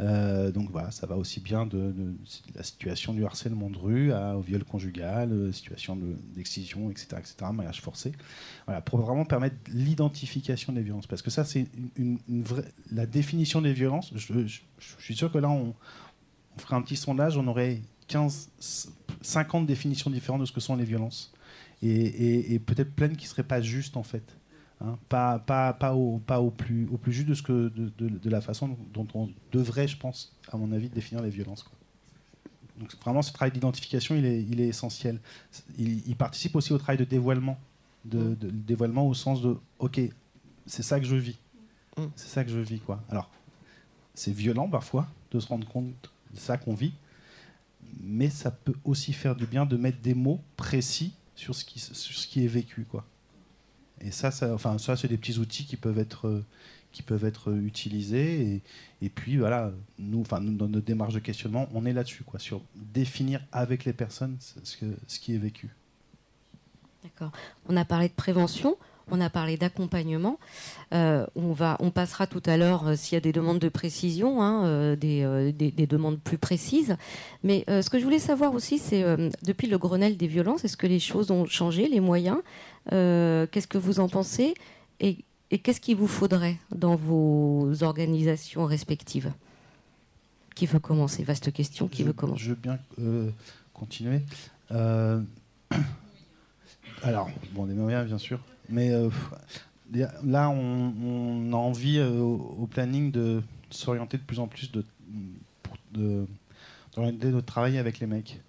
Euh, 0.00 0.50
donc 0.50 0.70
voilà, 0.72 0.90
ça 0.90 1.06
va 1.06 1.16
aussi 1.16 1.38
bien 1.38 1.66
de, 1.66 1.94
la 2.56 2.64
situation 2.64 3.14
du 3.14 3.24
harcèlement 3.24 3.70
de 3.70 3.78
rue 3.78 4.12
au 4.12 4.40
viol 4.40 4.64
conjugal, 4.64 5.52
situation 5.52 5.94
de- 5.94 6.16
d'excision, 6.34 6.90
etc., 6.90 7.16
etc., 7.18 7.36
mariage 7.52 7.80
forcé. 7.80 8.12
Voilà, 8.66 8.80
pour 8.80 8.98
vraiment 9.00 9.24
permettre 9.24 9.56
l'identification 9.68 10.72
des 10.72 10.82
violences. 10.82 11.06
Parce 11.06 11.22
que 11.22 11.30
ça, 11.30 11.44
c'est 11.44 11.66
une, 11.96 12.18
vraie, 12.28 12.64
la 12.90 13.06
définition 13.06 13.62
des 13.62 13.72
violences. 13.72 14.12
Je 14.16 14.46
suis 14.98 15.14
sûr 15.14 15.30
que 15.30 15.38
là, 15.38 15.48
on, 15.48 15.74
on 16.56 16.60
ferait 16.60 16.76
un 16.76 16.82
petit 16.82 16.96
sondage, 16.96 17.36
on 17.36 17.46
aurait 17.46 17.80
15, 18.08 18.50
50 19.22 19.66
définitions 19.66 20.10
différentes 20.10 20.40
de 20.40 20.46
ce 20.46 20.52
que 20.52 20.60
sont 20.60 20.76
les 20.76 20.84
violences. 20.84 21.32
Et, 21.82 21.88
et- 21.90 22.54
et 22.54 22.58
peut-être 22.58 22.92
plein 22.94 23.08
qui 23.08 23.24
ne 23.24 23.28
seraient 23.28 23.42
pas 23.42 23.60
justes, 23.60 23.96
en 23.96 24.02
fait. 24.02 24.24
Hein, 24.80 24.98
pas, 25.08 25.38
pas, 25.38 25.72
pas, 25.72 25.94
au, 25.94 26.18
pas 26.18 26.40
au, 26.40 26.50
plus, 26.50 26.88
au 26.92 26.96
plus 26.98 27.12
juste 27.12 27.28
de, 27.28 27.34
ce 27.34 27.42
que, 27.42 27.68
de, 27.68 27.90
de- 27.98 28.08
de 28.18 28.30
la 28.30 28.40
façon 28.40 28.76
dont 28.92 29.06
on 29.14 29.30
devrait, 29.52 29.86
je 29.88 29.96
pense, 29.96 30.34
à 30.50 30.56
mon 30.56 30.72
avis, 30.72 30.88
définir 30.88 31.22
les 31.22 31.30
violences. 31.30 31.62
quoi. 31.62 31.72
Donc 32.80 32.92
vraiment, 33.02 33.22
ce 33.22 33.32
travail 33.32 33.52
d'identification, 33.52 34.16
il 34.16 34.24
est, 34.24 34.42
il 34.42 34.60
est 34.60 34.66
essentiel. 34.66 35.20
Il, 35.78 36.02
il 36.08 36.16
participe 36.16 36.56
aussi 36.56 36.72
au 36.72 36.78
travail 36.78 36.98
de 36.98 37.04
dévoilement. 37.04 37.58
De, 38.04 38.34
de- 38.34 38.50
dévoilement 38.50 39.06
au 39.08 39.14
sens 39.14 39.40
de, 39.42 39.56
OK, 39.78 40.00
c'est 40.66 40.82
ça 40.82 40.98
que 41.00 41.06
je 41.06 41.16
vis. 41.16 41.38
C'est 42.16 42.28
ça 42.28 42.44
que 42.44 42.50
je 42.50 42.58
vis. 42.58 42.80
quoi. 42.80 43.00
Alors, 43.08 43.30
c'est 44.14 44.32
violent 44.32 44.68
parfois 44.68 45.06
de 45.30 45.38
se 45.40 45.46
rendre 45.46 45.66
compte 45.68 45.86
de 46.32 46.38
ça 46.38 46.58
qu'on 46.58 46.74
vit, 46.74 46.92
mais 48.00 48.30
ça 48.30 48.50
peut 48.50 48.74
aussi 48.84 49.12
faire 49.12 49.36
du 49.36 49.46
bien 49.46 49.66
de 49.66 49.76
mettre 49.76 50.00
des 50.00 50.14
mots 50.14 50.40
précis 50.56 51.14
sur 51.34 51.54
ce 51.54 51.64
qui, 51.64 51.78
sur 51.78 51.94
ce 51.94 52.26
qui 52.26 52.44
est 52.44 52.48
vécu. 52.48 52.84
Quoi. 52.84 53.04
Et 54.00 54.10
ça, 54.10 54.30
enfin, 54.52 54.78
ça 54.78 54.96
c'est 54.96 55.08
des 55.08 55.16
petits 55.16 55.38
outils 55.38 55.64
qui 55.64 55.76
peuvent 55.76 55.98
être, 55.98 56.28
euh, 56.28 56.44
qui 56.92 57.02
peuvent 57.02 57.24
être 57.24 57.52
utilisés. 57.52 58.54
Et, 58.54 58.62
et 59.02 59.08
puis, 59.08 59.36
voilà, 59.36 59.72
nous, 59.98 60.20
enfin, 60.20 60.40
dans 60.40 60.68
notre 60.68 60.86
démarche 60.86 61.14
de 61.14 61.18
questionnement, 61.18 61.68
on 61.74 61.84
est 61.86 61.92
là-dessus, 61.92 62.24
sur 62.38 62.62
définir 62.74 63.44
avec 63.52 63.84
les 63.84 63.92
personnes 63.92 64.36
ce 64.40 64.76
que, 64.76 64.86
ce 65.06 65.18
qui 65.18 65.34
est 65.34 65.38
vécu. 65.38 65.70
D'accord. 67.02 67.32
On 67.68 67.76
a 67.76 67.84
parlé 67.84 68.08
de 68.08 68.14
prévention, 68.14 68.78
on 69.10 69.20
a 69.20 69.28
parlé 69.30 69.56
d'accompagnement. 69.56 70.38
Euh, 70.92 71.26
on, 71.36 71.52
va, 71.52 71.76
on 71.80 71.90
passera 71.90 72.26
tout 72.26 72.42
à 72.46 72.56
l'heure, 72.56 72.88
euh, 72.88 72.96
s'il 72.96 73.14
y 73.14 73.16
a 73.16 73.20
des 73.20 73.32
demandes 73.32 73.58
de 73.58 73.68
précision, 73.68 74.42
hein, 74.42 74.64
euh, 74.66 74.96
des, 74.96 75.52
des- 75.52 75.70
des 75.70 75.86
demandes 75.86 76.18
plus 76.20 76.38
précises. 76.38 76.96
Mais 77.42 77.64
ce 77.68 77.88
que 77.90 77.98
je 77.98 78.04
voulais 78.04 78.18
savoir 78.18 78.54
aussi, 78.54 78.78
c'est 78.78 79.04
depuis 79.44 79.66
le 79.66 79.76
Grenelle 79.78 80.16
des 80.16 80.26
violences, 80.26 80.64
est-ce 80.64 80.76
que 80.76 80.86
les 80.86 81.00
choses 81.00 81.30
ont 81.30 81.44
changé, 81.46 81.88
les 81.88 82.00
moyens 82.00 82.38
Qu'est-ce 82.90 83.66
que 83.66 83.78
vous 83.78 84.00
en 84.00 84.08
pensez 84.08 84.54
Et, 85.00 85.18
et 85.50 85.58
qu'est-ce 85.58 85.80
qu'il 85.80 85.96
vous 85.96 86.06
faudrait 86.06 86.56
dans 86.74 86.96
vos 86.96 87.82
organisations 87.82 88.64
respectives? 88.64 89.32
Qui 90.54 90.66
veut 90.66 90.78
commencer? 90.78 91.24
Vaste 91.24 91.52
question, 91.52 91.88
qui 91.88 92.02
je, 92.02 92.06
veut 92.08 92.12
commencer? 92.12 92.42
Je 92.44 92.48
veux 92.50 92.54
bien 92.56 92.78
continuer. 93.72 94.20
Alors, 97.02 97.28
bon, 97.52 97.66
des 97.66 97.74
moyens, 97.74 98.06
bien 98.06 98.18
sûr. 98.18 98.38
Mais 98.68 98.92
euh, 98.92 99.10
là, 100.24 100.50
on, 100.50 100.92
on 101.02 101.52
a 101.52 101.56
envie 101.56 101.98
euh, 101.98 102.20
au, 102.20 102.66
planning 102.66 103.10
de 103.10 103.42
s'orienter 103.70 104.16
de 104.18 104.22
plus 104.22 104.40
en 104.40 104.46
plus 104.46 104.70
de, 104.72 104.84
de, 105.92 106.26
d'orienter 106.94 107.28
notre 107.28 107.46
travail 107.46 107.78
avec 107.78 107.98
les 108.00 108.06
mecs, 108.06 108.40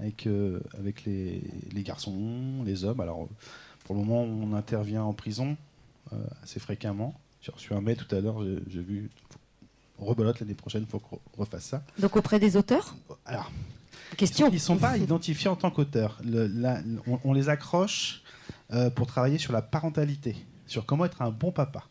avec, 0.00 0.26
euh, 0.26 0.60
avec 0.78 1.04
les, 1.04 1.42
les 1.72 1.82
garçons, 1.82 2.62
les 2.64 2.84
hommes. 2.84 3.00
Alors, 3.00 3.28
pour 3.84 3.94
le 3.94 4.02
moment, 4.02 4.22
on 4.22 4.54
intervient 4.54 5.02
en 5.02 5.12
prison 5.12 5.56
assez 6.42 6.60
fréquemment. 6.60 7.14
J'ai 7.42 7.50
reçu 7.50 7.74
un 7.74 7.80
mail 7.80 7.96
tout 7.96 8.14
à 8.14 8.20
l'heure, 8.20 8.42
j'ai, 8.68 8.80
vu. 8.80 9.10
Rebelote 9.98 10.40
l'année 10.40 10.54
prochaine, 10.54 10.82
il 10.82 10.88
faut 10.88 10.98
qu'on 10.98 11.18
refasse 11.36 11.64
ça. 11.64 11.82
Donc 11.98 12.16
auprès 12.16 12.38
des 12.40 12.56
auteurs 12.56 12.94
Alors, 13.26 13.50
Question. 14.16 14.48
ils 14.48 14.54
ne 14.54 14.58
sont 14.58 14.76
pas 14.76 14.96
identifiés 14.96 15.48
en 15.48 15.56
tant 15.56 15.70
qu'auteurs. 15.70 16.18
Le- 16.24 16.46
la- 16.46 16.80
on, 17.06 17.18
on 17.24 17.32
les 17.32 17.48
accroche 17.48 18.22
euh, 18.72 18.90
pour 18.90 19.06
travailler 19.06 19.38
sur 19.38 19.52
la 19.52 19.62
parentalité, 19.62 20.36
sur 20.66 20.86
comment 20.86 21.04
être 21.04 21.22
un 21.22 21.30
bon 21.30 21.52
papa. 21.52 21.84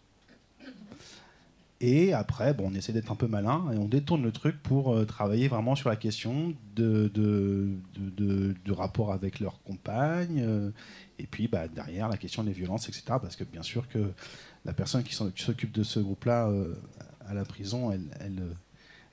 Et 1.81 2.13
après, 2.13 2.53
bon, 2.53 2.69
on 2.71 2.73
essaie 2.73 2.93
d'être 2.93 3.11
un 3.11 3.15
peu 3.15 3.27
malin 3.27 3.65
et 3.73 3.77
on 3.77 3.89
détourne 3.89 4.23
le 4.23 4.31
truc 4.31 4.61
pour 4.63 4.93
euh, 4.93 5.05
travailler 5.05 5.49
vraiment 5.49 5.75
sur 5.75 5.89
la 5.89 5.97
question 5.97 6.53
de, 6.75 7.11
de, 7.13 8.71
rapport 8.71 9.11
avec 9.11 9.39
leur 9.41 9.61
compagne. 9.63 10.39
euh, 10.39 10.71
et 11.19 11.27
puis 11.27 11.47
bah, 11.47 11.67
derrière, 11.67 12.07
la 12.07 12.17
question 12.17 12.43
des 12.43 12.53
violences, 12.53 12.87
etc. 12.87 13.03
Parce 13.21 13.35
que 13.35 13.43
bien 13.43 13.63
sûr 13.63 13.87
que 13.89 14.11
la 14.65 14.73
personne 14.73 15.03
qui 15.03 15.13
s'occupe 15.13 15.73
de 15.73 15.83
ce 15.83 15.99
groupe-là 15.99 16.49
à 17.27 17.33
la 17.33 17.43
prison, 17.43 17.91
elle, 17.91 18.07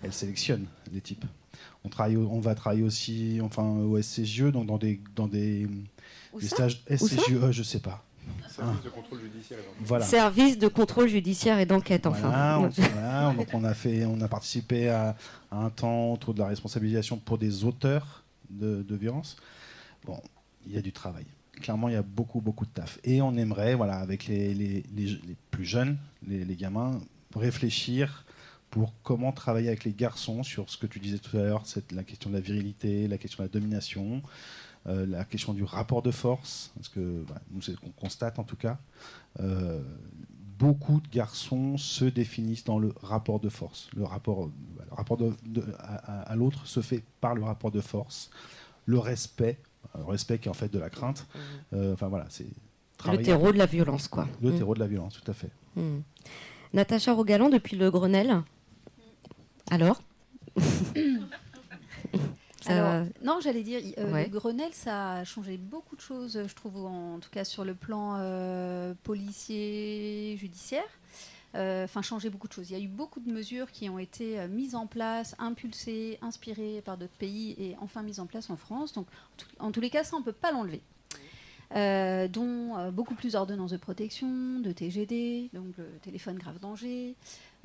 elle 0.02 0.12
sélectionne 0.12 0.66
les 0.92 1.00
types. 1.00 1.24
On, 1.84 1.88
travaille, 1.88 2.16
on 2.16 2.40
va 2.40 2.54
travailler 2.54 2.82
aussi 2.82 3.38
enfin, 3.42 3.62
au 3.64 4.00
SCJE, 4.00 4.50
donc 4.52 4.66
dans 4.66 4.78
des, 4.78 5.00
dans 5.16 5.26
des, 5.28 5.66
Où 6.32 6.40
des 6.40 6.46
ça 6.46 6.56
stages 6.56 6.82
Où 6.90 6.96
ça 7.08 7.16
SCJE, 7.16 7.50
je 7.52 7.62
sais 7.62 7.80
pas. 7.80 8.04
Service 8.48 8.82
de 8.84 8.88
contrôle 8.90 9.20
judiciaire 9.20 9.58
et 9.58 9.62
d'enquête. 9.62 9.86
Voilà. 9.86 10.04
Service 10.04 10.58
de 10.58 10.68
contrôle 10.68 11.08
judiciaire 11.08 11.58
et 11.58 11.66
d'enquête, 11.66 12.06
enfin. 12.06 12.28
Voilà, 12.28 12.60
on, 12.60 12.68
voilà, 12.68 13.34
donc 13.36 13.48
on 13.54 13.64
a 13.64 13.74
fait, 13.74 14.04
on 14.04 14.20
a 14.20 14.28
participé 14.28 14.88
à, 14.88 15.16
à 15.50 15.56
un 15.64 15.70
temps 15.70 16.12
autour 16.12 16.34
de 16.34 16.38
la 16.40 16.46
responsabilisation 16.46 17.16
pour 17.16 17.38
des 17.38 17.64
auteurs 17.64 18.22
de, 18.50 18.82
de 18.82 18.96
violences. 18.96 19.36
Bon, 20.04 20.20
il 20.66 20.72
y 20.74 20.78
a 20.78 20.82
du 20.82 20.92
travail. 20.92 21.24
Clairement, 21.60 21.88
il 21.88 21.92
y 21.92 21.96
a 21.96 22.02
beaucoup, 22.02 22.40
beaucoup 22.40 22.64
de 22.66 22.70
taf. 22.70 22.98
Et 23.04 23.20
on 23.22 23.36
aimerait, 23.36 23.74
voilà, 23.74 23.96
avec 23.96 24.26
les, 24.26 24.54
les- 24.54 24.84
les- 24.94 25.06
les 25.06 25.36
plus 25.50 25.64
jeunes, 25.64 25.96
les, 26.26 26.44
les 26.44 26.56
gamins, 26.56 27.00
réfléchir 27.34 28.24
pour 28.70 28.92
comment 29.02 29.32
travailler 29.32 29.68
avec 29.68 29.84
les 29.84 29.92
garçons 29.92 30.42
sur 30.42 30.70
ce 30.70 30.76
que 30.76 30.86
tu 30.86 31.00
disais 31.00 31.18
tout 31.18 31.36
à 31.36 31.42
l'heure, 31.42 31.62
c'est 31.66 31.90
la 31.92 32.04
question 32.04 32.30
de 32.30 32.34
la 32.36 32.40
virilité, 32.40 33.08
la 33.08 33.18
question 33.18 33.42
de 33.42 33.48
la 33.48 33.52
domination, 33.52 34.22
euh, 34.86 35.06
la 35.06 35.24
question 35.24 35.52
du 35.54 35.64
rapport 35.64 36.02
de 36.02 36.10
force, 36.10 36.70
parce 36.76 36.88
que 36.88 37.24
bah, 37.28 37.40
nous, 37.50 37.60
c'est 37.62 37.72
ce 37.72 37.76
qu'on 37.78 37.90
constate 37.90 38.38
en 38.38 38.44
tout 38.44 38.56
cas. 38.56 38.78
Euh, 39.40 39.82
beaucoup 40.58 41.00
de 41.00 41.08
garçons 41.08 41.76
se 41.78 42.04
définissent 42.04 42.64
dans 42.64 42.78
le 42.78 42.92
rapport 43.02 43.40
de 43.40 43.48
force. 43.48 43.88
Le 43.96 44.04
rapport, 44.04 44.46
le 44.46 44.94
rapport 44.94 45.16
de- 45.16 45.34
de- 45.46 45.64
à, 45.78 46.34
l'autre 46.36 46.66
se 46.66 46.80
fait 46.80 47.02
par 47.20 47.34
le 47.34 47.42
rapport 47.42 47.70
de 47.70 47.80
force. 47.80 48.30
Le 48.86 48.98
respect, 48.98 49.58
le 49.96 50.04
respect 50.04 50.38
qui 50.38 50.48
est 50.48 50.50
en 50.50 50.54
fait 50.54 50.70
de 50.72 50.78
la 50.78 50.90
crainte. 50.90 51.26
Euh, 51.72 51.94
enfin 51.94 52.08
voilà, 52.08 52.26
c'est 52.28 52.46
Le 53.10 53.22
terreau 53.22 53.50
de 53.52 53.58
la 53.58 53.66
violence, 53.66 54.06
quoi. 54.08 54.28
le 54.42 54.52
Mm. 54.52 54.58
terreau 54.58 54.74
de 54.74 54.80
la 54.80 54.86
violence, 54.86 55.18
tout 55.20 55.30
à 55.30 55.34
fait. 55.34 55.50
Mm. 55.76 56.00
Natacha 56.74 57.12
Rogalan, 57.14 57.48
depuis 57.48 57.76
le 57.76 57.90
Grenelle. 57.90 58.42
Alors 59.70 60.00
Ça- 62.62 62.72
Alors, 62.98 63.06
non, 63.24 63.38
j'allais 63.42 63.62
dire, 63.62 63.80
euh, 63.96 64.12
Ouais. 64.12 64.24
le 64.24 64.30
Grenelle, 64.30 64.74
ça 64.74 65.12
a 65.12 65.24
changé 65.24 65.56
beaucoup 65.56 65.96
de 65.96 66.00
choses, 66.02 66.38
je 66.46 66.54
trouve, 66.54 66.84
en 66.84 67.18
tout 67.18 67.30
cas 67.30 67.44
sur 67.44 67.64
le 67.64 67.74
plan 67.74 68.16
euh, 68.18 68.92
policier, 69.02 70.36
judiciaire. 70.38 70.84
Euh, 71.54 71.84
Enfin, 71.84 72.02
changé 72.02 72.28
beaucoup 72.28 72.48
de 72.48 72.52
choses. 72.52 72.70
Il 72.70 72.74
y 72.74 72.80
a 72.80 72.84
eu 72.84 72.86
beaucoup 72.86 73.18
de 73.18 73.32
mesures 73.32 73.72
qui 73.72 73.88
ont 73.88 73.98
été 73.98 74.38
euh, 74.38 74.46
mises 74.46 74.74
en 74.74 74.86
place, 74.86 75.34
impulsées, 75.38 76.18
inspirées 76.20 76.82
par 76.84 76.98
d'autres 76.98 77.16
pays 77.18 77.56
et 77.58 77.76
enfin 77.80 78.02
mises 78.02 78.20
en 78.20 78.26
place 78.26 78.50
en 78.50 78.56
France. 78.56 78.92
Donc, 78.92 79.06
en, 79.58 79.72
tous 79.72 79.80
les 79.80 79.90
cas, 79.90 80.04
ça, 80.04 80.16
on 80.16 80.20
ne 80.20 80.24
peut 80.24 80.32
pas 80.32 80.52
l'enlever. 80.52 80.82
Euh, 81.76 82.26
dont 82.28 82.76
euh, 82.76 82.90
beaucoup 82.90 83.14
plus 83.14 83.32
d'ordonnances 83.32 83.70
de 83.70 83.76
protection, 83.78 84.58
de 84.60 84.70
TGD, 84.72 85.50
donc 85.54 85.66
le 85.78 85.86
téléphone 86.02 86.36
grave 86.36 86.58
danger, 86.58 87.14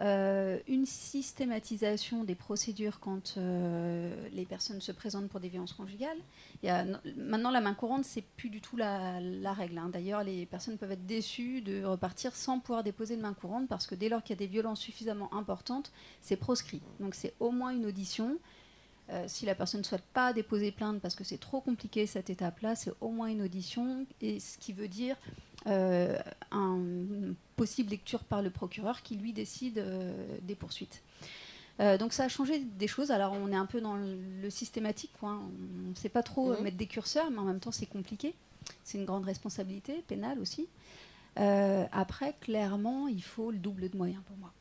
euh, 0.01 0.59
une 0.67 0.85
systématisation 0.85 2.23
des 2.25 2.35
procédures 2.35 2.99
quand 2.99 3.35
euh, 3.37 4.13
les 4.33 4.45
personnes 4.45 4.81
se 4.81 4.91
présentent 4.91 5.29
pour 5.29 5.39
des 5.39 5.47
violences 5.47 5.71
conjugales. 5.73 6.17
Il 6.61 6.67
y 6.67 6.69
a- 6.69 6.85
maintenant, 7.15 7.49
la 7.51 7.61
main 7.61 7.73
courante, 7.73 8.03
c'est 8.03 8.21
plus 8.21 8.49
du 8.49 8.59
tout 8.59 8.75
la, 8.75 9.19
règle. 9.53 9.77
hein. 9.77 9.89
D'ailleurs, 9.91 10.23
les 10.23 10.45
personnes 10.45 10.77
peuvent 10.77 10.91
être 10.91 11.05
déçues 11.05 11.61
de 11.61 11.83
repartir 11.85 12.35
sans 12.35 12.59
pouvoir 12.59 12.83
déposer 12.83 13.15
de 13.15 13.21
main 13.21 13.33
courante 13.33 13.69
parce 13.69 13.87
que 13.87 13.95
dès 13.95 14.09
lors 14.09 14.21
qu'il 14.21 14.35
y 14.35 14.37
a 14.37 14.39
des 14.45 14.51
violences 14.51 14.81
suffisamment 14.81 15.33
importantes, 15.33 15.91
c'est 16.19 16.35
proscrit. 16.35 16.81
Donc, 16.99 17.15
c'est 17.15 17.33
au 17.39 17.51
moins 17.51 17.69
une 17.71 17.85
audition. 17.85 18.37
Euh, 19.11 19.25
si 19.27 19.45
la 19.45 19.53
personne 19.55 19.81
ne 19.81 19.85
souhaite 19.85 20.03
pas 20.13 20.33
déposer 20.33 20.71
plainte 20.71 20.99
parce 20.99 21.15
que 21.15 21.23
c'est 21.23 21.37
trop 21.37 21.61
compliqué 21.61 22.05
cette 22.07 22.29
étape-là, 22.29 22.75
c'est 22.75 22.91
au 23.01 23.09
moins 23.09 23.27
une 23.27 23.43
audition, 23.43 24.05
et 24.19 24.39
ce 24.39 24.57
qui 24.57 24.73
veut 24.73 24.87
dire 24.87 25.15
un- 25.67 27.33
possible 27.55 27.89
lecture 27.91 28.23
par 28.23 28.41
le 28.41 28.49
procureur 28.49 29.01
qui 29.01 29.15
lui 29.15 29.33
décide 29.33 29.77
euh, 29.79 30.13
des 30.41 30.55
poursuites. 30.55 31.01
Euh, 31.81 31.97
donc 31.97 32.13
ça 32.13 32.23
a 32.25 32.27
changé 32.29 32.59
des 32.59 32.87
choses. 32.87 33.11
Alors 33.11 33.33
on 33.33 33.51
est 33.51 33.55
un 33.55 33.65
peu 33.65 33.81
dans 33.81 33.95
le, 33.95 34.17
le 34.41 34.49
systématique, 34.49 35.11
quoi. 35.19 35.31
hein. 35.31 35.41
on 35.85 35.89
ne 35.89 35.95
sait 35.95 36.09
pas 36.09 36.23
trop 36.23 36.51
euh, 36.51 36.57
Mhm. 36.57 36.63
mettre 36.63 36.77
des 36.77 36.87
curseurs, 36.87 37.29
mais 37.31 37.39
en 37.39 37.43
même 37.45 37.59
temps 37.59 37.71
c'est 37.71 37.85
compliqué. 37.85 38.33
C'est 38.83 38.97
une 38.97 39.05
grande 39.05 39.25
responsabilité 39.25 40.03
pénale 40.07 40.39
aussi. 40.39 40.67
Euh, 41.37 41.85
après, 41.91 42.33
clairement, 42.39 43.07
il 43.07 43.21
faut 43.21 43.51
le 43.51 43.57
double 43.57 43.89
de 43.89 43.97
moyens 43.97 44.21
pour 44.25 44.37
moi. 44.37 44.51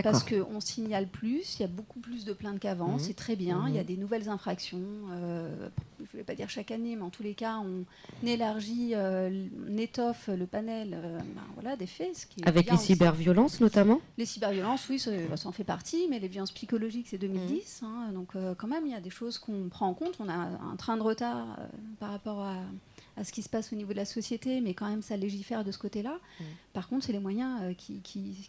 Parce 0.00 0.24
qu'on 0.24 0.60
signale 0.60 1.08
plus, 1.08 1.56
il 1.58 1.62
y 1.62 1.64
a 1.64 1.68
beaucoup 1.68 2.00
plus 2.00 2.24
de 2.24 2.32
plaintes 2.32 2.58
qu'avant, 2.60 2.92
Mhm. 2.92 2.98
c'est 2.98 3.14
très 3.14 3.36
bien, 3.36 3.64
il 3.68 3.74
y 3.74 3.78
a 3.78 3.84
des 3.84 3.96
nouvelles 3.96 4.28
infractions, 4.28 4.80
euh, 5.10 5.68
je 5.98 6.04
ne 6.16 6.18
vais 6.18 6.24
pas 6.24 6.34
dire 6.34 6.48
chaque 6.48 6.70
année, 6.70 6.96
mais 6.96 7.02
en 7.02 7.10
tous 7.10 7.22
les 7.22 7.34
cas, 7.34 7.58
on 7.58 7.84
élargit, 8.26 8.92
euh, 8.94 9.46
on 9.68 9.76
étoffe 9.76 10.28
le 10.28 10.46
panel 10.46 10.94
euh, 10.94 11.18
ben, 11.18 11.42
voilà, 11.54 11.76
des 11.76 11.86
faits. 11.86 12.16
Ce 12.16 12.26
qui 12.26 12.40
est 12.40 12.48
Avec 12.48 12.66
bien 12.66 12.74
les 12.74 12.80
cyberviolences 12.80 13.60
notamment 13.60 14.00
Les 14.18 14.26
cyberviolences, 14.26 14.88
oui, 14.88 14.98
ça, 14.98 15.10
ça 15.36 15.48
en 15.48 15.52
fait 15.52 15.64
partie, 15.64 16.06
mais 16.08 16.18
les 16.18 16.28
violences 16.28 16.52
psychologiques, 16.52 17.08
c'est 17.10 17.18
2010. 17.18 17.82
Mhm. 17.82 17.88
hein, 17.88 18.12
donc, 18.12 18.32
quand 18.58 18.68
même, 18.68 18.86
il 18.86 18.92
y 18.92 18.96
a 18.96 19.00
des 19.00 19.10
choses 19.10 19.38
qu'on 19.38 19.68
prend 19.68 19.88
en 19.88 19.94
compte. 19.94 20.14
On 20.20 20.28
a 20.28 20.34
un 20.34 20.76
train 20.76 20.96
de 20.96 21.02
retard 21.02 21.58
par 22.00 22.10
rapport 22.10 22.40
à, 22.40 22.56
à 23.16 23.24
ce 23.24 23.32
qui 23.32 23.42
se 23.42 23.48
passe 23.48 23.72
au 23.72 23.76
niveau 23.76 23.92
de 23.92 23.98
la 23.98 24.04
société, 24.04 24.60
mais 24.60 24.74
quand 24.74 24.88
même, 24.88 25.02
ça 25.02 25.16
légifère 25.16 25.64
de 25.64 25.72
ce 25.72 25.78
côté-là. 25.78 26.18
Mhm. 26.40 26.46
Par 26.72 26.88
contre, 26.88 27.06
c'est 27.06 27.12
les 27.12 27.18
moyens 27.18 27.60
euh, 27.62 27.74
qui 27.74 28.00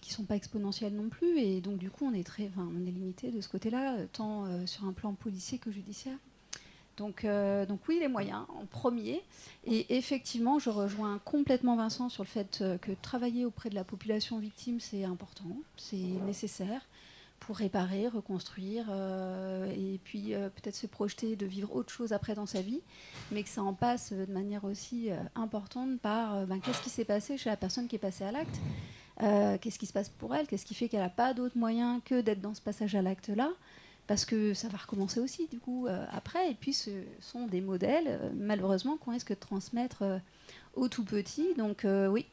ne 0.07 0.13
sont 0.13 0.23
pas 0.23 0.35
exponentiels 0.35 0.93
non 0.93 1.09
plus. 1.09 1.37
Et 1.39 1.61
donc, 1.61 1.77
du 1.77 1.89
coup, 1.89 2.05
on 2.05 2.13
est, 2.13 2.23
très, 2.23 2.49
on 2.57 2.85
est 2.87 2.91
limité 2.91 3.31
de 3.31 3.41
ce 3.41 3.49
côté-là, 3.49 3.95
euh, 3.95 4.05
tant 4.11 4.45
euh, 4.45 4.65
sur 4.65 4.85
un 4.85 4.93
plan 4.93 5.13
policier 5.13 5.57
que 5.57 5.71
judiciaire. 5.71 6.17
Donc, 6.95 7.25
euh, 7.25 7.65
donc 7.65 7.79
oui, 7.89 7.97
les 7.99 8.07
moyens 8.07 8.45
en 8.49 8.65
premier. 8.65 9.23
Et 9.65 9.97
effectivement, 9.97 10.59
je 10.59 10.69
rejoins 10.69 11.19
complètement 11.25 11.75
Vincent 11.75 12.07
sur 12.07 12.23
le 12.23 12.29
fait 12.29 12.63
que 12.81 12.91
travailler 13.01 13.45
auprès 13.45 13.69
de 13.69 13.75
la 13.75 13.83
population 13.83 14.37
victime, 14.37 14.79
c'est 14.79 15.03
important, 15.03 15.57
c'est 15.75 15.97
nécessaire 15.97 16.85
pour 17.45 17.57
réparer, 17.57 18.07
reconstruire, 18.07 18.85
euh, 18.89 19.69
et 19.71 19.99
puis 20.03 20.33
euh, 20.33 20.49
peut-être 20.49 20.75
se 20.75 20.87
projeter 20.87 21.35
de 21.35 21.45
vivre 21.45 21.75
autre 21.75 21.91
chose 21.91 22.13
après 22.13 22.35
dans 22.35 22.45
sa 22.45 22.61
vie, 22.61 22.81
mais 23.31 23.43
que 23.43 23.49
ça 23.49 23.61
en 23.61 23.73
passe 23.73 24.13
de 24.13 24.31
manière 24.31 24.63
aussi 24.63 25.11
euh, 25.11 25.17
importante 25.35 25.99
par 25.99 26.47
ben, 26.47 26.59
qu'est-ce 26.59 26.81
qui 26.81 26.89
s'est 26.89 27.05
passé 27.05 27.37
chez 27.37 27.49
la 27.49 27.57
personne 27.57 27.87
qui 27.87 27.97
est 27.97 27.99
passée 27.99 28.23
à 28.23 28.31
l'acte, 28.31 28.59
qu'est-ce 29.61 29.77
qui 29.77 29.85
se 29.85 29.93
passe 29.93 30.09
pour 30.09 30.33
elle, 30.33 30.47
qu'est-ce 30.47 30.65
qui 30.65 30.73
fait 30.73 30.87
qu'elle 30.87 31.01
n'a 31.01 31.09
pas 31.09 31.33
d'autre 31.33 31.57
moyen 31.57 32.01
que 32.05 32.21
d'être 32.21 32.41
dans 32.41 32.53
ce 32.53 32.61
passage 32.61 32.95
à 32.95 33.01
l'acte-là, 33.01 33.49
parce 34.07 34.25
que 34.25 34.53
ça 34.53 34.69
va 34.69 34.77
recommencer 34.77 35.19
aussi 35.19 35.47
du 35.47 35.59
coup 35.59 35.87
après, 36.11 36.49
et 36.49 36.55
puis 36.55 36.73
ce 36.73 36.91
sont 37.19 37.45
des 37.47 37.61
modèles, 37.61 38.31
malheureusement, 38.35 38.97
qu'on 38.97 39.11
risque 39.11 39.29
de 39.29 39.35
transmettre 39.35 40.03
aux 40.75 40.87
tout 40.87 41.03
petits, 41.05 41.53
donc 41.57 41.85
oui, 42.09 42.25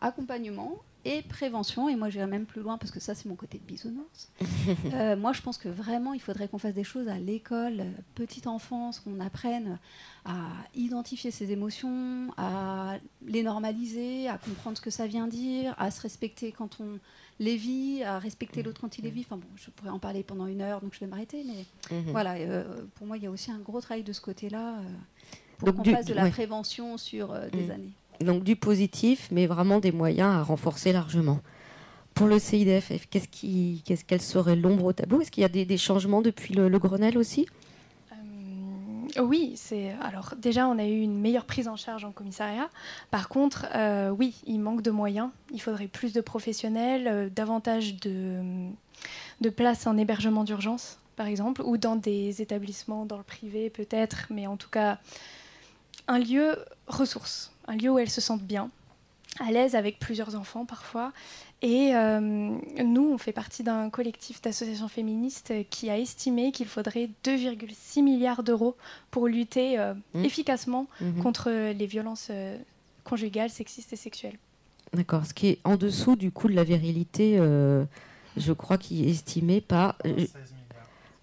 accompagnement 0.00 0.78
et 1.04 1.22
prévention, 1.22 1.88
et 1.88 1.96
moi 1.96 2.08
j'irai 2.10 2.26
même 2.26 2.46
plus 2.46 2.62
loin 2.62 2.78
parce 2.78 2.90
que 2.90 3.00
ça 3.00 3.14
c'est 3.14 3.26
mon 3.28 3.34
côté 3.36 3.60
bisounours. 3.66 4.30
Euh, 4.94 5.16
moi 5.16 5.32
je 5.32 5.42
pense 5.42 5.58
que 5.58 5.68
vraiment 5.68 6.14
il 6.14 6.20
faudrait 6.20 6.48
qu'on 6.48 6.58
fasse 6.58 6.74
des 6.74 6.84
choses 6.84 7.08
à 7.08 7.18
l'école, 7.18 7.80
euh, 7.80 7.90
petite 8.14 8.46
enfance, 8.46 9.00
qu'on 9.00 9.20
apprenne 9.20 9.78
à 10.24 10.46
identifier 10.74 11.30
ses 11.30 11.50
émotions, 11.52 12.28
à 12.36 12.96
les 13.26 13.42
normaliser, 13.42 14.28
à 14.28 14.38
comprendre 14.38 14.76
ce 14.78 14.82
que 14.82 14.90
ça 14.90 15.06
vient 15.06 15.26
dire, 15.26 15.74
à 15.78 15.90
se 15.90 16.00
respecter 16.00 16.52
quand 16.52 16.80
on 16.80 16.98
les 17.40 17.56
vit, 17.56 18.02
à 18.04 18.18
respecter 18.18 18.62
l'autre 18.62 18.80
quand 18.80 18.96
il 18.98 19.04
les 19.04 19.10
vit. 19.10 19.22
Enfin 19.22 19.36
bon, 19.36 19.46
je 19.56 19.70
pourrais 19.70 19.90
en 19.90 19.98
parler 19.98 20.22
pendant 20.22 20.46
une 20.46 20.60
heure, 20.62 20.80
donc 20.80 20.94
je 20.94 21.00
vais 21.00 21.06
m'arrêter, 21.06 21.44
mais 21.44 21.64
Mhm. 21.96 22.10
voilà, 22.12 22.34
euh, 22.34 22.84
pour 22.94 23.06
moi 23.06 23.16
il 23.16 23.24
y 23.24 23.26
a 23.26 23.30
aussi 23.30 23.50
un 23.50 23.58
gros 23.58 23.80
travail 23.80 24.02
de 24.04 24.12
ce 24.12 24.20
côté-là. 24.20 24.78
euh, 24.78 24.82
pour 25.58 25.72
qu'on 25.76 25.84
fasse 25.84 26.06
de 26.06 26.14
la 26.14 26.24
ouais. 26.24 26.30
prévention 26.30 26.98
sur 26.98 27.28
des 27.52 27.68
Mm. 27.68 27.70
années. 27.70 27.92
Donc 28.20 28.44
du 28.44 28.56
positif, 28.56 29.28
mais 29.30 29.46
vraiment 29.46 29.80
des 29.80 29.92
moyens 29.92 30.34
à 30.34 30.42
renforcer 30.42 30.92
largement. 30.92 31.40
Pour 32.14 32.28
le 32.28 32.38
CIDF, 32.38 32.92
qu'est-ce 33.10 34.04
quelle 34.04 34.22
serait 34.22 34.54
l'ombre 34.54 34.84
au 34.84 34.92
tableau 34.92 35.20
Est-ce 35.20 35.32
qu'il 35.32 35.42
y 35.42 35.44
a 35.44 35.48
des, 35.48 35.76
changements 35.76 36.22
depuis 36.22 36.54
le, 36.54 36.68
le 36.68 36.78
Grenelle 36.78 37.18
aussi? 37.18 37.46
Euh, 39.16 39.22
oui, 39.22 39.54
c'est 39.56 39.94
alors 40.00 40.34
déjà 40.38 40.68
on 40.68 40.78
a 40.78 40.84
eu 40.84 41.00
une 41.00 41.18
meilleure 41.20 41.44
prise 41.44 41.66
en 41.66 41.76
charge 41.76 42.04
en 42.04 42.12
commissariat. 42.12 42.70
Par 43.10 43.28
contre, 43.28 43.66
euh, 43.74 44.10
oui, 44.10 44.40
il 44.46 44.60
manque 44.60 44.82
de 44.82 44.92
moyens. 44.92 45.30
Il 45.52 45.60
faudrait 45.60 45.88
plus 45.88 46.12
de 46.12 46.20
professionnels, 46.20 47.08
euh, 47.08 47.28
davantage 47.28 47.96
de, 47.96 48.40
de 49.40 49.50
places 49.50 49.86
en 49.86 49.96
hébergement 49.96 50.44
d'urgence, 50.44 50.98
par 51.16 51.26
exemple, 51.26 51.62
ou 51.62 51.78
dans 51.78 51.96
des 51.96 52.42
établissements 52.42 53.06
dans 53.06 53.18
le 53.18 53.24
privé 53.24 53.70
peut-être, 53.70 54.26
mais 54.30 54.46
en 54.46 54.56
tout 54.56 54.70
cas 54.70 54.98
un 56.06 56.18
lieu 56.18 56.56
ressource, 56.86 57.52
un 57.68 57.76
lieu 57.76 57.90
où 57.90 57.98
elles 57.98 58.10
se 58.10 58.20
sentent 58.20 58.42
bien, 58.42 58.70
à 59.40 59.50
l'aise 59.50 59.74
avec 59.74 59.98
plusieurs 59.98 60.36
enfants 60.36 60.64
parfois. 60.64 61.12
Et 61.62 61.94
euh, 61.94 62.20
nous, 62.20 63.10
on 63.12 63.16
fait 63.18 63.32
partie 63.32 63.62
d'un 63.62 63.88
collectif 63.88 64.42
d'associations 64.42 64.88
féministes 64.88 65.52
qui 65.70 65.88
a 65.88 65.98
estimé 65.98 66.52
qu'il 66.52 66.66
faudrait 66.66 67.08
2,6 67.24 68.02
milliards 68.02 68.42
d'euros 68.42 68.76
pour 69.10 69.26
lutter 69.28 69.78
euh, 69.78 69.94
Mmh. 70.14 70.24
efficacement 70.24 70.86
Mhm. 71.00 71.22
contre 71.22 71.50
les 71.50 71.86
violences 71.86 72.28
euh, 72.30 72.58
conjugales, 73.02 73.50
sexistes 73.50 73.92
et 73.92 73.96
sexuelles. 73.96 74.38
D'accord. 74.92 75.24
Ce 75.26 75.32
qui 75.34 75.48
est 75.48 75.58
en 75.64 75.76
dessous 75.76 76.16
du 76.16 76.30
coût 76.30 76.48
de 76.48 76.54
la 76.54 76.64
virilité, 76.64 77.36
euh, 77.38 77.84
je 78.36 78.52
crois, 78.52 78.76
qui 78.78 79.06
est 79.06 79.10
estimé 79.10 79.60
par. 79.60 79.96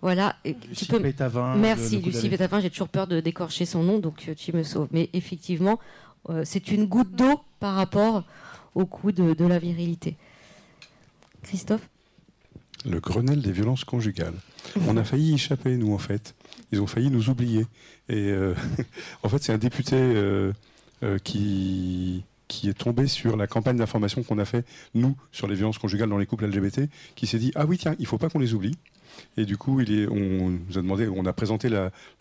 voilà. 0.01 0.35
tu 0.75 0.85
peux- 0.87 0.99
Pétavin, 1.01 1.55
Merci, 1.55 1.99
Lucie. 1.99 2.29
Pétavin. 2.29 2.59
J'ai 2.59 2.69
toujours 2.71 2.89
peur 2.89 3.05
de 3.07 3.19
décorcher 3.19 3.65
son 3.65 3.83
nom, 3.83 3.99
donc 3.99 4.27
tu 4.35 4.53
me 4.53 4.63
sauves. 4.63 4.87
Mais 4.91 5.09
effectivement, 5.13 5.79
c'est 6.43 6.72
une 6.72 6.86
goutte 6.86 7.11
d'eau 7.11 7.41
par 7.59 7.76
rapport 7.76 8.24
au 8.76 8.86
coût 8.86 9.11
de, 9.11 9.45
la 9.45 9.59
virilité. 9.59 10.17
Christophe 11.43 11.88
Le 12.86 12.99
Grenelle 12.99 13.41
des 13.41 13.51
violences 13.51 13.84
conjugales. 13.84 14.36
On 14.88 14.97
a 14.97 15.03
failli 15.03 15.34
échapper, 15.34 15.76
nous, 15.78 15.93
en 15.93 15.97
fait. 15.97 16.36
Ils 16.72 16.82
ont 16.82 16.88
failli 16.88 17.09
nous 17.09 17.30
oublier. 17.30 17.65
Et 18.09 18.30
euh, 18.30 18.53
en 19.24 19.30
fait, 19.30 19.43
c'est 19.43 19.53
un 19.53 19.57
député 19.57 19.95
euh, 19.95 20.53
euh, 21.03 21.17
qui, 21.19 22.24
qui 22.47 22.69
est 22.69 22.78
tombé 22.78 23.07
sur 23.07 23.36
la 23.36 23.47
campagne 23.47 23.78
d'information 23.78 24.24
qu'on 24.24 24.38
a 24.38 24.45
fait, 24.45 24.65
nous, 24.93 25.15
sur 25.32 25.47
les 25.47 25.55
violences 25.55 25.78
conjugales 25.78 26.09
dans 26.09 26.17
les 26.17 26.26
couples 26.26 26.45
LGBT, 26.45 26.82
qui 27.15 27.28
s'est 27.28 27.39
dit 27.39 27.51
Ah 27.55 27.65
oui, 27.65 27.78
tiens, 27.78 27.95
il 27.99 28.03
ne 28.03 28.07
faut 28.07 28.17
pas 28.17 28.30
qu'on 28.30 28.39
les 28.39 28.53
oublie. 28.53 28.78
Et 29.38 29.45
du 29.45 29.57
coup, 29.57 29.80
on 29.80 30.49
nous 30.49 30.78
a 30.78 30.82
demandé, 30.82 31.07
on 31.07 31.26
a 31.26 31.34
présenté 31.34 31.70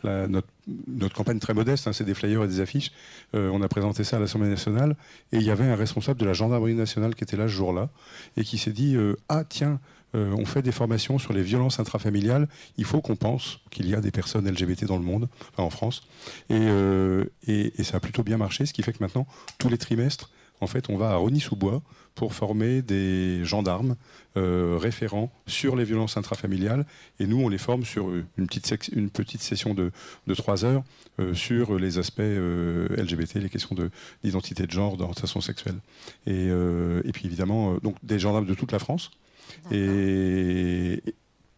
notre, 0.04 1.14
campagne 1.14 1.38
très 1.38 1.54
modeste, 1.54 1.88
hein, 1.88 1.92
c'est 1.92 2.04
des 2.04 2.14
flyers 2.14 2.44
et 2.44 2.48
des 2.48 2.60
affiches. 2.60 2.92
Euh, 3.34 3.50
on 3.52 3.62
a 3.62 3.68
présenté 3.68 4.04
ça 4.04 4.16
à 4.16 4.20
l'Assemblée 4.20 4.48
nationale 4.48 4.96
et 5.32 5.38
il 5.38 5.42
y 5.42 5.50
avait 5.50 5.64
un 5.64 5.74
responsable 5.74 6.20
de 6.20 6.26
la 6.26 6.32
gendarmerie 6.32 6.74
nationale 6.74 7.14
qui 7.14 7.24
était 7.24 7.36
là 7.36 7.44
ce 7.44 7.52
jour-là 7.52 7.90
et 8.36 8.44
qui 8.44 8.58
s'est 8.58 8.72
dit 8.72 8.94
euh, 8.94 9.16
Ah, 9.28 9.42
tiens, 9.48 9.80
euh, 10.14 10.32
on 10.38 10.44
fait 10.44 10.62
des 10.62 10.72
formations 10.72 11.18
sur 11.18 11.32
les 11.32 11.42
violences 11.42 11.80
intrafamiliales. 11.80 12.48
Il 12.76 12.84
faut 12.84 13.00
qu'on 13.00 13.16
pense 13.16 13.58
qu'il 13.70 13.88
y 13.88 13.94
a 13.94 14.00
des 14.00 14.12
personnes 14.12 14.48
LGBT 14.48 14.84
dans 14.84 14.96
le 14.96 15.04
monde, 15.04 15.28
enfin 15.52 15.64
en 15.64 15.70
France. 15.70 16.06
Et 16.48 17.72
ça 17.82 17.96
a 17.96 18.00
plutôt 18.00 18.22
bien 18.22 18.36
marché, 18.36 18.66
ce 18.66 18.72
qui 18.72 18.82
fait 18.82 18.92
que 18.92 19.02
maintenant, 19.02 19.26
tous 19.58 19.68
les 19.68 19.78
trimestres, 19.78 20.30
en 20.60 20.66
fait, 20.66 20.88
on 20.90 20.96
va 20.96 21.10
à 21.10 21.16
Rony-sous-Bois 21.16 21.82
pour 22.14 22.34
former 22.34 22.82
des 22.82 23.44
gendarmes 23.44 23.96
euh, 24.36 24.76
référents 24.78 25.32
sur 25.46 25.74
les 25.76 25.84
violences 25.84 26.16
intrafamiliales. 26.16 26.84
Et 27.18 27.26
nous, 27.26 27.38
on 27.40 27.48
les 27.48 27.56
forme 27.58 27.84
sur 27.84 28.10
une 28.10 28.46
petite, 28.46 28.66
sec- 28.66 28.90
une 28.94 29.08
petite 29.10 29.40
session 29.42 29.74
de, 29.74 29.90
de 30.26 30.34
trois 30.34 30.64
heures 30.64 30.82
euh, 31.18 31.32
sur 31.34 31.78
les 31.78 31.98
aspects 31.98 32.20
euh, 32.20 32.88
LGBT, 32.96 33.36
les 33.36 33.48
questions 33.48 33.74
de- 33.74 33.90
d'identité 34.24 34.66
de 34.66 34.70
genre, 34.72 34.96
d'orientation 34.96 35.40
sexuelle. 35.40 35.76
Et, 36.26 36.46
et 36.48 37.12
puis 37.12 37.26
évidemment, 37.26 37.76
donc 37.82 37.96
des 38.02 38.18
gendarmes 38.18 38.46
de 38.46 38.54
toute 38.54 38.72
la 38.72 38.78
France. 38.80 39.10
Et, 39.72 41.02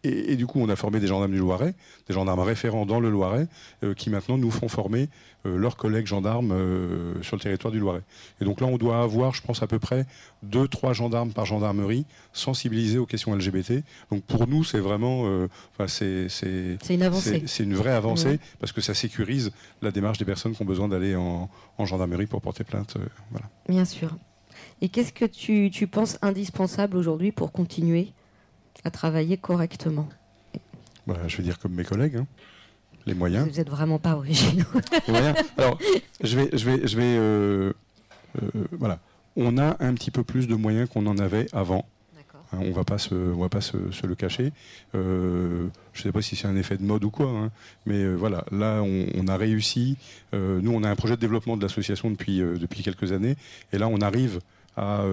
et, 0.03 0.31
et 0.33 0.35
du 0.35 0.45
coup, 0.47 0.59
on 0.59 0.69
a 0.69 0.75
formé 0.75 0.99
des 0.99 1.07
gendarmes 1.07 1.31
du 1.31 1.37
Loiret, 1.37 1.73
des 2.07 2.13
gendarmes 2.13 2.39
référents 2.41 2.85
dans 2.85 2.99
le 2.99 3.09
Loiret, 3.09 3.47
euh, 3.83 3.93
qui 3.93 4.09
maintenant 4.09 4.37
nous 4.37 4.51
font 4.51 4.67
former 4.67 5.09
euh, 5.45 5.57
leurs 5.57 5.77
collègues 5.77 6.05
gendarmes 6.07 6.51
euh, 6.51 7.13
sur 7.21 7.35
le 7.37 7.41
territoire 7.41 7.71
du 7.71 7.79
Loiret. 7.79 8.01
Et 8.41 8.45
donc 8.45 8.59
là, 8.61 8.67
on 8.67 8.77
doit 8.77 9.01
avoir, 9.01 9.33
je 9.33 9.41
pense, 9.41 9.63
à 9.63 9.67
peu 9.67 9.79
près 9.79 10.05
2-3 10.49 10.93
gendarmes 10.93 11.31
par 11.31 11.45
gendarmerie 11.45 12.05
sensibilisés 12.33 12.97
aux 12.97 13.05
questions 13.05 13.33
LGBT. 13.35 13.83
Donc 14.11 14.23
pour 14.23 14.47
nous, 14.47 14.63
c'est 14.63 14.79
vraiment, 14.79 15.21
enfin, 15.73 15.87
c'est, 15.87 16.27
c'est, 16.29 16.77
C'est 16.81 16.95
une 16.95 17.03
avancée. 17.03 17.43
c'est- 17.45 17.63
une 17.63 17.73
vraie 17.75 17.93
avancée 17.93 18.39
parce 18.59 18.71
que 18.73 18.81
ça 18.81 18.93
sécurise 18.93 19.51
la 19.81 19.91
démarche 19.91 20.17
des 20.17 20.25
personnes 20.25 20.53
qui 20.53 20.61
ont 20.61 20.65
besoin 20.65 20.87
d'aller 20.89 21.15
en, 21.15 21.49
en 21.77 21.85
gendarmerie 21.85 22.25
pour 22.27 22.41
porter 22.41 22.63
plainte. 22.63 22.97
voilà. 23.31 23.47
Bien 23.69 23.85
sûr. 23.85 24.17
Et 24.81 24.89
qu'est-ce 24.89 25.13
que 25.13 25.25
tu, 25.25 25.69
tu 25.71 25.87
penses 25.87 26.17
indispensable 26.21 26.97
aujourd'hui 26.97 27.31
pour 27.31 27.51
continuer 27.51 28.11
à 28.83 28.91
travailler 28.91 29.37
correctement 29.37 30.09
Bah, 31.07 31.17
je 31.27 31.37
vais 31.37 31.43
dire 31.43 31.59
comme 31.59 31.73
mes 31.73 31.83
collègues, 31.83 32.17
hein. 32.17 32.27
les 33.05 33.13
moyens. 33.13 33.47
Vous 33.47 33.57
n'êtes 33.57 33.69
vraiment 33.69 33.99
pas 33.99 34.15
originaux. 34.15 34.65
Alors, 35.57 35.77
je 36.21 36.37
vais, 36.37 36.49
je 36.53 36.65
vais, 36.69 36.87
je 36.87 36.97
vais, 36.97 37.17
euh, 37.17 37.73
euh, 38.41 38.65
voilà. 38.71 38.99
On 39.35 39.57
a 39.57 39.77
un 39.79 39.93
petit 39.95 40.11
peu 40.11 40.23
plus 40.23 40.47
de 40.47 40.55
moyens 40.55 40.87
qu'on 40.89 41.05
en 41.07 41.17
avait 41.17 41.47
avant. 41.53 41.85
Hein, 42.53 42.59
on 42.61 42.71
va 42.71 42.83
pas 42.83 42.97
se, 42.99 43.15
on 43.15 43.39
va 43.39 43.49
pas 43.49 43.61
se, 43.61 43.91
se 43.91 44.05
le 44.05 44.15
cacher. 44.15 44.53
Euh, 44.95 45.67
je 45.93 45.99
ne 45.99 46.03
sais 46.03 46.11
pas 46.11 46.21
si 46.21 46.35
c'est 46.35 46.47
un 46.47 46.55
effet 46.55 46.77
de 46.77 46.83
mode 46.83 47.03
ou 47.03 47.09
quoi, 47.09 47.27
hein, 47.27 47.51
mais 47.85 48.03
euh, 48.03 48.13
voilà, 48.13 48.45
là 48.51 48.81
on, 48.83 49.07
on 49.15 49.27
a 49.27 49.37
réussi. 49.37 49.97
Euh, 50.33 50.59
nous, 50.61 50.71
on 50.71 50.83
a 50.83 50.89
un 50.89 50.95
projet 50.95 51.15
de 51.15 51.21
développement 51.21 51.57
de 51.57 51.63
l'association 51.63 52.11
depuis 52.11 52.39
depuis 52.39 52.83
quelques 52.83 53.11
années, 53.11 53.35
et 53.71 53.77
là 53.77 53.87
on 53.87 54.01
arrive 54.01 54.39
à, 54.77 55.03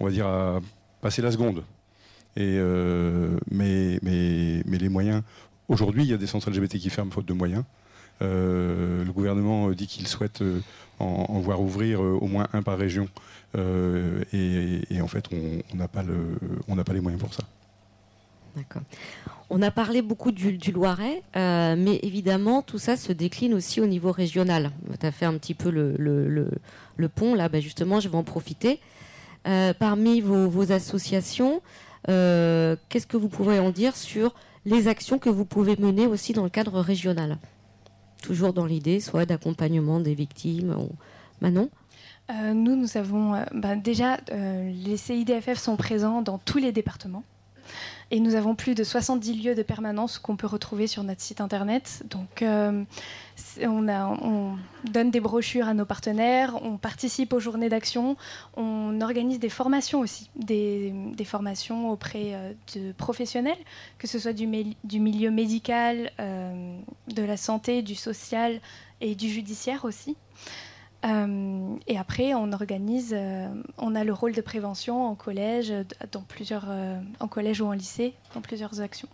on 0.00 0.04
va 0.04 0.10
dire, 0.10 0.26
à 0.26 0.60
passer 1.00 1.22
la 1.22 1.30
seconde. 1.32 1.62
Euh, 2.38 3.36
mais, 3.50 3.98
les 4.02 4.88
moyens. 4.88 5.22
Aujourd'hui, 5.68 6.04
il 6.04 6.10
y 6.10 6.14
a 6.14 6.16
des 6.16 6.26
centres 6.26 6.50
LGBT 6.50 6.78
qui 6.78 6.90
ferment 6.90 7.10
faute 7.10 7.26
de 7.26 7.32
moyens. 7.32 7.64
Euh, 8.20 9.04
le 9.04 9.12
gouvernement 9.12 9.70
dit 9.70 9.86
qu'il 9.86 10.08
souhaite 10.08 10.42
euh, 10.42 10.60
en, 10.98 11.38
voir 11.38 11.60
ouvrir 11.60 12.02
euh, 12.02 12.18
au 12.20 12.26
moins 12.26 12.48
un 12.52 12.62
par 12.62 12.78
région. 12.78 13.08
Euh, 13.56 14.22
et, 14.32 15.00
en 15.00 15.08
fait, 15.08 15.26
on 15.32 15.76
n'a 15.76 15.88
pas, 15.88 16.02
les 16.92 17.00
moyens 17.00 17.22
pour 17.22 17.34
ça. 17.34 17.44
D'accord. 18.56 18.82
On 19.50 19.62
a 19.62 19.70
parlé 19.70 20.02
beaucoup 20.02 20.32
du, 20.32 20.58
Loiret, 20.72 21.22
euh, 21.36 21.74
mais 21.78 22.00
évidemment, 22.02 22.60
tout 22.60 22.78
ça 22.78 22.96
se 22.96 23.12
décline 23.12 23.54
aussi 23.54 23.80
au 23.80 23.86
niveau 23.86 24.12
régional. 24.12 24.72
Tu 25.00 25.06
as 25.06 25.12
fait 25.12 25.24
un 25.24 25.34
petit 25.38 25.54
peu 25.54 25.70
le, 25.70 27.08
pont, 27.08 27.34
là, 27.34 27.48
ben 27.48 27.62
justement, 27.62 28.00
je 28.00 28.08
vais 28.08 28.16
en 28.16 28.24
profiter. 28.24 28.80
Euh, 29.46 29.72
parmi 29.72 30.20
vos 30.20 30.72
associations, 30.72 31.62
euh, 32.08 32.76
qu'est-ce 32.88 33.06
que 33.06 33.16
vous 33.16 33.28
pouvez 33.28 33.58
en 33.58 33.70
dire 33.70 33.96
sur 33.96 34.34
les 34.64 34.88
actions 34.88 35.18
que 35.18 35.30
vous 35.30 35.44
pouvez 35.44 35.76
mener 35.76 36.06
aussi 36.06 36.32
dans 36.32 36.44
le 36.44 36.50
cadre 36.50 36.80
régional? 36.80 37.38
Toujours 38.22 38.52
dans 38.52 38.66
l'idée, 38.66 39.00
soit 39.00 39.26
d'accompagnement 39.26 40.00
des 40.00 40.14
victimes. 40.14 40.74
ou- 40.78 40.90
Manon? 41.40 41.70
Euh, 42.30 42.52
nous, 42.52 42.76
nous 42.76 42.96
avons 42.96 43.34
euh, 43.34 43.44
bah, 43.54 43.76
déjà 43.76 44.18
les 44.30 44.96
CIDFF 44.96 45.58
sont 45.58 45.76
présents 45.76 46.20
dans 46.22 46.38
tous 46.38 46.58
les 46.58 46.72
départements. 46.72 47.22
Et 48.10 48.20
nous 48.20 48.34
avons 48.34 48.54
plus 48.54 48.74
de 48.74 48.84
70 48.84 49.42
lieux 49.42 49.54
de 49.54 49.62
permanence 49.62 50.18
qu'on 50.18 50.36
peut 50.36 50.46
retrouver 50.46 50.86
sur 50.86 51.02
notre 51.02 51.20
site 51.20 51.42
internet. 51.42 52.02
Donc, 52.08 52.40
euh, 52.40 52.84
on, 53.62 54.56
donne 54.84 55.10
des 55.10 55.20
brochures 55.20 55.68
à 55.68 55.74
nos 55.74 55.84
partenaires, 55.84 56.54
on 56.62 56.78
participe 56.78 57.34
aux 57.34 57.40
journées 57.40 57.68
d'action, 57.68 58.16
on 58.56 59.00
organise 59.02 59.38
des 59.38 59.50
formations 59.50 60.00
aussi, 60.00 60.30
des, 60.36 60.94
formations 61.26 61.90
auprès 61.90 62.34
euh, 62.34 62.52
de 62.74 62.92
professionnels, 62.92 63.58
que 63.98 64.06
ce 64.06 64.18
soit 64.18 64.32
du 64.32 64.46
milieu 64.46 65.30
médical, 65.30 66.10
euh, 66.18 66.78
de 67.14 67.22
la 67.22 67.36
santé, 67.36 67.82
du 67.82 67.94
social 67.94 68.60
et 69.02 69.14
du 69.14 69.28
judiciaire 69.28 69.84
aussi. 69.84 70.16
Euh, 71.04 71.76
et 71.86 71.96
après, 71.96 72.34
on 72.34 72.52
organise, 72.52 73.14
euh, 73.16 73.48
on 73.76 73.94
a 73.94 74.02
le 74.02 74.12
rôle 74.12 74.32
de 74.34 74.40
prévention 74.40 75.06
en 75.06 75.14
collège, 75.14 75.70
euh, 75.70 75.84
dans 76.10 76.22
plusieurs, 76.22 76.66
euh, 76.68 77.00
en 77.20 77.28
collège 77.28 77.60
ou 77.60 77.66
en 77.66 77.72
lycée, 77.72 78.14
dans 78.34 78.40
plusieurs 78.40 78.80
actions. 78.80 79.08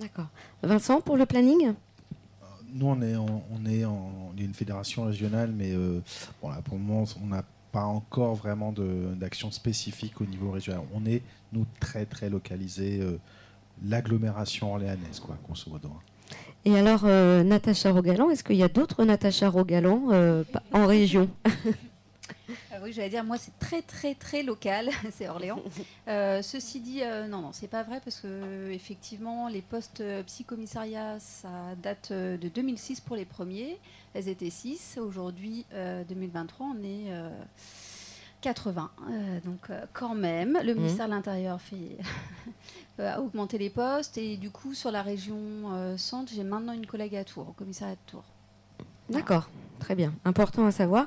D'accord. 0.00 0.28
Vincent, 0.62 1.00
pour 1.00 1.16
le 1.16 1.26
planning? 1.26 1.74
Nous, 2.72 2.86
on 2.86 3.02
est, 3.02 3.16
en- 3.16 3.42
on 3.50 3.66
est, 3.66 3.84
en, 3.84 4.12
on 4.32 4.38
est 4.38 4.44
une 4.44 4.54
fédération 4.54 5.02
régionale, 5.04 5.50
mais 5.52 5.72
euh, 5.72 6.00
bon, 6.40 6.50
là, 6.50 6.62
pour 6.62 6.76
le 6.76 6.82
moment, 6.84 7.04
on 7.20 7.26
n'a 7.26 7.42
pas 7.72 7.84
encore 7.84 8.36
vraiment 8.36 8.72
d'action 8.72 9.50
spécifique 9.50 10.20
au 10.20 10.24
niveau 10.24 10.52
régional. 10.52 10.82
On 10.94 11.04
est, 11.06 11.22
nous, 11.52 11.66
très, 11.80 12.06
très 12.06 12.30
localisés, 12.30 13.00
euh, 13.00 13.18
l'agglomération 13.84 14.72
orléanaise, 14.72 15.18
quoi, 15.18 15.36
grosso 15.44 15.68
modo. 15.70 15.90
Et 16.64 16.76
alors, 16.76 17.02
euh, 17.04 17.42
Natacha 17.42 17.90
Rogalan, 17.90 18.30
est-ce 18.30 18.44
qu'il 18.44 18.56
y 18.56 18.62
a 18.62 18.68
d'autres 18.68 19.04
Natacha 19.04 19.48
Rogalan 19.48 20.08
euh, 20.10 20.44
en 20.72 20.86
région 20.86 21.30
Ah 22.72 22.76
oui, 22.82 22.92
j'allais 22.92 23.10
dire, 23.10 23.24
moi, 23.24 23.36
c'est 23.38 23.58
très, 23.58 23.82
très, 23.82 24.14
très 24.14 24.42
local, 24.42 24.90
c'est 25.12 25.28
Orléans. 25.28 25.62
Euh, 26.08 26.40
ceci 26.42 26.80
dit, 26.80 27.02
euh, 27.02 27.26
non, 27.26 27.40
non, 27.42 27.50
c'est 27.52 27.68
pas 27.68 27.82
vrai 27.82 28.00
parce 28.02 28.20
que 28.20 28.70
effectivement, 28.70 29.48
les 29.48 29.62
postes 29.62 30.02
psychommissariats, 30.26 31.18
ça 31.18 31.48
date 31.82 32.12
de 32.12 32.48
2006 32.48 33.00
pour 33.00 33.16
les 33.16 33.24
premiers. 33.24 33.78
Elles 34.14 34.28
étaient 34.28 34.50
6. 34.50 34.98
Aujourd'hui, 35.00 35.66
euh, 35.72 36.04
2023, 36.08 36.66
on 36.66 36.82
est 36.82 37.12
80. 38.40 38.90
Euh, 39.10 39.40
donc, 39.44 39.58
euh, 39.70 39.84
quand 39.92 40.14
même, 40.14 40.58
le 40.64 40.72
Mhm. 40.74 40.80
ministère 40.80 41.06
de 41.06 41.12
l'Intérieur 41.12 41.60
fait 41.60 41.76
a 42.98 43.20
augmenté 43.20 43.58
les 43.58 43.70
postes 43.70 44.18
et 44.18 44.36
du 44.36 44.50
coup, 44.50 44.74
sur 44.74 44.90
la 44.90 45.02
région 45.02 45.38
euh, 45.72 45.96
centre, 45.96 46.32
j'ai 46.34 46.44
maintenant 46.44 46.72
une 46.72 46.86
collègue 46.86 47.16
à 47.16 47.24
Tours, 47.24 47.48
au 47.48 47.52
commissariat 47.52 47.94
de 47.94 48.10
Tours. 48.10 48.24
D'accord, 49.08 49.48
très 49.78 49.94
bien. 49.94 50.12
Important 50.24 50.66
à 50.66 50.70
savoir. 50.70 51.06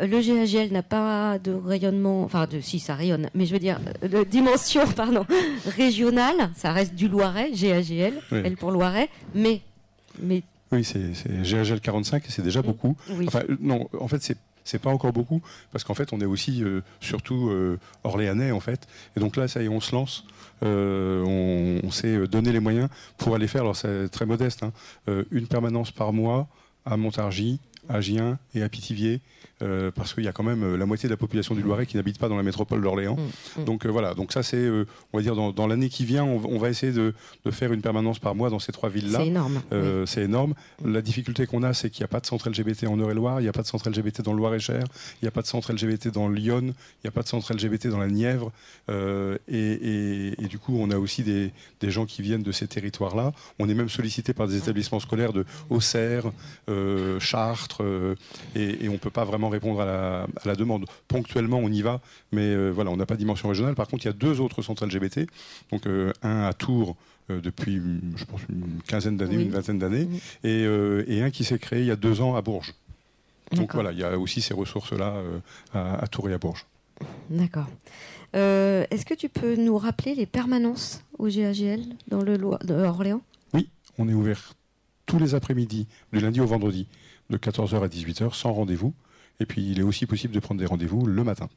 Euh, 0.00 0.06
Le 0.06 0.20
GAGL 0.20 0.72
n'a 0.72 0.82
pas 0.82 1.38
de 1.38 1.52
rayonnement, 1.52 2.22
enfin, 2.22 2.46
de, 2.46 2.60
si 2.60 2.78
ça 2.80 2.94
rayonne, 2.94 3.28
mais 3.34 3.44
je 3.46 3.52
veux 3.52 3.58
dire, 3.58 3.78
euh, 4.02 4.08
de 4.08 4.24
dimension 4.24 4.86
pardon, 4.96 5.26
régionale, 5.66 6.50
ça 6.56 6.72
reste 6.72 6.94
du 6.94 7.08
Loiret, 7.08 7.50
GAGL, 7.52 8.14
Oui. 8.32 8.40
elle 8.44 8.56
pour 8.56 8.70
Loiret, 8.70 9.08
mais, 9.34 9.60
mais 10.18 10.42
Oui, 10.72 10.84
c'est 10.84 11.12
GHL 11.42 11.80
45 11.80 12.24
et 12.26 12.30
c'est 12.30 12.42
déjà 12.42 12.62
beaucoup. 12.62 12.96
oui. 13.10 13.26
Enfin, 13.28 13.42
euh, 13.48 13.56
non, 13.60 13.88
en 13.98 14.08
fait, 14.08 14.22
c'est 14.22 14.36
c'est 14.64 14.80
pas 14.80 14.90
encore 14.90 15.12
beaucoup 15.12 15.42
parce 15.72 15.84
qu'en 15.84 15.94
fait, 15.94 16.12
on 16.12 16.20
est 16.20 16.26
aussi 16.26 16.62
euh, 16.62 16.82
surtout 17.00 17.48
euh, 17.50 17.78
orléanais 18.04 18.50
en 18.50 18.60
fait. 18.60 18.86
Et 19.16 19.20
donc 19.20 19.36
là, 19.36 19.48
ça 19.48 19.62
y 19.62 19.66
est, 19.66 19.68
on 19.68 19.80
se 19.80 19.94
lance. 19.94 20.24
Euh, 20.62 21.80
on, 21.82 21.90
s'est 21.90 22.28
donné 22.28 22.52
les 22.52 22.60
moyens 22.60 22.88
pour 23.18 23.34
aller 23.34 23.48
faire. 23.48 23.62
Alors 23.62 23.76
c'est 23.76 24.08
très 24.10 24.26
modeste, 24.26 24.62
hein, 24.62 24.72
une 25.30 25.46
permanence 25.46 25.90
par 25.90 26.12
mois 26.12 26.48
à 26.84 26.96
Montargis, 26.96 27.60
à 27.88 28.00
Gien 28.00 28.38
et 28.54 28.62
à 28.62 28.68
Pithiviers. 28.68 29.20
Euh, 29.62 29.90
parce 29.94 30.14
qu'il 30.14 30.24
y 30.24 30.28
a 30.28 30.32
quand 30.32 30.42
même 30.42 30.62
euh, 30.62 30.76
la 30.76 30.86
moitié 30.86 31.08
de 31.08 31.12
la 31.12 31.16
population 31.16 31.54
du 31.54 31.62
Loiret 31.62 31.86
qui 31.86 31.96
n'habite 31.96 32.18
pas 32.18 32.28
dans 32.28 32.36
la 32.36 32.42
métropole 32.42 32.80
d'Orléans. 32.82 33.16
Mm, 33.56 33.60
mm. 33.60 33.64
Donc 33.64 33.86
euh, 33.86 33.88
voilà, 33.90 34.14
donc 34.14 34.32
ça 34.32 34.42
c'est, 34.42 34.56
euh, 34.56 34.86
on 35.12 35.18
va 35.18 35.22
dire, 35.22 35.34
dans, 35.36 35.52
dans 35.52 35.66
l'année 35.66 35.88
qui 35.88 36.04
vient, 36.04 36.24
on, 36.24 36.38
va- 36.38 36.48
on 36.48 36.58
va 36.58 36.68
essayer 36.70 36.92
de, 36.92 37.14
de 37.44 37.50
faire 37.50 37.72
une 37.72 37.82
permanence 37.82 38.18
par 38.18 38.34
mois 38.34 38.50
dans 38.50 38.58
ces 38.58 38.72
trois 38.72 38.88
villes-là. 38.88 39.18
c'est 39.20 39.26
énorme. 39.26 39.60
C'est 40.06 40.22
énorme. 40.22 40.54
La 40.84 41.02
difficulté 41.02 41.46
qu'on 41.46 41.62
a, 41.62 41.74
c'est 41.74 41.90
qu'il 41.90 42.02
n'y 42.02 42.06
a 42.06 42.08
pas 42.08 42.20
de 42.20 42.26
centre 42.26 42.48
LGBT 42.48 42.84
en 42.88 42.98
Eure-et-Loire, 42.98 43.40
il 43.40 43.44
n'y 43.44 43.48
a 43.48 43.52
pas 43.52 43.62
de 43.62 43.66
centre 43.66 43.88
LGBT 43.88 44.22
dans 44.22 44.32
le 44.32 44.38
Loir-et-Cher, 44.38 44.84
il 45.20 45.24
n'y 45.24 45.28
a 45.28 45.32
pas 45.32 45.42
de 45.42 45.46
centre 45.46 45.72
LGBT 45.72 46.08
dans 46.08 46.28
Lyon, 46.28 46.60
il 46.62 47.04
n'y 47.04 47.08
a 47.08 47.10
pas 47.10 47.22
de 47.22 47.28
centre 47.28 47.52
LGBT 47.52 47.88
dans 47.88 47.98
la 47.98 48.08
Nièvre. 48.08 48.52
Et, 48.88 48.92
et- 49.48 50.42
et 50.42 50.46
du 50.48 50.58
coup, 50.58 50.76
on 50.78 50.90
a 50.90 50.96
aussi 50.98 51.22
des, 51.22 51.52
des 51.80 51.90
gens 51.90 52.06
qui 52.06 52.22
viennent 52.22 52.42
de 52.42 52.52
ces 52.52 52.66
territoires-là. 52.66 53.32
On 53.58 53.68
est 53.68 53.74
même 53.74 53.88
sollicité 53.88 54.32
par 54.32 54.46
des 54.48 54.56
établissements 54.56 55.00
scolaires 55.00 55.32
de 55.32 55.44
Auxerre, 55.68 56.24
Chartres, 57.18 57.82
et, 58.54 58.84
et 58.84 58.88
on 58.88 58.92
ne 58.92 58.98
peut 58.98 59.10
pas 59.10 59.24
vraiment 59.24 59.49
répondre 59.50 59.80
à 59.80 59.84
la, 59.84 60.22
à 60.22 60.46
la 60.46 60.54
demande. 60.56 60.86
Ponctuellement, 61.08 61.58
on 61.58 61.68
y 61.70 61.82
va, 61.82 62.00
mais 62.32 62.42
euh, 62.54 62.70
voilà, 62.70 62.90
on 62.90 62.96
n'a 62.96 63.06
pas 63.06 63.14
de 63.14 63.18
dimension 63.20 63.48
régionale. 63.48 63.74
Par 63.74 63.88
contre, 63.88 64.04
il 64.04 64.08
y 64.08 64.10
a 64.10 64.14
deux 64.14 64.40
autres 64.40 64.62
centres 64.62 64.86
LGBT, 64.86 65.26
donc 65.70 65.86
euh, 65.86 66.12
un 66.22 66.42
à 66.44 66.52
Tours 66.52 66.96
euh, 67.30 67.40
depuis, 67.40 67.80
je 68.16 68.24
pense, 68.24 68.40
une 68.48 68.80
quinzaine 68.86 69.16
d'années, 69.16 69.36
Oui. 69.36 69.42
une 69.44 69.50
vingtaine 69.50 69.78
d'années, 69.78 70.08
Oui. 70.10 70.20
et, 70.44 70.62
et 71.16 71.22
un 71.22 71.30
qui 71.30 71.44
s'est 71.44 71.58
créé 71.58 71.80
il 71.80 71.86
y 71.86 71.90
a 71.90 71.96
deux 71.96 72.20
ans 72.20 72.34
à 72.36 72.42
Bourges. 72.42 72.74
Donc 73.52 73.74
voilà, 73.74 73.92
il 73.92 73.98
y 73.98 74.04
a 74.04 74.16
aussi 74.18 74.40
ces 74.40 74.54
ressources-là 74.54 75.14
à, 75.74 75.94
à 76.02 76.06
Tours 76.06 76.28
et 76.28 76.32
à 76.32 76.38
Bourges. 76.38 76.66
D'accord. 77.30 77.66
Est-ce 78.32 79.04
que 79.04 79.14
tu 79.14 79.28
peux 79.28 79.56
nous 79.56 79.76
rappeler 79.76 80.14
les 80.14 80.26
permanences 80.26 81.02
au 81.18 81.26
GAGL 81.28 81.80
dans 82.08 82.22
le 82.22 82.36
Loir, 82.36 82.60
de 82.64 82.74
Orléans? 82.74 83.22
On 83.98 84.08
est 84.08 84.14
ouvert 84.14 84.54
tous 85.04 85.18
les 85.18 85.34
après-midi, 85.34 85.86
du 86.12 86.20
lundi 86.20 86.40
au 86.40 86.46
vendredi, 86.46 86.86
de 87.28 87.36
14h 87.36 87.82
à 87.82 87.88
18h, 87.88 88.32
sans 88.34 88.52
rendez-vous. 88.52 88.94
Et 89.40 89.46
puis, 89.46 89.68
il 89.70 89.80
est 89.80 89.82
aussi 89.82 90.06
possible 90.06 90.34
de 90.34 90.40
prendre 90.40 90.60
des 90.60 90.66
rendez-vous 90.66 91.06
le 91.06 91.24
matin. 91.24 91.48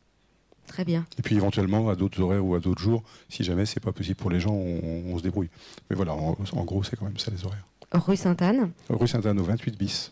Très 0.68 0.86
bien. 0.86 1.06
Et 1.20 1.22
puis, 1.22 1.36
éventuellement, 1.36 1.90
à 1.90 1.96
d'autres 1.96 2.22
horaires 2.22 2.46
ou 2.46 2.56
à 2.56 2.60
d'autres 2.60 2.82
jours, 2.82 3.04
si 3.30 3.44
jamais 3.44 3.66
c'est 3.66 3.82
pas 3.82 3.92
possible 3.92 4.16
pour 4.16 4.30
les 4.32 4.40
gens, 4.40 4.54
on, 4.54 5.04
on 5.14 5.18
se 5.18 5.24
débrouille. 5.24 5.50
Mais 5.90 5.96
voilà, 5.96 6.14
en, 6.14 6.36
en 6.54 6.64
gros, 6.64 6.84
c'est 6.84 6.96
quand 6.96 7.06
même 7.06 7.18
ça 7.18 7.32
les 7.32 7.46
horaires. 7.46 7.66
Rue 7.92 8.16
Sainte-Anne. 8.16 8.72
Rue 8.90 9.08
Sainte-Anne 9.08 9.40
au 9.40 9.44
28 9.44 9.78
bis. 9.78 10.12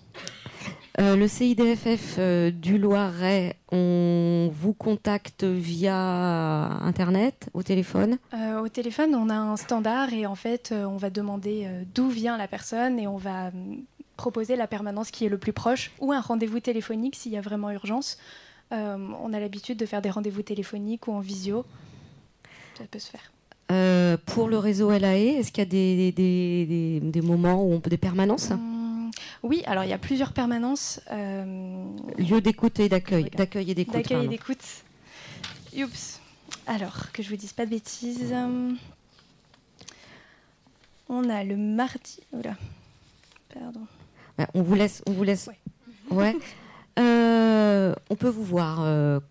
Euh, 1.00 1.16
le 1.16 1.28
CIDFF 1.28 2.16
euh, 2.20 2.52
du 2.52 2.78
Loiret, 2.78 3.56
on 3.72 4.52
vous 4.54 4.74
contacte 4.74 5.46
via 5.46 5.96
Internet, 6.82 7.50
au 7.54 7.64
téléphone? 7.64 8.18
Euh, 8.34 8.60
au 8.62 8.68
téléphone, 8.68 9.16
on 9.16 9.30
a 9.30 9.36
un 9.36 9.56
standard 9.56 10.12
et 10.14 10.26
en 10.26 10.36
fait, 10.36 10.72
euh, 10.74 10.84
on 10.86 10.98
va 10.98 11.10
demander 11.10 11.64
euh, 11.66 11.84
d'où 11.96 12.10
vient 12.10 12.38
la 12.38 12.50
personne 12.50 13.00
et 13.00 13.08
on 13.08 13.16
va 13.18 13.48
euh, 13.48 13.52
proposer 14.22 14.56
la 14.56 14.68
permanence 14.68 15.10
qui 15.10 15.26
est 15.26 15.30
le 15.30 15.40
plus 15.40 15.52
proche 15.54 15.92
ou 16.00 16.12
un 16.12 16.22
rendez-vous 16.22 16.60
téléphonique 16.60 17.16
s'il 17.16 17.32
y 17.32 17.38
a 17.38 17.42
vraiment 17.42 17.72
urgence. 17.72 18.18
Euh, 18.72 18.98
on 19.24 19.34
a 19.34 19.40
l'habitude 19.40 19.78
de 19.80 19.86
faire 19.88 20.02
des 20.04 20.12
rendez-vous 20.12 20.44
téléphoniques 20.44 21.08
ou 21.08 21.12
en 21.14 21.22
visio. 21.22 21.66
Ça 22.78 22.84
peut 22.92 23.00
se 23.00 23.10
faire. 23.10 23.32
Euh, 23.72 24.18
Pour 24.28 24.48
le 24.48 24.60
réseau 24.60 24.92
LAE, 24.92 25.40
est-ce 25.40 25.52
qu'il 25.52 25.64
y 25.64 25.68
a 25.68 25.70
des, 25.70 26.12
des- 26.12 26.66
des- 26.68 27.00
des 27.02 27.22
moments 27.22 27.64
où 27.66 27.74
on 27.74 27.80
peut 27.80 27.90
des 27.90 27.98
permanences? 28.10 28.52
Hum, 28.52 29.10
oui, 29.42 29.64
alors 29.66 29.84
il 29.86 29.90
y 29.90 29.94
a 29.94 29.98
plusieurs 29.98 30.34
permanences. 30.34 31.02
euh, 31.12 31.86
Lieu 32.20 32.42
d'écoute 32.42 32.80
et 32.80 32.90
d'accueil. 32.90 33.26
D'accueil 33.36 33.72
et 33.72 33.76
d'écoute. 33.76 33.96
D'accueil 33.96 34.26
et 34.26 34.28
d'écoute. 34.28 34.64
Youps. 35.74 36.20
Alors, 36.68 37.12
que 37.12 37.24
je 37.24 37.30
vous 37.30 37.38
dise 37.38 37.54
pas 37.54 37.66
de 37.66 37.72
bêtises. 37.72 38.36
On 41.10 41.28
a 41.30 41.44
le 41.44 41.58
mardi. 41.58 42.20
Oula. 42.34 42.56
Pardon. 43.54 43.86
Ouais, 44.42 44.48
on 44.56 44.62
vous 44.64 44.74
laisse. 44.76 45.02
On 45.08 45.12
vous 45.12 45.24
laisse. 45.24 45.48
Ouais. 45.48 45.58
Ouais. 46.12 46.36
Euh, 47.00 47.96
on 48.10 48.16
peut 48.18 48.28
vous 48.28 48.44
voir 48.44 48.82
euh, 48.82 49.22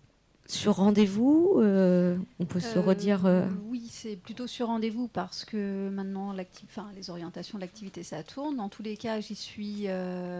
sur 0.47 0.77
rendez-vous. 0.77 1.57
euh, 1.59 2.17
on 2.39 2.45
peut 2.45 2.59
se 2.59 2.79
redire. 2.79 3.27
euh, 3.27 3.45
Oui, 3.69 3.87
c'est 3.91 4.15
plutôt 4.15 4.47
sur 4.47 4.65
rendez-vous 4.67 5.07
parce 5.07 5.45
que 5.45 5.89
maintenant, 5.89 6.33
enfin, 6.65 6.89
les 6.95 7.11
orientations 7.11 7.59
de 7.59 7.61
l'activité, 7.61 8.01
ça 8.01 8.23
tourne. 8.23 8.55
Dans 8.57 8.67
tous 8.69 8.81
les 8.81 8.97
cas, 8.97 9.19
j'y 9.19 9.35
suis 9.35 9.85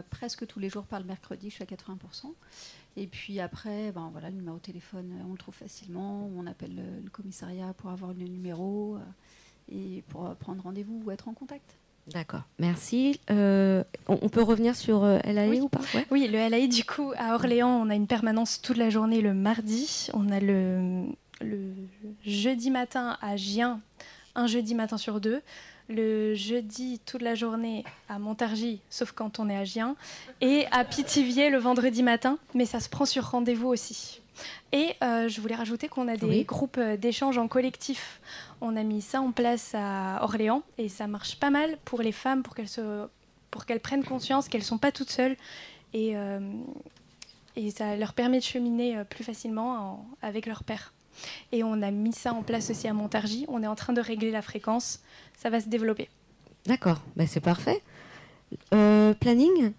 presque 0.09 0.47
tous 0.47 0.59
les 0.59 0.69
jours 0.69 0.85
par 0.85 0.99
le 0.99 1.05
mercredi, 1.05 1.49
je 1.51 1.55
suis 1.55 1.63
à 1.63 1.67
80%. 1.67 2.33
Et 2.97 3.05
puis 3.05 3.39
après, 3.39 3.91
ben, 3.91 4.09
voilà, 4.11 4.29
le 4.31 4.35
numéro 4.37 4.57
de 4.57 4.61
téléphone, 4.63 5.11
on 5.29 5.33
le 5.33 5.37
trouve 5.37 5.53
facilement. 5.53 6.27
On 6.35 6.47
appelle 6.47 6.75
le, 6.75 7.03
le 7.03 7.09
commissariat 7.11 7.71
pour 7.77 7.91
avoir 7.91 8.13
le 8.13 8.23
numéro 8.25 8.97
et 9.71 10.03
pour 10.09 10.33
prendre 10.37 10.63
rendez-vous 10.63 11.03
ou 11.05 11.11
être 11.11 11.27
en 11.27 11.33
contact. 11.33 11.75
D'accord, 12.13 12.41
merci. 12.59 13.19
Euh, 13.29 13.83
on, 14.07 14.29
peut 14.29 14.41
revenir 14.41 14.75
sur 14.75 15.03
euh, 15.03 15.19
LAE 15.25 15.47
Oui. 15.49 15.61
ou 15.61 15.69
pas? 15.69 15.79
Ouais. 15.93 16.05
Oui, 16.11 16.27
le 16.27 16.37
LAI, 16.49 16.67
du 16.67 16.83
coup, 16.83 17.13
à 17.17 17.33
Orléans, 17.35 17.69
on 17.85 17.89
a 17.89 17.95
une 17.95 18.07
permanence 18.07 18.61
toute 18.61 18.77
la 18.77 18.89
journée 18.89 19.21
le 19.21 19.33
mardi. 19.33 20.07
On 20.13 20.29
a 20.29 20.39
le, 20.39 21.03
le 21.41 21.73
jeudi 22.25 22.71
matin 22.71 23.17
à 23.21 23.35
Gien, 23.37 23.79
un 24.35 24.47
jeudi 24.47 24.75
matin 24.75 24.97
sur 24.97 25.19
deux. 25.21 25.41
Le 25.89 26.35
jeudi 26.35 26.99
toute 27.05 27.21
la 27.21 27.35
journée 27.35 27.83
à 28.07 28.17
Montargis, 28.17 28.79
sauf 28.89 29.11
quand 29.11 29.39
on 29.39 29.49
est 29.49 29.57
à 29.57 29.65
Gien. 29.65 29.95
Et 30.39 30.65
à 30.71 30.85
Pithiviers 30.85 31.49
le 31.49 31.57
vendredi 31.57 32.01
matin, 32.01 32.37
mais 32.53 32.65
ça 32.65 32.79
se 32.79 32.87
prend 32.87 33.05
sur 33.05 33.25
rendez-vous 33.31 33.67
aussi. 33.67 34.21
Et 34.71 34.95
euh, 35.03 35.27
je 35.27 35.41
voulais 35.41 35.55
rajouter 35.55 35.89
qu'on 35.89 36.07
a 36.07 36.15
des 36.15 36.25
Oui. 36.25 36.43
groupes 36.45 36.79
d'échange 36.79 37.37
en 37.37 37.47
collectif. 37.49 38.21
On 38.61 38.75
a 38.75 38.83
mis 38.83 39.01
ça 39.01 39.21
en 39.21 39.31
place 39.31 39.71
à 39.75 40.19
Orléans 40.23 40.61
et 40.77 40.87
ça 40.89 41.07
marche 41.07 41.39
pas 41.39 41.49
mal 41.49 41.77
pour 41.83 42.01
les 42.01 42.11
femmes, 42.11 42.43
pour 42.43 42.55
qu'elles 42.55 42.69
se 42.69 43.07
pour 43.49 43.65
qu'elles 43.65 43.79
prennent 43.81 44.03
conscience 44.05 44.47
qu'elles 44.47 44.61
ne 44.61 44.65
sont 44.65 44.77
pas 44.77 44.93
toutes 44.93 45.09
seules 45.09 45.35
et, 45.93 46.15
euh, 46.15 46.39
et 47.57 47.69
ça 47.71 47.97
leur 47.97 48.13
permet 48.13 48.39
de 48.39 48.43
cheminer 48.43 48.97
euh, 48.97 49.03
plus 49.03 49.25
facilement 49.25 49.73
en- 49.73 50.05
avec 50.21 50.45
leur 50.45 50.63
père. 50.63 50.93
Et 51.51 51.61
on 51.63 51.81
a 51.81 51.91
mis 51.91 52.13
ça 52.13 52.31
en 52.33 52.43
place 52.43 52.69
aussi 52.69 52.87
à 52.87 52.93
Montargis. 52.93 53.43
On 53.49 53.61
est 53.61 53.67
en 53.67 53.75
train 53.75 53.91
de 53.91 53.99
régler 53.99 54.31
la 54.31 54.41
fréquence. 54.41 55.01
Ça 55.37 55.49
va 55.49 55.59
se 55.59 55.67
développer. 55.67 56.07
D'accord, 56.65 57.01
ben, 57.17 57.27
c'est 57.27 57.41
parfait. 57.41 57.81
Euh, 58.73 59.13
planning? 59.15 59.73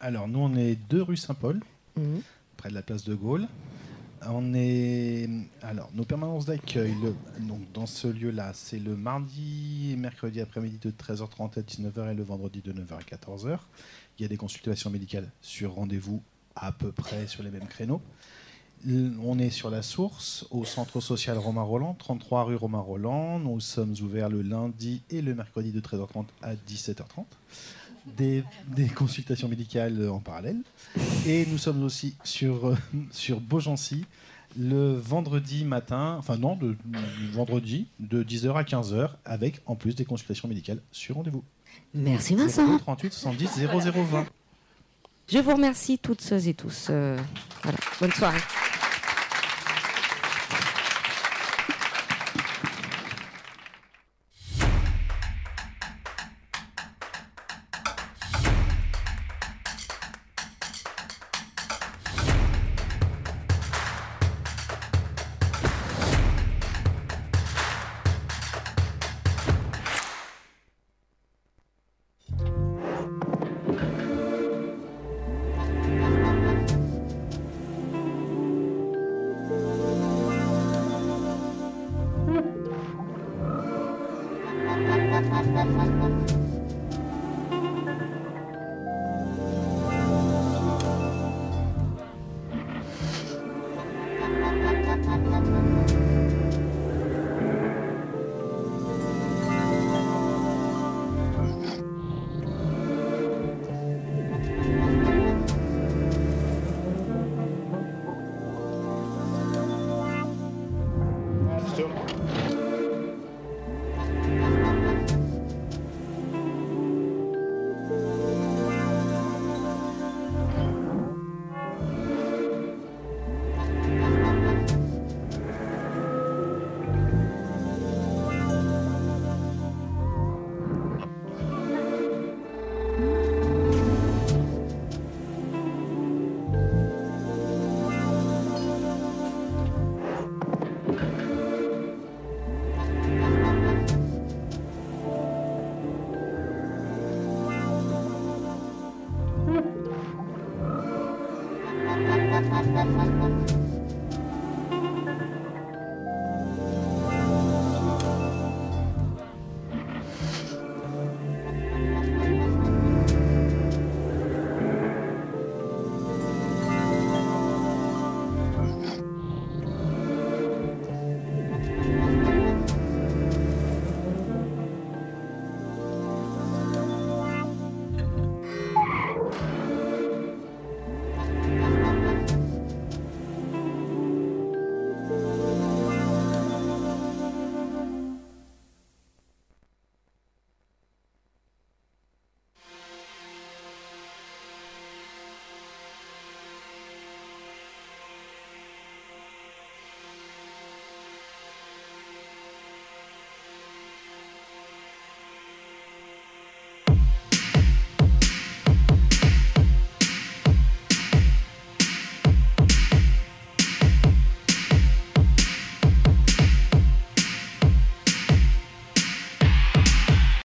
Alors, 0.00 0.26
nous, 0.26 0.40
on 0.40 0.56
est 0.56 0.74
deux 0.74 1.02
rue 1.02 1.16
Saint-Paul, 1.16 1.60
Mhm. 1.96 2.22
près 2.56 2.70
de 2.70 2.74
la 2.74 2.82
place 2.82 3.04
de 3.04 3.14
Gaulle. 3.14 3.46
On 4.28 4.52
est. 4.54 5.28
Alors, 5.62 5.90
nos 5.94 6.04
permanences 6.04 6.44
d'accueil, 6.44 6.94
donc 7.40 7.60
dans 7.72 7.86
ce 7.86 8.06
lieu-là, 8.06 8.52
c'est 8.54 8.78
le 8.78 8.94
mardi 8.94 9.92
et 9.92 9.96
mercredi 9.96 10.40
après-midi 10.40 10.78
de 10.78 10.90
13h30 10.90 11.58
à 11.58 11.62
19h 11.62 12.10
et 12.10 12.14
le 12.14 12.22
vendredi 12.22 12.60
de 12.60 12.72
9h 12.72 12.94
à 12.98 13.16
14h. 13.16 13.58
Il 14.18 14.22
y 14.22 14.24
a 14.24 14.28
des 14.28 14.36
consultations 14.36 14.90
médicales 14.90 15.30
sur 15.40 15.74
rendez-vous 15.74 16.22
à 16.54 16.72
peu 16.72 16.92
près 16.92 17.26
sur 17.26 17.42
les 17.42 17.50
mêmes 17.50 17.66
créneaux. 17.66 18.02
On 18.86 19.38
est 19.38 19.50
sur 19.50 19.70
la 19.70 19.82
source, 19.82 20.46
au 20.50 20.64
centre 20.64 21.00
social 21.00 21.36
Romain 21.38 21.62
Roland, 21.62 21.94
33 21.94 22.44
rue 22.44 22.56
Romain 22.56 22.80
Roland. 22.80 23.38
Nous 23.38 23.60
sommes 23.60 23.94
ouverts 24.02 24.28
le 24.28 24.42
lundi 24.42 25.02
et 25.10 25.22
le 25.22 25.34
mercredi 25.34 25.72
de 25.72 25.80
13h30 25.80 26.26
à 26.42 26.54
17h30. 26.54 27.24
Des, 28.06 28.44
des 28.68 28.88
consultations 28.88 29.48
médicales 29.48 30.08
en 30.08 30.20
parallèle. 30.20 30.58
Et 31.26 31.46
nous 31.46 31.58
sommes 31.58 31.82
aussi 31.82 32.16
sur, 32.24 32.68
euh, 32.68 32.76
sur 33.10 33.40
Beaugency 33.40 34.06
le 34.58 34.94
vendredi 34.94 35.64
matin, 35.64 36.16
enfin 36.18 36.36
non, 36.36 36.56
de, 36.56 36.76
vendredi 37.32 37.86
de 38.00 38.22
10h 38.22 38.54
à 38.54 38.62
15h, 38.62 39.10
avec 39.24 39.60
en 39.66 39.76
plus 39.76 39.94
des 39.94 40.04
consultations 40.04 40.48
médicales 40.48 40.80
sur 40.90 41.16
rendez-vous. 41.16 41.44
Merci 41.94 42.34
Vincent. 42.34 42.66
02 42.66 42.78
38 42.78 43.12
70 43.12 43.60
0020. 43.60 44.26
Je 45.28 45.38
vous 45.38 45.54
remercie 45.54 45.98
toutes 45.98 46.32
et 46.32 46.54
tous. 46.54 46.88
Euh, 46.90 47.16
voilà. 47.62 47.78
Bonne 48.00 48.12
soirée. 48.12 48.40